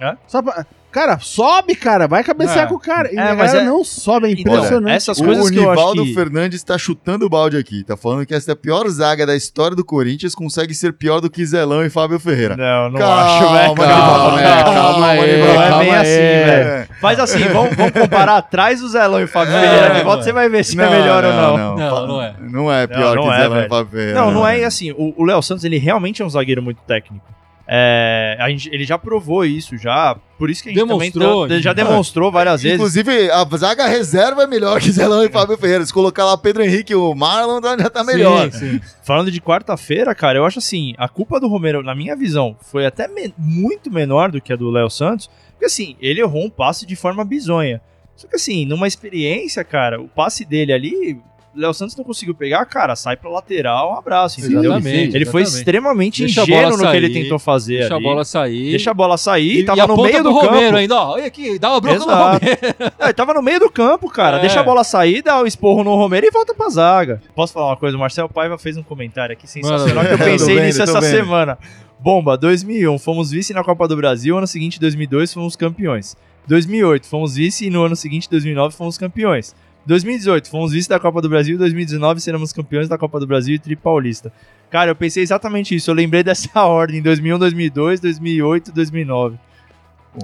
Hã? 0.00 0.16
Só 0.26 0.42
pra- 0.42 0.64
Cara, 0.90 1.18
sobe, 1.20 1.74
cara. 1.74 2.08
Vai 2.08 2.24
cabecear 2.24 2.64
É. 2.64 2.66
com 2.66 2.74
o 2.76 2.80
cara. 2.80 3.12
E 3.12 3.16
É, 3.16 3.20
a 3.20 3.34
mas 3.34 3.52
galera 3.52 3.60
é- 3.60 3.64
não 3.64 3.84
sobe, 3.84 4.26
é 4.28 4.30
Então, 4.32 4.54
impressionante. 4.54 4.96
essas 4.96 5.20
O 5.20 5.24
coisas 5.24 5.50
que 5.50 5.56
eu 5.58 5.64
acho 5.64 5.70
Nivaldo 5.70 6.02
que... 6.02 6.14
Fernandes 6.14 6.62
tá 6.62 6.78
chutando 6.78 7.26
o 7.26 7.28
balde 7.28 7.58
aqui. 7.58 7.84
Tá 7.84 7.94
falando 7.94 8.24
que 8.24 8.34
essa 8.34 8.50
é 8.50 8.54
a 8.54 8.56
pior 8.56 8.88
zaga 8.88 9.26
da 9.26 9.36
história 9.36 9.76
do 9.76 9.84
Corinthians 9.84 10.34
consegue 10.34 10.72
ser 10.74 10.94
pior 10.94 11.20
do 11.20 11.28
que 11.28 11.44
Zelão 11.44 11.84
e 11.84 11.90
Fábio 11.90 12.18
Ferreira. 12.18 12.56
Não, 12.56 12.88
não 12.90 12.98
Calma, 12.98 13.22
acho, 13.22 13.52
velho. 13.52 13.74
calma, 13.74 13.84
calma, 13.84 14.42
calma, 14.42 14.72
calma 14.74 15.06
aí, 15.08 15.20
Nivaldo. 15.36 15.52
Não 15.54 15.62
é 15.62 15.68
calma 15.68 15.84
bem 15.84 15.90
aí. 15.94 16.00
assim, 16.00 16.46
velho. 16.46 16.68
É. 16.70 16.88
Faz 17.02 17.20
assim, 17.20 17.44
vamos, 17.52 17.76
vamos 17.76 17.92
comparar 17.92 18.36
atrás 18.38 18.80
do 18.80 18.88
Zelão 18.88 19.20
e 19.20 19.24
o 19.24 19.28
Fábio 19.28 19.54
É, 19.54 19.60
Ferreira 19.60 19.88
de 19.90 19.98
não, 19.98 20.04
volta, 20.06 20.20
é. 20.20 20.24
você 20.24 20.32
vai 20.32 20.48
ver 20.48 20.64
se 20.64 20.80
é 20.80 20.90
melhor 20.90 21.22
ou 21.22 21.32
não. 21.34 21.76
Não, 21.76 22.06
não 22.06 22.22
é. 22.22 22.34
Não 22.40 22.72
é 22.72 22.86
pior 22.86 23.14
Não, 23.14 23.24
não 23.26 23.30
que 23.30 23.36
é, 23.36 23.42
Zelão 23.42 23.60
e. 23.62 23.68
Fábio 23.68 23.90
Ferreira. 23.92 24.20
Não, 24.20 24.30
não 24.30 24.48
é 24.48 24.64
assim. 24.64 24.90
O 24.92 25.12
o 25.18 25.24
Léo 25.26 25.42
Santos, 25.42 25.64
ele 25.64 25.76
realmente 25.76 26.22
é 26.22 26.24
um 26.24 26.30
zagueiro 26.30 26.62
muito 26.62 26.80
técnico. 26.86 27.26
É, 27.70 28.34
a 28.40 28.48
gente- 28.48 28.70
ele 28.72 28.84
já 28.84 28.96
provou 28.96 29.44
isso, 29.44 29.76
já. 29.76 30.16
Por 30.38 30.48
isso 30.48 30.62
que 30.62 30.70
a 30.70 30.72
gente 30.72 30.78
Demonstrou, 30.80 31.42
também 31.42 31.58
tá- 31.58 31.62
já 31.62 31.72
demonstrou 31.74 32.32
várias 32.32 32.62
vezes. 32.62 32.76
Inclusive, 32.78 33.30
a 33.30 33.44
zaga 33.56 33.86
reserva 33.86 34.44
é 34.44 34.46
melhor 34.46 34.80
que 34.80 34.90
Zelão 34.90 35.22
e 35.22 35.28
Fábio 35.28 35.58
Ferreira. 35.58 35.84
Se 35.84 35.92
colocar 35.92 36.24
lá 36.24 36.38
Pedro 36.38 36.62
Henrique 36.64 36.92
e 36.92 36.96
o 36.96 37.14
Marlon, 37.14 37.60
já 37.62 37.90
tá 37.90 38.02
melhor. 38.02 38.50
Sim, 38.50 38.58
sim. 38.78 38.80
Falando 39.04 39.30
de 39.30 39.40
quarta-feira, 39.40 40.14
cara, 40.14 40.38
eu 40.38 40.46
acho 40.46 40.60
assim, 40.60 40.94
a 40.96 41.08
culpa 41.08 41.38
do 41.38 41.46
Romero, 41.48 41.82
na 41.82 41.94
minha 41.94 42.16
visão, 42.16 42.56
foi 42.62 42.86
até 42.86 43.06
me- 43.06 43.34
muito 43.36 43.90
menor 43.90 44.30
do 44.30 44.40
que 44.40 44.52
a 44.52 44.56
do 44.56 44.70
Léo 44.70 44.88
Santos, 44.88 45.28
porque 45.50 45.66
assim, 45.66 45.94
ele 46.00 46.20
errou 46.20 46.46
um 46.46 46.50
passe 46.50 46.86
de 46.86 46.96
forma 46.96 47.22
bizonha. 47.24 47.82
Só 48.16 48.26
que 48.26 48.36
assim, 48.36 48.64
numa 48.64 48.88
experiência, 48.88 49.62
cara, 49.62 50.00
o 50.00 50.08
passe 50.08 50.44
dele 50.44 50.72
ali, 50.72 51.20
Léo 51.58 51.74
Santos 51.74 51.96
não 51.96 52.04
conseguiu 52.04 52.34
pegar, 52.34 52.64
cara, 52.66 52.94
sai 52.94 53.16
pra 53.16 53.28
lateral, 53.28 53.92
um 53.92 53.98
abraço, 53.98 54.38
entendeu? 54.38 54.72
Exatamente. 54.72 55.16
Ele 55.16 55.24
foi 55.26 55.42
exatamente. 55.42 55.58
extremamente 55.58 56.20
Deixa 56.22 56.40
a 56.40 56.44
ingênuo 56.44 56.62
bola 56.62 56.76
no 56.76 56.90
que 56.90 56.96
ele 56.96 57.06
sair, 57.08 57.22
tentou 57.22 57.38
fazer 57.38 57.78
Deixa 57.78 57.94
a 57.94 57.96
ali. 57.96 58.04
bola 58.04 58.24
sair. 58.24 58.70
Deixa 58.70 58.90
a 58.90 58.94
bola 58.94 59.18
sair, 59.18 59.58
e, 59.58 59.64
tava 59.64 59.78
e 59.78 59.80
a 59.80 59.86
no 59.88 59.96
meio 60.02 60.16
do, 60.18 60.22
do, 60.22 60.30
Romero 60.30 60.60
campo. 60.60 60.76
ainda, 60.76 60.94
ó. 60.96 61.12
Olha 61.14 61.26
aqui, 61.26 61.58
dá 61.58 61.70
uma 61.70 61.80
bronca 61.80 61.98
no 61.98 62.04
Exato. 62.04 62.44
Romero. 62.44 62.92
É, 62.98 63.04
ele 63.04 63.12
tava 63.12 63.34
no 63.34 63.42
meio 63.42 63.60
do 63.60 63.70
campo, 63.70 64.08
cara. 64.08 64.36
É. 64.36 64.40
Deixa 64.40 64.60
a 64.60 64.62
bola 64.62 64.84
sair, 64.84 65.20
dá 65.20 65.42
o 65.42 65.46
esporro 65.46 65.82
no 65.82 65.96
Romero 65.96 66.26
e 66.26 66.30
volta 66.30 66.54
pra 66.54 66.68
zaga. 66.70 67.20
Posso 67.34 67.52
falar 67.52 67.66
uma 67.66 67.76
coisa? 67.76 67.96
O 67.96 68.00
Marcel 68.00 68.28
Paiva 68.28 68.56
fez 68.56 68.76
um 68.76 68.82
comentário 68.82 69.32
aqui 69.32 69.46
sensacional 69.48 70.04
Manda 70.04 70.08
que 70.16 70.22
eu 70.22 70.26
pensei 70.26 70.54
vendo, 70.54 70.64
nisso 70.64 70.82
essa 70.82 71.00
vendo. 71.00 71.10
semana. 71.10 71.58
Bomba, 72.00 72.38
2001, 72.38 72.96
fomos 73.00 73.32
vice 73.32 73.52
na 73.52 73.64
Copa 73.64 73.88
do 73.88 73.96
Brasil, 73.96 74.38
ano 74.38 74.46
seguinte, 74.46 74.78
2002, 74.78 75.34
fomos 75.34 75.56
campeões. 75.56 76.16
2008, 76.46 77.06
fomos 77.08 77.34
vice 77.34 77.66
e 77.66 77.70
no 77.70 77.82
ano 77.82 77.96
seguinte, 77.96 78.30
2009, 78.30 78.74
fomos 78.74 78.96
campeões. 78.96 79.54
2018, 79.86 80.50
fomos 80.50 80.72
vice 80.72 80.88
da 80.88 81.00
Copa 81.00 81.22
do 81.22 81.28
Brasil, 81.28 81.56
2019 81.56 82.20
seremos 82.20 82.52
campeões 82.52 82.88
da 82.88 82.98
Copa 82.98 83.18
do 83.18 83.26
Brasil 83.26 83.54
e 83.54 83.58
Tri 83.58 83.74
Paulista. 83.74 84.30
Cara, 84.70 84.90
eu 84.90 84.96
pensei 84.96 85.22
exatamente 85.22 85.74
isso, 85.74 85.90
eu 85.90 85.94
lembrei 85.94 86.22
dessa 86.22 86.48
ordem, 86.62 87.00
2001, 87.00 87.38
2002, 87.38 88.00
2008, 88.00 88.72
2009. 88.72 89.38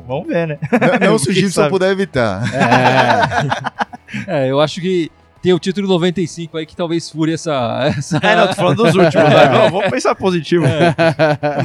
Vamos 0.06 0.26
ver, 0.26 0.48
né? 0.48 0.58
Não, 1.00 1.10
não 1.12 1.18
se 1.20 1.30
o 1.30 1.32
Gibson 1.32 1.68
puder 1.68 1.90
evitar. 1.92 2.42
É, 4.28 4.48
eu 4.48 4.60
acho 4.60 4.80
que 4.80 5.10
tem 5.42 5.52
o 5.52 5.58
título 5.58 5.88
95 5.88 6.56
aí 6.56 6.64
que 6.64 6.76
talvez 6.76 7.10
fure 7.10 7.32
essa. 7.32 7.92
essa... 7.96 8.18
É, 8.22 8.36
não, 8.36 8.46
tô 8.46 8.54
falando 8.54 8.76
dos 8.84 8.94
últimos, 8.94 9.28
né? 9.28 9.46
Vamos- 9.48 9.72
Vamos 9.72 9.90
pensar 9.90 10.14
positivo. 10.14 10.64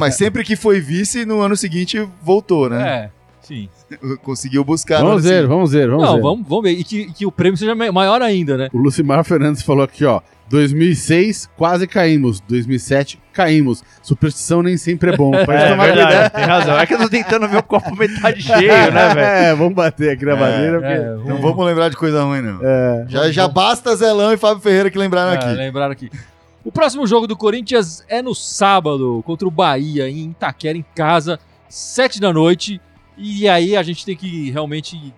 Mas 0.00 0.16
sempre 0.16 0.42
que 0.42 0.56
foi 0.56 0.80
vice, 0.80 1.24
no 1.24 1.40
ano 1.40 1.56
seguinte 1.56 2.04
voltou, 2.22 2.68
né? 2.68 2.88
É, 3.04 3.10
sim. 3.40 3.68
Conseguiu 4.22 4.64
buscar. 4.64 5.02
Vamos 5.02 5.24
ver, 5.24 5.46
vamos 5.46 5.72
ver, 5.72 5.88
vamos 5.88 6.04
Não, 6.04 6.14
ver. 6.16 6.22
vamos, 6.22 6.46
vamos 6.48 6.62
ver. 6.64 6.72
E 6.72 6.84
que, 6.84 7.12
que 7.12 7.26
o 7.26 7.32
prêmio 7.32 7.56
seja 7.56 7.74
ma- 7.74 7.90
maior 7.92 8.22
ainda, 8.22 8.56
né? 8.56 8.68
O 8.72 8.78
Lucimar 8.78 9.24
Fernandes 9.24 9.62
falou 9.62 9.82
aqui, 9.84 10.04
ó. 10.04 10.20
2006, 10.48 11.48
quase 11.56 11.86
caímos. 11.86 12.40
2007, 12.40 13.20
caímos. 13.32 13.84
Superstição 14.02 14.62
nem 14.62 14.76
sempre 14.76 15.12
é 15.12 15.16
bom. 15.16 15.30
Pode 15.30 15.50
É, 15.52 15.70
tomar 15.70 15.86
verdade, 15.86 16.10
cuidado. 16.10 16.32
tem 16.32 16.44
razão. 16.44 16.78
É 16.78 16.86
que 16.86 16.94
eu 16.94 16.98
tô 16.98 17.08
tentando 17.08 17.48
ver 17.48 17.58
o 17.58 17.62
copo 17.62 17.94
metade 17.96 18.42
cheio, 18.42 18.68
né, 18.92 19.14
velho? 19.14 19.20
É, 19.20 19.54
vamos 19.54 19.74
bater 19.74 20.10
aqui 20.10 20.24
na 20.24 20.36
madeira. 20.36 20.80
porque- 20.80 20.92
É, 21.26 21.28
Não 21.30 21.40
vamos 21.40 21.64
lembrar 21.66 21.88
de 21.88 21.96
coisa 21.96 22.22
ruim, 22.24 22.42
não. 22.42 22.58
É. 22.62 23.04
Já, 23.08 23.30
já 23.30 23.48
basta 23.48 23.94
Zelão 23.94 24.32
e 24.32 24.36
Fábio 24.36 24.60
Ferreira 24.62 24.90
que 24.90 24.98
lembraram 24.98 25.32
É, 25.32 25.36
aqui. 25.36 25.46
lembraram 25.54 25.92
aqui. 25.92 26.10
O 26.64 26.70
próximo 26.72 27.06
jogo 27.06 27.26
do 27.26 27.36
Corinthians 27.36 28.04
é 28.08 28.20
no 28.20 28.34
sábado, 28.34 29.22
contra 29.24 29.46
o 29.48 29.50
Bahia, 29.50 30.08
em 30.10 30.30
Itaquera, 30.30 30.76
em 30.76 30.84
casa, 30.94 31.38
sete 31.68 32.20
da 32.20 32.32
noite. 32.32 32.80
E 33.16 33.48
aí 33.48 33.76
a 33.76 33.82
gente 33.82 34.04
tem 34.04 34.16
que 34.16 34.50
realmente. 34.50 35.12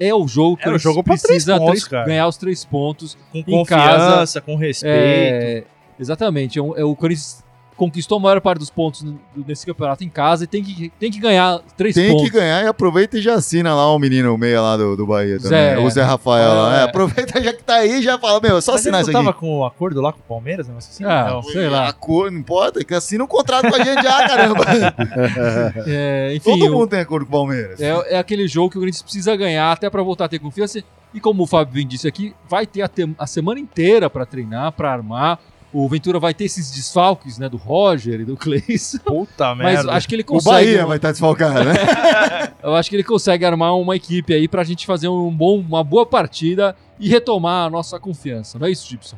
É 0.00 0.12
o 0.12 0.26
jogo 0.26 0.56
que 0.56 0.68
É 0.68 0.72
o 0.72 0.78
jogo 0.78 1.02
precisa 1.02 1.58
pontos, 1.58 1.84
três- 1.84 2.06
ganhar 2.06 2.26
os 2.26 2.36
três 2.36 2.64
pontos. 2.64 3.16
Com 3.30 3.42
confiança, 3.44 4.40
com 4.40 4.56
respeito. 4.56 4.94
É, 4.96 5.64
exatamente. 6.00 6.58
É, 6.58 6.62
é 6.62 6.84
o 6.84 6.96
Corinthians 6.96 7.44
conquistou 7.82 8.18
a 8.18 8.20
maior 8.20 8.40
parte 8.40 8.60
dos 8.60 8.70
pontos 8.70 9.04
nesse 9.44 9.66
campeonato 9.66 10.04
em 10.04 10.08
casa 10.08 10.44
e 10.44 10.46
tem 10.46 10.62
que, 10.62 10.92
tem 11.00 11.10
que 11.10 11.18
ganhar 11.18 11.58
três 11.76 11.96
Tem 11.96 12.10
pontos. 12.12 12.30
que 12.30 12.36
ganhar 12.36 12.62
e 12.62 12.66
aproveita 12.68 13.18
e 13.18 13.20
já 13.20 13.34
assina 13.34 13.74
lá 13.74 13.92
o 13.92 13.98
menino, 13.98 14.32
o 14.32 14.38
meia 14.38 14.60
lá 14.60 14.76
do, 14.76 14.96
do 14.96 15.04
Bahia 15.04 15.36
também. 15.38 15.50
Zé. 15.50 15.78
o 15.78 15.90
Zé 15.90 16.02
Rafael 16.04 16.54
lá. 16.54 16.76
É. 16.76 16.80
É, 16.80 16.82
aproveita 16.84 17.42
já 17.42 17.52
que 17.52 17.64
tá 17.64 17.74
aí 17.74 17.98
e 17.98 18.02
já 18.02 18.16
fala, 18.20 18.40
meu, 18.40 18.56
é 18.56 18.60
só 18.60 18.72
Mas 18.72 18.82
assinar 18.82 19.00
isso 19.02 19.10
tava 19.10 19.30
aqui. 19.30 19.40
com 19.40 19.58
um 19.58 19.64
acordo 19.64 20.00
lá 20.00 20.12
com 20.12 20.20
o 20.20 20.22
Palmeiras, 20.22 20.68
não 20.68 20.76
assim? 20.78 21.02
Ah, 21.04 21.30
Não. 21.30 21.42
sei 21.42 21.68
lá. 21.68 21.88
A 21.88 21.92
cor, 21.92 22.30
não 22.30 22.38
importa, 22.38 22.84
que 22.84 22.94
assina 22.94 23.24
um 23.24 23.26
contrato 23.26 23.68
com 23.68 23.74
a 23.74 23.84
gente 23.84 24.00
já, 24.02 24.28
caramba. 24.28 24.64
É, 25.86 26.32
enfim, 26.36 26.50
Todo 26.58 26.66
o- 26.66 26.78
mundo 26.78 26.88
tem 26.88 27.00
acordo 27.00 27.26
com 27.26 27.30
o 27.36 27.38
Palmeiras. 27.40 27.80
É, 27.80 28.14
é 28.14 28.18
aquele 28.18 28.46
jogo 28.46 28.70
que 28.70 28.76
o 28.76 28.80
Corinthians 28.80 29.02
precisa 29.02 29.34
ganhar 29.36 29.72
até 29.72 29.88
pra 29.90 30.02
voltar 30.02 30.26
a 30.26 30.28
ter 30.28 30.38
confiança. 30.38 30.82
E 31.14 31.20
como 31.20 31.42
o 31.42 31.46
Fábio 31.46 31.74
bem 31.74 31.86
disse 31.86 32.08
aqui, 32.08 32.34
vai 32.48 32.66
ter 32.66 32.82
a, 32.82 32.88
te- 32.88 33.14
a 33.18 33.26
semana 33.26 33.60
inteira 33.60 34.08
pra 34.08 34.24
treinar, 34.24 34.72
pra 34.72 34.92
armar. 34.92 35.38
O 35.72 35.88
Ventura 35.88 36.18
vai 36.20 36.34
ter 36.34 36.44
esses 36.44 36.70
desfalques, 36.70 37.38
né, 37.38 37.48
do 37.48 37.56
Roger 37.56 38.20
e 38.20 38.24
do 38.24 38.36
Cleison. 38.38 38.98
Puta 39.04 39.54
Mas 39.54 39.76
merda. 39.76 39.92
acho 39.92 40.06
que 40.08 40.14
ele 40.14 40.22
O 40.22 40.26
consegue. 40.26 40.54
Bahia 40.54 40.86
vai 40.86 40.96
estar 40.96 41.10
desfalcado, 41.12 41.64
né? 41.64 41.72
Eu 42.62 42.74
acho 42.74 42.90
que 42.90 42.96
ele 42.96 43.02
consegue 43.04 43.44
armar 43.44 43.74
uma 43.76 43.96
equipe 43.96 44.34
aí 44.34 44.46
pra 44.46 44.64
gente 44.64 44.84
fazer 44.86 45.08
um 45.08 45.30
bom, 45.34 45.58
uma 45.60 45.82
boa 45.82 46.04
partida 46.04 46.76
e 47.00 47.08
retomar 47.08 47.66
a 47.66 47.70
nossa 47.70 47.98
confiança. 47.98 48.58
Não 48.58 48.66
é 48.66 48.70
isso, 48.70 48.88
Gibson? 48.88 49.16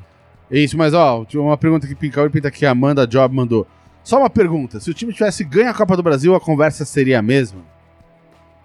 É 0.51 0.59
isso, 0.59 0.77
mas 0.79 0.95
ó, 0.95 1.25
tinha 1.25 1.43
uma 1.43 1.57
pergunta 1.57 1.87
que 1.87 1.95
Pincal 1.95 2.27
e 2.27 2.31
Pinta 2.31 2.51
que 2.51 2.65
a 2.65 2.71
Amanda 2.71 3.07
Job 3.07 3.35
mandou. 3.35 3.67
Só 4.05 4.19
uma 4.19 4.31
pergunta: 4.31 4.79
se 4.79 4.91
o 4.91 4.95
time 4.95 5.13
tivesse 5.13 5.43
ganho 5.43 5.71
a 5.71 5.75
Copa 5.75 5.97
do 5.97 6.03
Brasil, 6.03 6.35
a 6.35 6.41
conversa 6.41 6.85
seria 6.85 7.19
a 7.19 7.23
mesma? 7.23 7.61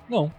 Não. 0.10 0.32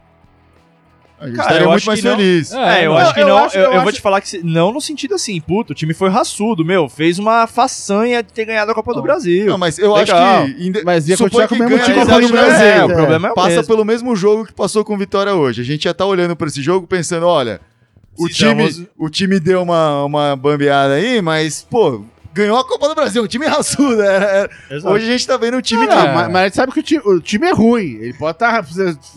A 1.21 1.27
gente 1.27 1.37
Cara, 1.37 1.49
estaria 1.49 1.65
eu 1.65 1.69
muito 1.69 1.77
acho 1.77 1.87
mais 1.87 2.01
que 2.01 2.09
não. 2.09 2.17
feliz. 2.17 2.53
É, 2.53 2.87
eu 2.87 2.91
não. 2.93 2.97
acho 2.99 3.13
que 3.15 3.21
eu 3.21 3.29
não. 3.29 3.39
acho- 3.45 3.59
eu, 3.59 3.83
vou 3.83 3.93
te 3.93 4.01
falar 4.01 4.21
que 4.23 4.29
se- 4.31 4.41
não 4.43 4.73
no 4.73 4.81
sentido 4.81 5.15
assim, 5.15 5.39
puto, 5.39 5.73
o 5.73 5.77
time 5.77 5.93
foi 5.93 6.09
raçudo, 6.09 6.65
meu, 6.65 6.89
fez 6.89 7.19
uma 7.19 7.47
façanha 7.47 8.23
de 8.23 8.33
ter 8.33 8.47
ganhado 8.47 8.71
a 8.71 8.75
Copa 8.75 8.93
do 8.93 8.97
Não. 8.97 9.03
Brasil. 9.03 9.45
Não, 9.47 9.59
mas 9.59 9.79
eu 9.79 9.93
Legal. 9.93 10.19
acho 10.19 10.55
que. 10.55 10.67
inde- 10.67 10.83
Mas 10.83 11.07
ia 11.09 11.19
continuar 11.19 11.47
com 11.47 11.55
o 11.55 11.59
que 11.59 11.65
mesmo 11.65 11.85
time 11.85 12.01
a 12.01 12.07
Copa 12.07 12.21
do 12.23 12.29
Brasil. 12.31 12.67
É, 12.67 12.85
o 12.87 12.91
É. 12.91 12.95
problema 12.95 13.29
é 13.29 13.31
o 13.33 13.35
Passa 13.35 13.49
mesmo. 13.51 13.67
pelo 13.67 13.85
mesmo 13.85 14.17
jogo 14.17 14.47
que 14.47 14.53
passou 14.55 14.83
com 14.83 14.97
Vitória 14.97 15.35
hoje. 15.35 15.61
A 15.61 15.65
gente 15.65 15.85
já 15.85 15.93
tá 15.93 16.07
olhando 16.07 16.35
pra 16.35 16.47
esse 16.47 16.63
jogo 16.63 16.87
pensando, 16.87 17.27
olha, 17.27 17.61
o 18.19 18.25
Precisamos- 18.25 18.75
time, 18.77 18.89
o 18.97 19.11
time 19.11 19.39
deu 19.39 19.63
uma, 19.63 20.05
uma 20.07 20.35
bambeada 20.37 20.95
aí, 20.95 21.21
mas, 21.21 21.67
pô, 21.71 22.03
ganhou 22.33 22.59
a 22.59 22.65
Copa 22.67 22.89
do 22.89 22.95
Brasil, 22.95 23.23
um 23.23 23.27
time 23.27 23.45
raçudo. 23.47 24.01
era- 24.01 24.49
Exato. 24.71 24.95
Hoje 24.95 25.07
a 25.07 25.13
gente 25.13 25.27
tá 25.27 25.37
vendo 25.37 25.59
um 25.59 25.61
time 25.61 25.87
Não, 25.87 25.89
que. 25.89 25.99
É. 26.09 26.15
mas, 26.15 26.29
mas 26.33 26.37
a 26.37 26.45
gente 26.47 26.57
sabe 26.57 26.73
que 26.73 26.81
o 26.81 26.83
time, 26.83 27.03
o 27.05 27.21
time 27.21 27.47
é 27.47 27.53
ruim. 27.53 27.99
Ele 28.01 28.15
pode 28.15 28.37
estar 28.37 28.65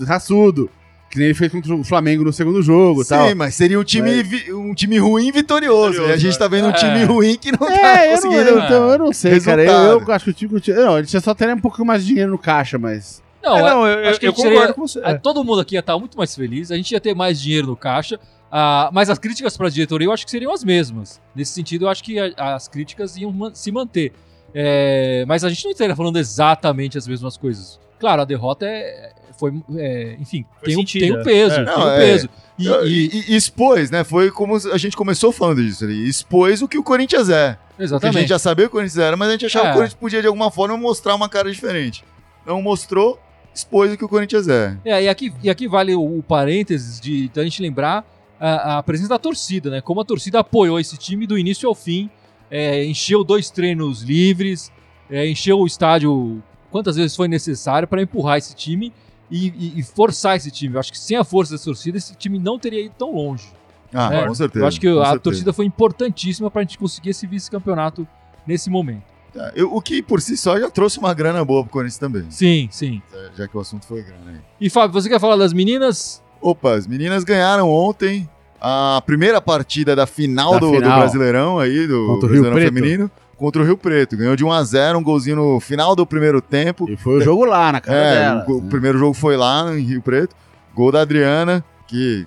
raçudo. 0.05 0.69
Que 1.13 1.19
nem 1.19 1.28
ele 1.28 1.36
fez 1.36 1.52
contra 1.52 1.76
o 1.76 1.84
Flamengo 1.84 2.23
no 2.23 2.34
segundo 2.34 2.60
jogo 2.63 3.04
Sim, 3.04 3.10
tal. 3.10 3.36
mas 3.36 3.54
seria 3.54 3.80
um 3.80 3.84
time, 3.84 4.23
vi- 4.23 4.52
um 4.52 4.73
time 4.73 4.97
ruim 4.97 5.32
vitorioso. 5.32 5.91
Vitorioso, 5.91 6.10
e 6.10 6.12
a 6.12 6.17
gente 6.17 6.39
tá 6.39 6.47
vendo 6.47 6.65
um 6.65 6.71
é. 6.71 6.73
time 6.73 7.04
ruim 7.04 7.38
que 7.38 7.52
não 7.52 7.60
tá 7.60 7.71
É, 7.71 8.08
eu 8.08 8.10
não, 8.10 8.15
conseguindo. 8.15 8.49
eu, 8.49 8.60
então, 8.60 8.89
eu 8.89 8.97
não 8.97 9.13
sei, 9.13 9.39
cara. 9.39 9.63
Eu, 9.63 9.71
resultado. 9.71 10.10
eu 10.10 10.15
acho 10.15 10.26
que 10.26 10.32
o 10.32 10.60
time. 10.60 10.76
Não, 10.76 10.97
ele 10.97 11.06
só 11.08 11.34
teria 11.36 11.54
um 11.54 11.60
pouco 11.60 11.86
mais 11.86 12.02
de 12.02 12.08
dinheiro 12.08 12.32
no 12.32 12.38
caixa, 12.39 12.80
mas. 12.80 13.21
Não, 13.43 13.58
É, 13.58 13.62
não, 13.62 13.86
eu, 13.88 14.10
acho 14.10 14.19
que 14.19 14.26
eu 14.26 14.32
gente 14.32 14.41
seria- 14.41 14.58
concordo 14.58 14.73
com 14.73 14.88
você. 14.88 15.02
Ah, 15.04 15.15
Todo 15.19 15.43
mundo 15.43 15.62
aqui 15.62 15.76
ia 15.76 15.82
estar 15.82 15.99
muito 15.99 16.17
mais 16.17 16.34
feliz, 16.36 16.71
a 16.71 16.76
gente 16.78 16.91
ia 16.93 16.99
ter 16.99 17.13
mais 17.13 17.39
dinheiro 17.39 17.67
no 17.67 17.76
caixa, 17.78 18.19
ah, 18.52 18.89
mas 18.91 19.08
as 19.08 19.19
críticas 19.19 19.56
para 19.56 19.67
a 19.67 19.69
diretoria 19.69 20.08
eu 20.08 20.12
acho 20.12 20.26
que 20.26 20.32
seriam 20.32 20.52
as 20.52 20.63
mesmas. 20.63 21.21
Nesse 21.36 21.52
sentido, 21.52 21.86
eu 21.86 21.89
acho 21.89 22.04
que 22.04 22.17
a- 22.17 22.56
as 22.56 22.67
críticas 22.67 23.15
iam 23.17 23.32
man- 23.32 23.54
se 23.54 23.71
manter. 23.71 24.13
É, 24.56 25.26
mas 25.28 25.43
a 25.43 25.49
gente 25.49 25.63
não 25.65 25.71
estaria 25.71 25.95
falando 25.95 26.17
exatamente 26.17 26.97
as 26.97 27.08
mesmas 27.08 27.38
coisas. 27.38 27.80
Claro, 27.99 28.21
a 28.23 28.26
derrota 28.26 28.65
é, 28.65 29.12
foi, 29.37 29.53
é, 29.75 30.15
enfim, 30.19 30.45
Foi 30.59 30.67
tem 30.69 30.75
um, 30.75 30.79
sentida. 30.79 31.05
tem 31.05 31.17
um 31.19 31.23
peso, 31.23 31.55
É. 31.55 31.65
tem 31.65 31.65
Não, 31.65 31.85
um 31.85 31.89
é. 31.89 31.97
peso. 31.97 32.29
E, 32.57 32.67
E, 32.67 33.09
e- 33.31 33.35
expôs, 33.35 33.89
né? 33.89 34.03
Foi 34.03 34.29
como 34.31 34.55
a 34.55 34.77
gente 34.77 34.95
começou 34.95 35.31
falando 35.31 35.63
disso 35.63 35.83
ali. 35.83 36.07
Expôs 36.07 36.61
o 36.61 36.67
que 36.67 36.77
o 36.77 36.83
Corinthians 36.83 37.29
é. 37.29 37.57
Porque 37.69 37.81
a 37.81 37.85
exatamente. 37.85 38.19
gente 38.19 38.29
já 38.29 38.37
sabia 38.39 38.65
o 38.65 38.69
que 38.69 38.75
o 38.75 38.77
Corinthians 38.79 38.97
era, 38.99 39.17
mas 39.17 39.29
a 39.29 39.31
gente 39.31 39.45
achava 39.47 39.65
É. 39.65 39.67
que 39.69 39.71
o 39.71 39.77
Corinthians 39.79 39.99
podia 39.99 40.21
de 40.21 40.27
alguma 40.27 40.51
forma 40.51 40.77
mostrar 40.77 41.15
uma 41.15 41.27
cara 41.27 41.51
diferente. 41.51 42.03
Não 42.45 42.61
mostrou, 42.61 43.19
expôs 43.53 43.91
o 43.91 43.97
que 43.97 44.05
o 44.05 44.09
Corinthians 44.09 44.47
é. 44.47 44.77
É, 44.85 45.03
e 45.03 45.09
aqui, 45.09 45.33
e 45.41 45.49
aqui 45.49 45.67
vale 45.67 45.95
o, 45.95 46.19
o 46.19 46.21
parênteses 46.23 46.99
de 47.01 47.29
da 47.29 47.43
gente 47.43 47.61
lembrar 47.61 48.05
a, 48.39 48.77
a 48.77 48.83
presença 48.83 49.09
da 49.09 49.17
torcida, 49.19 49.69
né? 49.71 49.81
Como 49.81 49.99
a 50.01 50.05
torcida 50.05 50.39
apoiou 50.39 50.79
esse 50.79 50.95
time 50.97 51.25
do 51.25 51.37
início 51.37 51.67
ao 51.67 51.73
fim, 51.73 52.09
é, 52.51 52.85
encheu 52.85 53.23
dois 53.23 53.49
treinos 53.49 54.03
livres, 54.03 54.71
é, 55.09 55.27
encheu 55.27 55.59
o 55.59 55.65
estádio 55.65 56.43
quantas 56.69 56.95
vezes 56.97 57.15
foi 57.15 57.27
necessário 57.27 57.87
para 57.87 58.01
empurrar 58.01 58.37
esse 58.37 58.55
time 58.55 58.93
e, 59.37 59.79
e- 59.79 59.83
forçar 59.83 60.35
esse 60.37 60.51
time. 60.51 60.75
Eu 60.75 60.79
acho 60.79 60.91
que 60.91 60.99
sem 60.99 61.17
a 61.17 61.23
força 61.23 61.57
da 61.57 61.63
torcida, 61.63 61.97
esse 61.97 62.15
time 62.15 62.37
não 62.39 62.59
teria 62.59 62.81
ido 62.85 62.95
tão 62.97 63.13
longe. 63.15 63.47
Ah, 63.93 64.13
É, 64.13 64.27
com 64.27 64.33
certeza. 64.33 64.63
Eu 64.63 64.67
acho 64.67 64.79
que 64.79 64.87
a 64.87 64.93
certeza. 64.95 65.19
torcida 65.19 65.53
foi 65.53 65.65
importantíssima 65.65 66.49
para 66.51 66.61
a 66.61 66.63
gente 66.63 66.77
conseguir 66.77 67.09
esse 67.11 67.25
vice-campeonato 67.27 68.07
nesse 68.45 68.69
momento. 68.69 69.03
Tá, 69.33 69.51
eu- 69.55 69.73
o 69.73 69.81
que 69.81 70.01
por 70.03 70.21
si 70.21 70.37
só 70.37 70.59
já 70.59 70.69
trouxe 70.69 70.99
uma 70.99 71.13
grana 71.13 71.43
boa 71.43 71.63
pro 71.63 71.71
Corinthians 71.71 71.97
também, 71.97 72.25
Sim, 72.29 72.67
sim. 72.71 73.01
já 73.35 73.47
que 73.47 73.57
o 73.57 73.59
assunto 73.59 73.85
foi 73.85 74.03
grana 74.03 74.31
aí. 74.31 74.37
E 74.61 74.69
Fábio, 74.69 74.93
você 74.93 75.09
quer 75.09 75.19
falar 75.19 75.35
das 75.37 75.53
meninas? 75.53 76.21
Opa, 76.39 76.73
as 76.75 76.85
meninas 76.85 77.23
ganharam 77.23 77.69
ontem 77.69 78.29
a 78.61 79.01
primeira 79.05 79.41
partida 79.41 79.95
da 79.95 80.05
final, 80.05 80.53
Da 80.53 80.59
do, 80.59 80.71
do 80.71 80.75
final. 80.77 80.99
Brasileirão 80.99 81.57
aí, 81.59 81.87
do 81.87 82.05
Contra 82.07 82.29
Brasileirão. 82.29 82.59
Feminino, 82.73 83.11
contra 83.43 83.62
o 83.62 83.65
Rio 83.65 83.77
Preto. 83.77 84.15
Ganhou 84.15 84.36
de 84.38 84.45
1 84.45 84.51
a 84.53 84.63
0 84.63 84.99
um 84.99 85.03
golzinho 85.03 85.36
no 85.36 85.60
final 85.60 85.95
do 85.97 86.06
primeiro 86.06 86.41
tempo. 86.41 86.89
E 86.89 86.95
foi 86.95 87.17
o 87.17 87.21
jogo 87.21 87.43
lá, 87.43 87.73
na 87.73 87.82
cara 87.82 87.97
É, 87.97 88.19
dela. 88.19 88.43
o, 88.43 88.45
go- 88.45 88.58
o 88.60 88.69
primeiro 88.69 88.97
jogo 88.97 89.13
foi 89.13 89.36
lá 89.36 89.75
em 89.77 89.82
Rio 89.82 90.01
Preto. 90.01 90.34
Gol 90.73 90.91
da 90.93 91.01
Adriana, 91.01 91.62
que 91.88 92.25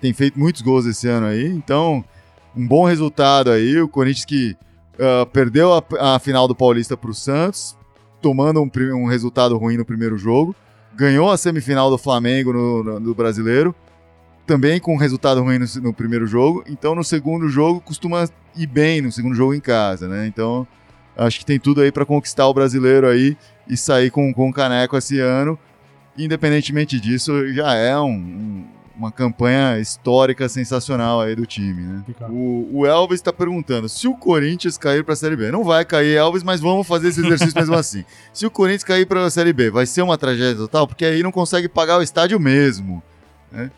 tem 0.00 0.12
feito 0.12 0.36
muitos 0.38 0.62
gols 0.62 0.84
esse 0.84 1.06
ano 1.06 1.26
aí. 1.26 1.46
Então, 1.46 2.04
um 2.56 2.66
bom 2.66 2.84
resultado 2.84 3.50
aí. 3.50 3.80
O 3.80 3.88
Corinthians 3.88 4.24
que 4.24 4.56
ah, 4.98 5.24
perdeu 5.32 5.72
a, 5.72 6.14
a 6.16 6.18
final 6.18 6.48
do 6.48 6.54
Paulista 6.54 6.96
para 6.96 7.10
o 7.10 7.14
Santos, 7.14 7.76
tomando 8.20 8.60
um, 8.60 8.70
um 8.94 9.06
resultado 9.06 9.56
ruim 9.56 9.76
no 9.76 9.84
primeiro 9.84 10.18
jogo. 10.18 10.52
Ganhou 10.96 11.30
a 11.30 11.36
semifinal 11.36 11.90
do 11.90 11.96
Flamengo 11.98 12.52
no, 12.52 12.82
no- 12.82 12.98
no 13.00 13.14
Brasileiro, 13.14 13.72
também 14.46 14.78
com 14.80 14.94
um 14.94 14.98
resultado 14.98 15.42
ruim 15.42 15.58
no, 15.58 15.66
no 15.82 15.92
primeiro 15.92 16.26
jogo. 16.26 16.62
Então, 16.68 16.94
no 16.94 17.02
segundo 17.04 17.48
jogo, 17.48 17.80
costuma 17.80 18.28
ir 18.56 18.66
bem 18.66 19.00
no 19.02 19.10
segundo 19.12 19.34
jogo 19.34 19.52
em 19.54 19.60
casa, 19.60 20.06
né? 20.08 20.26
Então, 20.26 20.66
acho 21.16 21.38
que 21.40 21.44
tem 21.46 21.58
tudo 21.58 21.80
aí 21.80 21.90
para 21.92 22.04
conquistar 22.06 22.46
o 22.46 22.54
brasileiro 22.54 23.06
aí 23.08 23.36
e 23.68 23.76
sair 23.76 24.10
com, 24.10 24.32
com 24.32 24.48
o 24.48 24.52
caneco 24.52 24.96
esse 24.96 25.18
ano. 25.18 25.58
Independentemente 26.16 26.98
disso, 26.98 27.52
já 27.52 27.74
é 27.74 27.98
um- 27.98 28.08
um- 28.10 28.64
uma 28.96 29.12
campanha 29.12 29.78
histórica 29.78 30.48
sensacional 30.48 31.20
aí 31.20 31.36
do 31.36 31.44
time, 31.44 31.82
né? 31.82 32.02
O, 32.30 32.78
o 32.80 32.86
Elvis 32.86 33.20
está 33.20 33.30
perguntando 33.30 33.86
se 33.90 34.08
o 34.08 34.14
Corinthians 34.14 34.78
cair 34.78 35.04
para 35.04 35.12
a 35.12 35.16
Série 35.16 35.36
B. 35.36 35.50
Não 35.50 35.62
vai 35.62 35.84
cair, 35.84 36.16
Elvis, 36.16 36.42
mas 36.42 36.60
vamos 36.62 36.86
fazer 36.86 37.08
esse 37.08 37.20
exercício 37.20 37.52
mesmo 37.54 37.74
assim. 37.74 38.04
Se 38.32 38.46
o 38.46 38.50
Corinthians 38.50 38.84
cair 38.84 39.04
para 39.06 39.22
a 39.26 39.28
Série 39.30 39.52
B, 39.52 39.70
vai 39.70 39.84
ser 39.84 40.00
uma 40.00 40.16
tragédia 40.16 40.54
total, 40.56 40.86
porque 40.88 41.04
aí 41.04 41.22
não 41.22 41.30
consegue 41.30 41.68
pagar 41.68 41.98
o 41.98 42.02
estádio 42.02 42.40
mesmo. 42.40 43.02
né? 43.52 43.70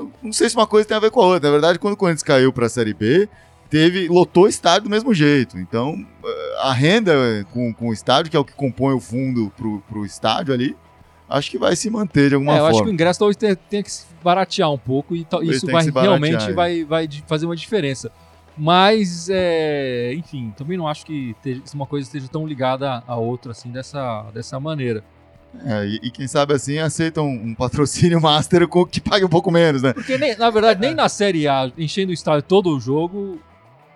Eu 0.00 0.10
Não 0.22 0.32
sei 0.32 0.48
se 0.48 0.56
uma 0.56 0.66
coisa 0.66 0.86
tem 0.88 0.96
a 0.96 1.00
ver 1.00 1.10
com 1.10 1.20
a 1.20 1.26
outra. 1.26 1.48
Na 1.48 1.52
verdade, 1.52 1.78
quando 1.78 1.94
o 1.94 1.96
Corinthians 1.96 2.22
caiu 2.22 2.52
para 2.52 2.66
a 2.66 2.68
Série 2.68 2.94
B, 2.94 3.28
teve 3.68 4.08
lotou 4.08 4.44
o 4.44 4.48
estádio 4.48 4.84
do 4.84 4.90
mesmo 4.90 5.12
jeito. 5.14 5.58
Então, 5.58 5.94
eh, 6.24 6.54
a 6.62 6.72
renda 6.72 7.12
com, 7.52 7.72
com 7.74 7.88
o 7.88 7.92
estádio, 7.92 8.30
que 8.30 8.36
é 8.36 8.40
o 8.40 8.44
que 8.44 8.52
compõe 8.52 8.94
o 8.94 9.00
fundo 9.00 9.52
pro, 9.56 9.80
pro 9.88 10.04
estádio 10.04 10.52
ali, 10.54 10.76
acho 11.28 11.50
que 11.50 11.58
vai 11.58 11.76
se 11.76 11.88
manter 11.90 12.28
de 12.30 12.34
alguma 12.34 12.52
É, 12.52 12.56
eu 12.56 12.60
forma. 12.62 12.70
acho 12.76 12.82
que 12.84 12.90
o 12.90 12.92
ingresso 12.92 13.18
talvez 13.20 13.36
tenha, 13.36 13.54
tenha 13.54 13.82
que 13.82 13.92
se 13.92 14.06
baratear 14.24 14.70
um 14.72 14.78
pouco 14.78 15.14
e 15.14 15.24
tal- 15.24 15.40
Talvez 15.40 15.58
isso 15.58 15.66
vai 15.66 15.84
realmente 16.02 16.50
é. 16.50 16.52
vai, 16.52 16.84
vai 16.84 17.08
fazer 17.26 17.46
uma 17.46 17.54
diferença. 17.56 18.10
Mas, 18.58 19.28
é, 19.30 20.12
enfim, 20.14 20.52
também 20.56 20.76
não 20.76 20.86
acho 20.86 21.06
que 21.06 21.34
uma 21.72 21.86
coisa 21.86 22.06
esteja 22.06 22.28
tão 22.28 22.46
ligada 22.46 23.02
à 23.06 23.16
outra 23.16 23.52
assim 23.52 23.70
dessa, 23.70 24.24
dessa 24.34 24.58
maneira. 24.60 25.02
É, 25.64 25.84
e, 25.84 26.00
e 26.04 26.10
quem 26.10 26.26
sabe 26.28 26.54
assim 26.54 26.78
aceitam 26.78 27.26
um, 27.28 27.54
patrocínio 27.54 28.20
master 28.22 28.66
com- 28.68 28.86
que 28.86 29.00
pague 29.00 29.24
um 29.24 29.28
pouco 29.28 29.50
menos, 29.50 29.82
né? 29.82 29.92
Porque, 29.92 30.16
nem- 30.16 30.36
na 30.36 30.48
verdade, 30.50 30.80
nem 30.80 30.94
na 30.94 31.08
Série 31.08 31.48
A, 31.48 31.70
enchendo 31.76 32.10
o 32.10 32.14
estádio 32.14 32.42
todo 32.42 32.70
o 32.74 32.78
jogo, 32.80 33.38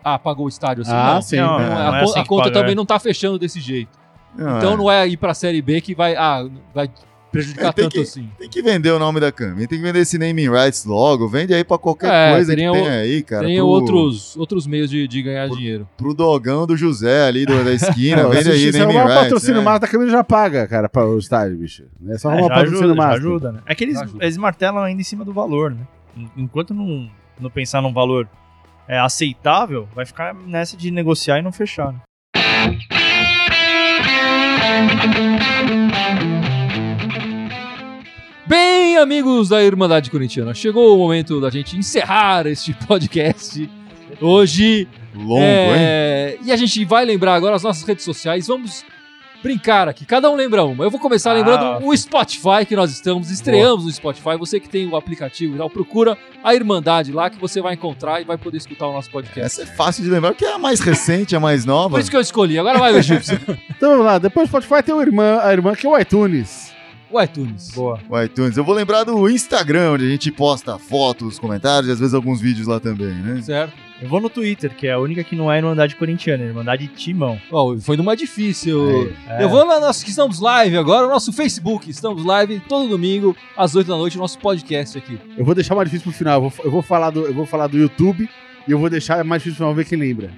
ah, 0.03 0.19
pagou 0.19 0.47
o 0.47 0.49
estádio 0.49 0.83
assim, 0.83 0.93
Ah, 0.93 1.15
não. 1.15 1.23
sim. 1.23 1.37
Não 1.37 1.47
Não, 1.47 1.61
é- 1.61 1.69
não 1.69 1.93
a, 1.93 1.99
é 1.99 2.03
assim 2.03 2.19
a 2.21 2.25
conta 2.27 2.43
paga, 2.45 2.55
também 2.55 2.73
é. 2.73 2.75
não 2.75 2.85
tá 2.85 2.99
fechando 2.99 3.39
desse 3.39 3.61
jeito. 3.61 3.97
Não, 4.37 4.59
Então 4.59 4.73
é. 4.73 4.77
não 4.77 4.91
é 4.91 5.07
ir 5.09 5.17
pra 5.17 5.33
Série 5.33 5.63
B 5.63 5.81
que 5.81 5.95
vai, 5.95 6.17
ah, 6.17 6.45
vai 6.75 6.91
prejudicar 7.35 7.69
É, 7.69 7.73
tem 7.73 7.85
tanto 7.85 7.93
que- 7.95 8.01
assim. 8.01 8.29
Tem 8.39 8.49
que 8.49 8.63
vender 8.63 8.91
o 8.91 8.99
nome 8.99 9.21
da 9.21 9.31
câmera, 9.33 9.67
tem 9.69 9.79
que 9.79 9.85
vender 9.85 9.99
esse 10.01 10.17
naming 10.19 10.49
rights 10.51 10.85
logo, 10.85 11.29
vende 11.29 11.53
aí 11.53 11.65
pra 11.65 11.77
qualquer 11.79 12.11
É, 12.13 12.33
coisa 12.33 12.55
tem 12.55 12.65
que 12.65 12.71
o- 12.71 12.73
tem 12.73 12.89
aí, 12.89 13.23
cara. 13.23 13.47
Tem 13.47 13.57
pro, 13.57 13.67
outros, 13.67 14.37
outros 14.37 14.67
meios 14.67 14.89
de, 14.89 15.07
de 15.09 15.23
ganhar 15.23 15.49
Pro- 15.49 15.57
dinheiro. 15.57 15.89
Pro 15.97 16.15
dogão 16.15 16.67
do 16.67 16.77
José 16.77 17.27
ali 17.27 17.45
do- 17.45 17.65
da 17.65 17.73
esquina, 17.73 18.27
vende 18.29 18.45
se- 18.45 18.51
aí 18.51 18.73
se 18.73 18.79
naming 18.79 18.97
arrumar 18.97 19.05
o 19.05 19.09
rights. 19.09 19.23
patrocínio 19.25 19.59
né? 19.59 19.65
massa 19.65 19.81
da 19.81 19.89
câmera 19.89 20.11
já 20.11 20.25
paga, 20.25 20.67
cara, 20.67 20.89
para 20.89 21.07
o 21.07 21.19
estádio, 21.19 21.57
bicho. 21.59 21.85
É 22.09 22.19
só 22.19 22.31
É, 22.31 22.33
arrumar 22.33 22.47
o 22.47 22.49
já 22.49 22.55
patrocínio 22.63 22.97
massa. 22.97 23.15
ajuda, 23.19 23.53
né? 23.53 23.61
É 23.67 23.75
que 23.75 23.85
eles, 23.85 23.99
eles 24.21 24.37
martelam 24.37 24.83
ainda 24.83 25.01
em 25.01 25.05
cima 25.05 25.25
do 25.25 25.33
valor, 25.33 25.71
né? 25.73 25.87
En- 26.17 26.31
Enquanto 26.45 26.73
não, 26.73 27.11
não 27.41 27.51
pensar 27.51 27.83
num 27.83 27.93
valor 27.93 28.29
é, 28.87 28.99
aceitável, 28.99 29.89
vai 29.95 30.05
ficar 30.07 30.35
nessa 30.35 30.77
de 30.77 30.91
negociar 30.91 31.39
e 31.39 31.43
não 31.43 31.51
fechar, 31.53 31.93
né? 31.93 32.01
Bem, 38.47 38.99
amigos 38.99 39.49
da 39.49 39.63
Irmandade 39.63 40.11
Corintiana, 40.11 40.53
chegou 40.53 40.95
o 40.95 40.99
momento 40.99 41.41
da 41.41 41.49
gente 41.49 41.77
encerrar 41.79 42.47
este 42.47 42.75
podcast 42.87 43.69
hoje. 44.21 44.87
Longo, 45.15 45.39
hein? 45.41 45.47
É, 45.79 46.39
E 46.45 46.53
a 46.53 46.57
gente 46.57 46.85
vai 46.85 47.05
lembrar 47.07 47.35
agora 47.35 47.57
as 47.57 47.63
nossas 47.63 47.83
redes 47.85 48.05
sociais. 48.05 48.47
Vamos 48.49 48.85
brincar 49.43 49.89
aqui. 49.89 50.05
Cada 50.05 50.31
um 50.31 50.35
lembra 50.35 50.63
uma. 50.65 50.85
Eu 50.85 50.91
vou 50.91 51.01
começar 51.01 51.31
Ah, 51.31 51.35
lembrando 51.35 51.87
o 51.87 51.97
Spotify 51.97 52.67
que 52.69 52.77
nós 52.77 52.91
estamos. 52.91 53.31
Estreamos 53.31 53.87
no 53.87 53.93
Spotify. 53.93 54.37
Você 54.39 54.61
que 54.61 54.69
tem 54.69 54.87
o 54.89 54.95
aplicativo 54.97 55.55
e 55.55 55.59
tal, 55.59 55.71
procura 55.71 56.19
a 56.43 56.55
Irmandade 56.55 57.13
lá 57.13 57.31
que 57.31 57.39
você 57.39 57.63
vai 57.63 57.75
encontrar 57.75 58.21
e 58.21 58.25
vai 58.25 58.37
poder 58.37 58.59
escutar 58.59 58.89
o 58.89 58.93
nosso 58.93 59.11
podcast. 59.11 59.41
Essa 59.41 59.63
é 59.63 59.75
fácil 59.75 60.05
de 60.05 60.11
lembrar, 60.11 60.33
porque 60.33 60.45
é 60.45 60.53
a 60.53 60.59
mais 60.59 60.81
recente, 60.81 61.35
a 61.35 61.41
mais 61.41 61.65
nova. 61.65 61.91
Por 61.91 62.01
isso 62.01 62.11
que 62.11 62.17
eu 62.17 62.21
escolhi. 62.21 62.59
Agora 62.59 62.79
vai, 62.79 62.95
Egípcio. 62.95 63.41
Então 63.71 63.91
vamos 63.93 64.05
lá, 64.05 64.19
depois 64.19 64.49
do 64.49 64.51
Spotify 64.51 64.83
tem 64.83 64.95
o 64.95 65.01
irmã, 65.01 65.41
a 65.43 65.51
irmã 65.53 65.75
que 65.75 65.87
é 65.87 65.89
o 65.89 65.99
iTunes. 65.99 66.74
O 67.15 67.23
iTunes. 67.23 67.71
Boa. 67.75 68.01
O 68.09 68.21
iTunes. 68.21 68.57
Eu 68.57 68.65
vou 68.65 68.75
lembrar 68.75 69.05
do 69.05 69.29
Instagram, 69.31 69.93
onde 69.93 70.05
a 70.05 70.09
gente 70.09 70.33
posta 70.33 70.79
fotos, 70.79 71.39
comentários 71.39 71.89
e 71.89 71.93
às 71.93 72.01
vezes 72.01 72.13
alguns 72.15 72.41
vídeos 72.41 72.67
lá 72.67 72.81
também, 72.81 73.15
né? 73.15 73.41
Certo? 73.41 73.73
Eu 74.03 74.09
vou 74.09 74.21
no 74.21 74.29
Twitter, 74.29 74.75
que 74.75 74.89
é 74.89 74.93
a 74.93 74.99
única 74.99 75.23
que 75.23 75.37
não 75.37 75.51
é 75.51 75.59
Irmandade 75.59 75.95
Corintiana, 75.95 76.43
é 76.43 76.49
Irmandade 76.49 76.89
Timão. 76.89 77.41
Ó, 77.53 77.77
foi 77.79 77.97
numa 77.97 78.17
difícil. 78.17 79.13
É. 79.29 79.45
Eu 79.45 79.49
vou 79.49 79.65
lá, 79.65 79.79
nós 79.79 80.03
que 80.03 80.11
estamos 80.11 80.41
live 80.41 80.77
agora, 80.77 81.07
o 81.07 81.11
nosso 81.11 81.33
Facebook. 81.33 81.89
Estamos 81.89 82.25
live 82.25 82.61
todo 82.69 82.89
domingo, 82.89 83.37
às 83.57 83.77
8 83.77 83.87
da 83.87 83.97
noite, 83.97 84.17
o 84.17 84.21
nosso 84.21 84.39
podcast 84.41 84.99
aqui. 84.99 85.19
Eu 85.39 85.45
vou 85.45 85.55
deixar 85.55 85.77
mais 85.77 85.89
difícil 85.89 86.11
pro 86.11 86.19
final. 86.19 86.43
Eu 86.43 86.51
vou, 86.51 86.65
eu 86.65 86.71
vou 86.71 86.83
falar, 86.83 87.11
do, 87.11 87.25
eu 87.25 87.33
vou 87.33 87.47
falar 87.47 87.69
do 87.69 87.79
YouTube 87.79 88.29
e 88.67 88.71
eu 88.71 88.79
vou 88.79 88.91
deixar 88.91 89.23
mais 89.23 89.41
difícil 89.41 89.59
pro 89.59 89.67
final 89.67 89.75
ver 89.75 89.85
quem 89.85 89.99
lembra. 89.99 90.31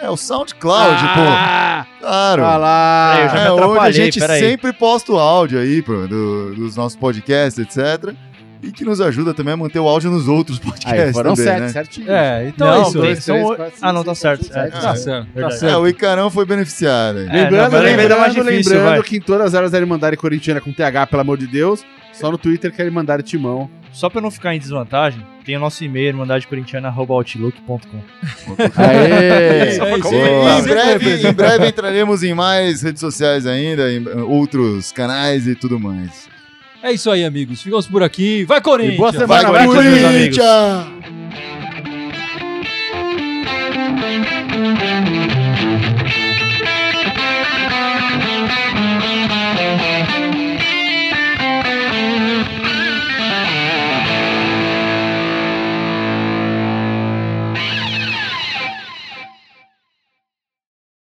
É 0.00 0.08
o 0.08 0.16
SoundCloud, 0.16 0.96
ah, 1.04 1.84
pô. 1.88 2.00
Claro. 2.00 2.42
Olha 2.42 2.56
lá. 2.56 3.12
Peraí, 3.16 3.24
eu 3.24 3.30
já 3.30 3.38
É, 3.38 3.44
me 3.44 3.60
onde 3.62 3.78
a 3.78 3.90
gente 3.90 4.20
sempre 4.20 4.72
posta 4.72 5.12
o 5.12 5.18
áudio 5.18 5.58
aí, 5.58 5.82
pô, 5.82 6.06
do- 6.06 6.54
dos 6.54 6.76
nossos 6.76 6.96
podcasts, 6.96 7.58
etc. 7.58 8.14
E 8.62 8.72
que 8.72 8.84
nos 8.84 9.00
ajuda 9.00 9.32
também 9.34 9.54
a 9.54 9.56
manter 9.56 9.78
o 9.78 9.86
áudio 9.88 10.10
nos 10.10 10.26
outros 10.26 10.58
podcasts 10.58 11.00
Aí, 11.08 11.12
foram 11.12 11.34
também, 11.34 11.44
sete, 11.46 11.60
né? 11.60 11.68
certinho. 11.68 12.10
É, 12.10 12.48
então 12.48 12.66
Não, 12.66 12.74
é 12.74 12.82
isso. 12.82 12.92
dois, 12.92 13.24
três, 13.24 13.46
quatro, 13.46 13.64
Ah, 13.82 13.92
não, 13.92 14.00
cinco, 14.02 14.04
tá 14.10 14.14
certo. 14.14 14.44
sete, 14.44 14.56
É, 14.58 14.60
sete. 14.70 14.82
Tá 14.82 14.96
certo, 14.96 15.26
tá 15.26 15.32
Verdade. 15.34 15.54
É, 15.54 15.58
certo. 15.58 15.78
o 15.78 15.88
Icarão 15.88 16.30
foi 16.30 16.44
beneficiado. 16.44 17.18
É, 17.18 17.22
Lembrando, 17.22 17.72
não, 17.72 17.80
lembrando, 17.80 18.18
mais 18.20 18.34
difícil, 18.34 19.02
que 19.04 19.16
em 19.16 19.20
todas 19.20 19.54
elas 19.54 19.70
da 19.70 19.78
Irmandade 19.78 20.16
Corintiana 20.16 20.60
com 20.60 20.72
TH, 20.72 21.06
pelo 21.06 21.22
amor 21.22 21.38
de 21.38 21.46
Deus, 21.46 21.84
só 22.18 22.30
no 22.30 22.38
Twitter 22.38 22.72
querem 22.74 22.90
mandar 22.90 23.22
timão. 23.22 23.70
Só 23.92 24.10
pra 24.10 24.20
não 24.20 24.30
ficar 24.30 24.54
em 24.54 24.58
desvantagem, 24.58 25.24
tem 25.44 25.56
o 25.56 25.60
nosso 25.60 25.82
e-mail, 25.82 26.16
mandadecorintiana.outlook.com. 26.16 27.78
Aê! 28.76 29.72
Só 29.72 29.86
pra 29.86 29.96
em, 29.96 30.62
breve, 30.62 31.28
em 31.28 31.32
breve 31.32 31.68
entraremos 31.68 32.22
em 32.22 32.34
mais 32.34 32.82
redes 32.82 33.00
sociais 33.00 33.46
ainda, 33.46 33.90
em 33.90 34.06
outros 34.22 34.92
canais 34.92 35.46
e 35.46 35.54
tudo 35.54 35.80
mais. 35.80 36.28
É 36.82 36.92
isso 36.92 37.10
aí, 37.10 37.24
amigos. 37.24 37.62
Ficamos 37.62 37.86
por 37.88 38.02
aqui. 38.02 38.44
Vai, 38.44 38.60
Corinthians! 38.60 38.94
E 38.94 38.98
boa 38.98 39.12
semana, 39.12 39.50
Vai, 39.50 39.66
Corinthians! 39.66 40.36
Corinthians! 40.36 40.38
Meus 44.58 44.82
amigos. 44.82 45.47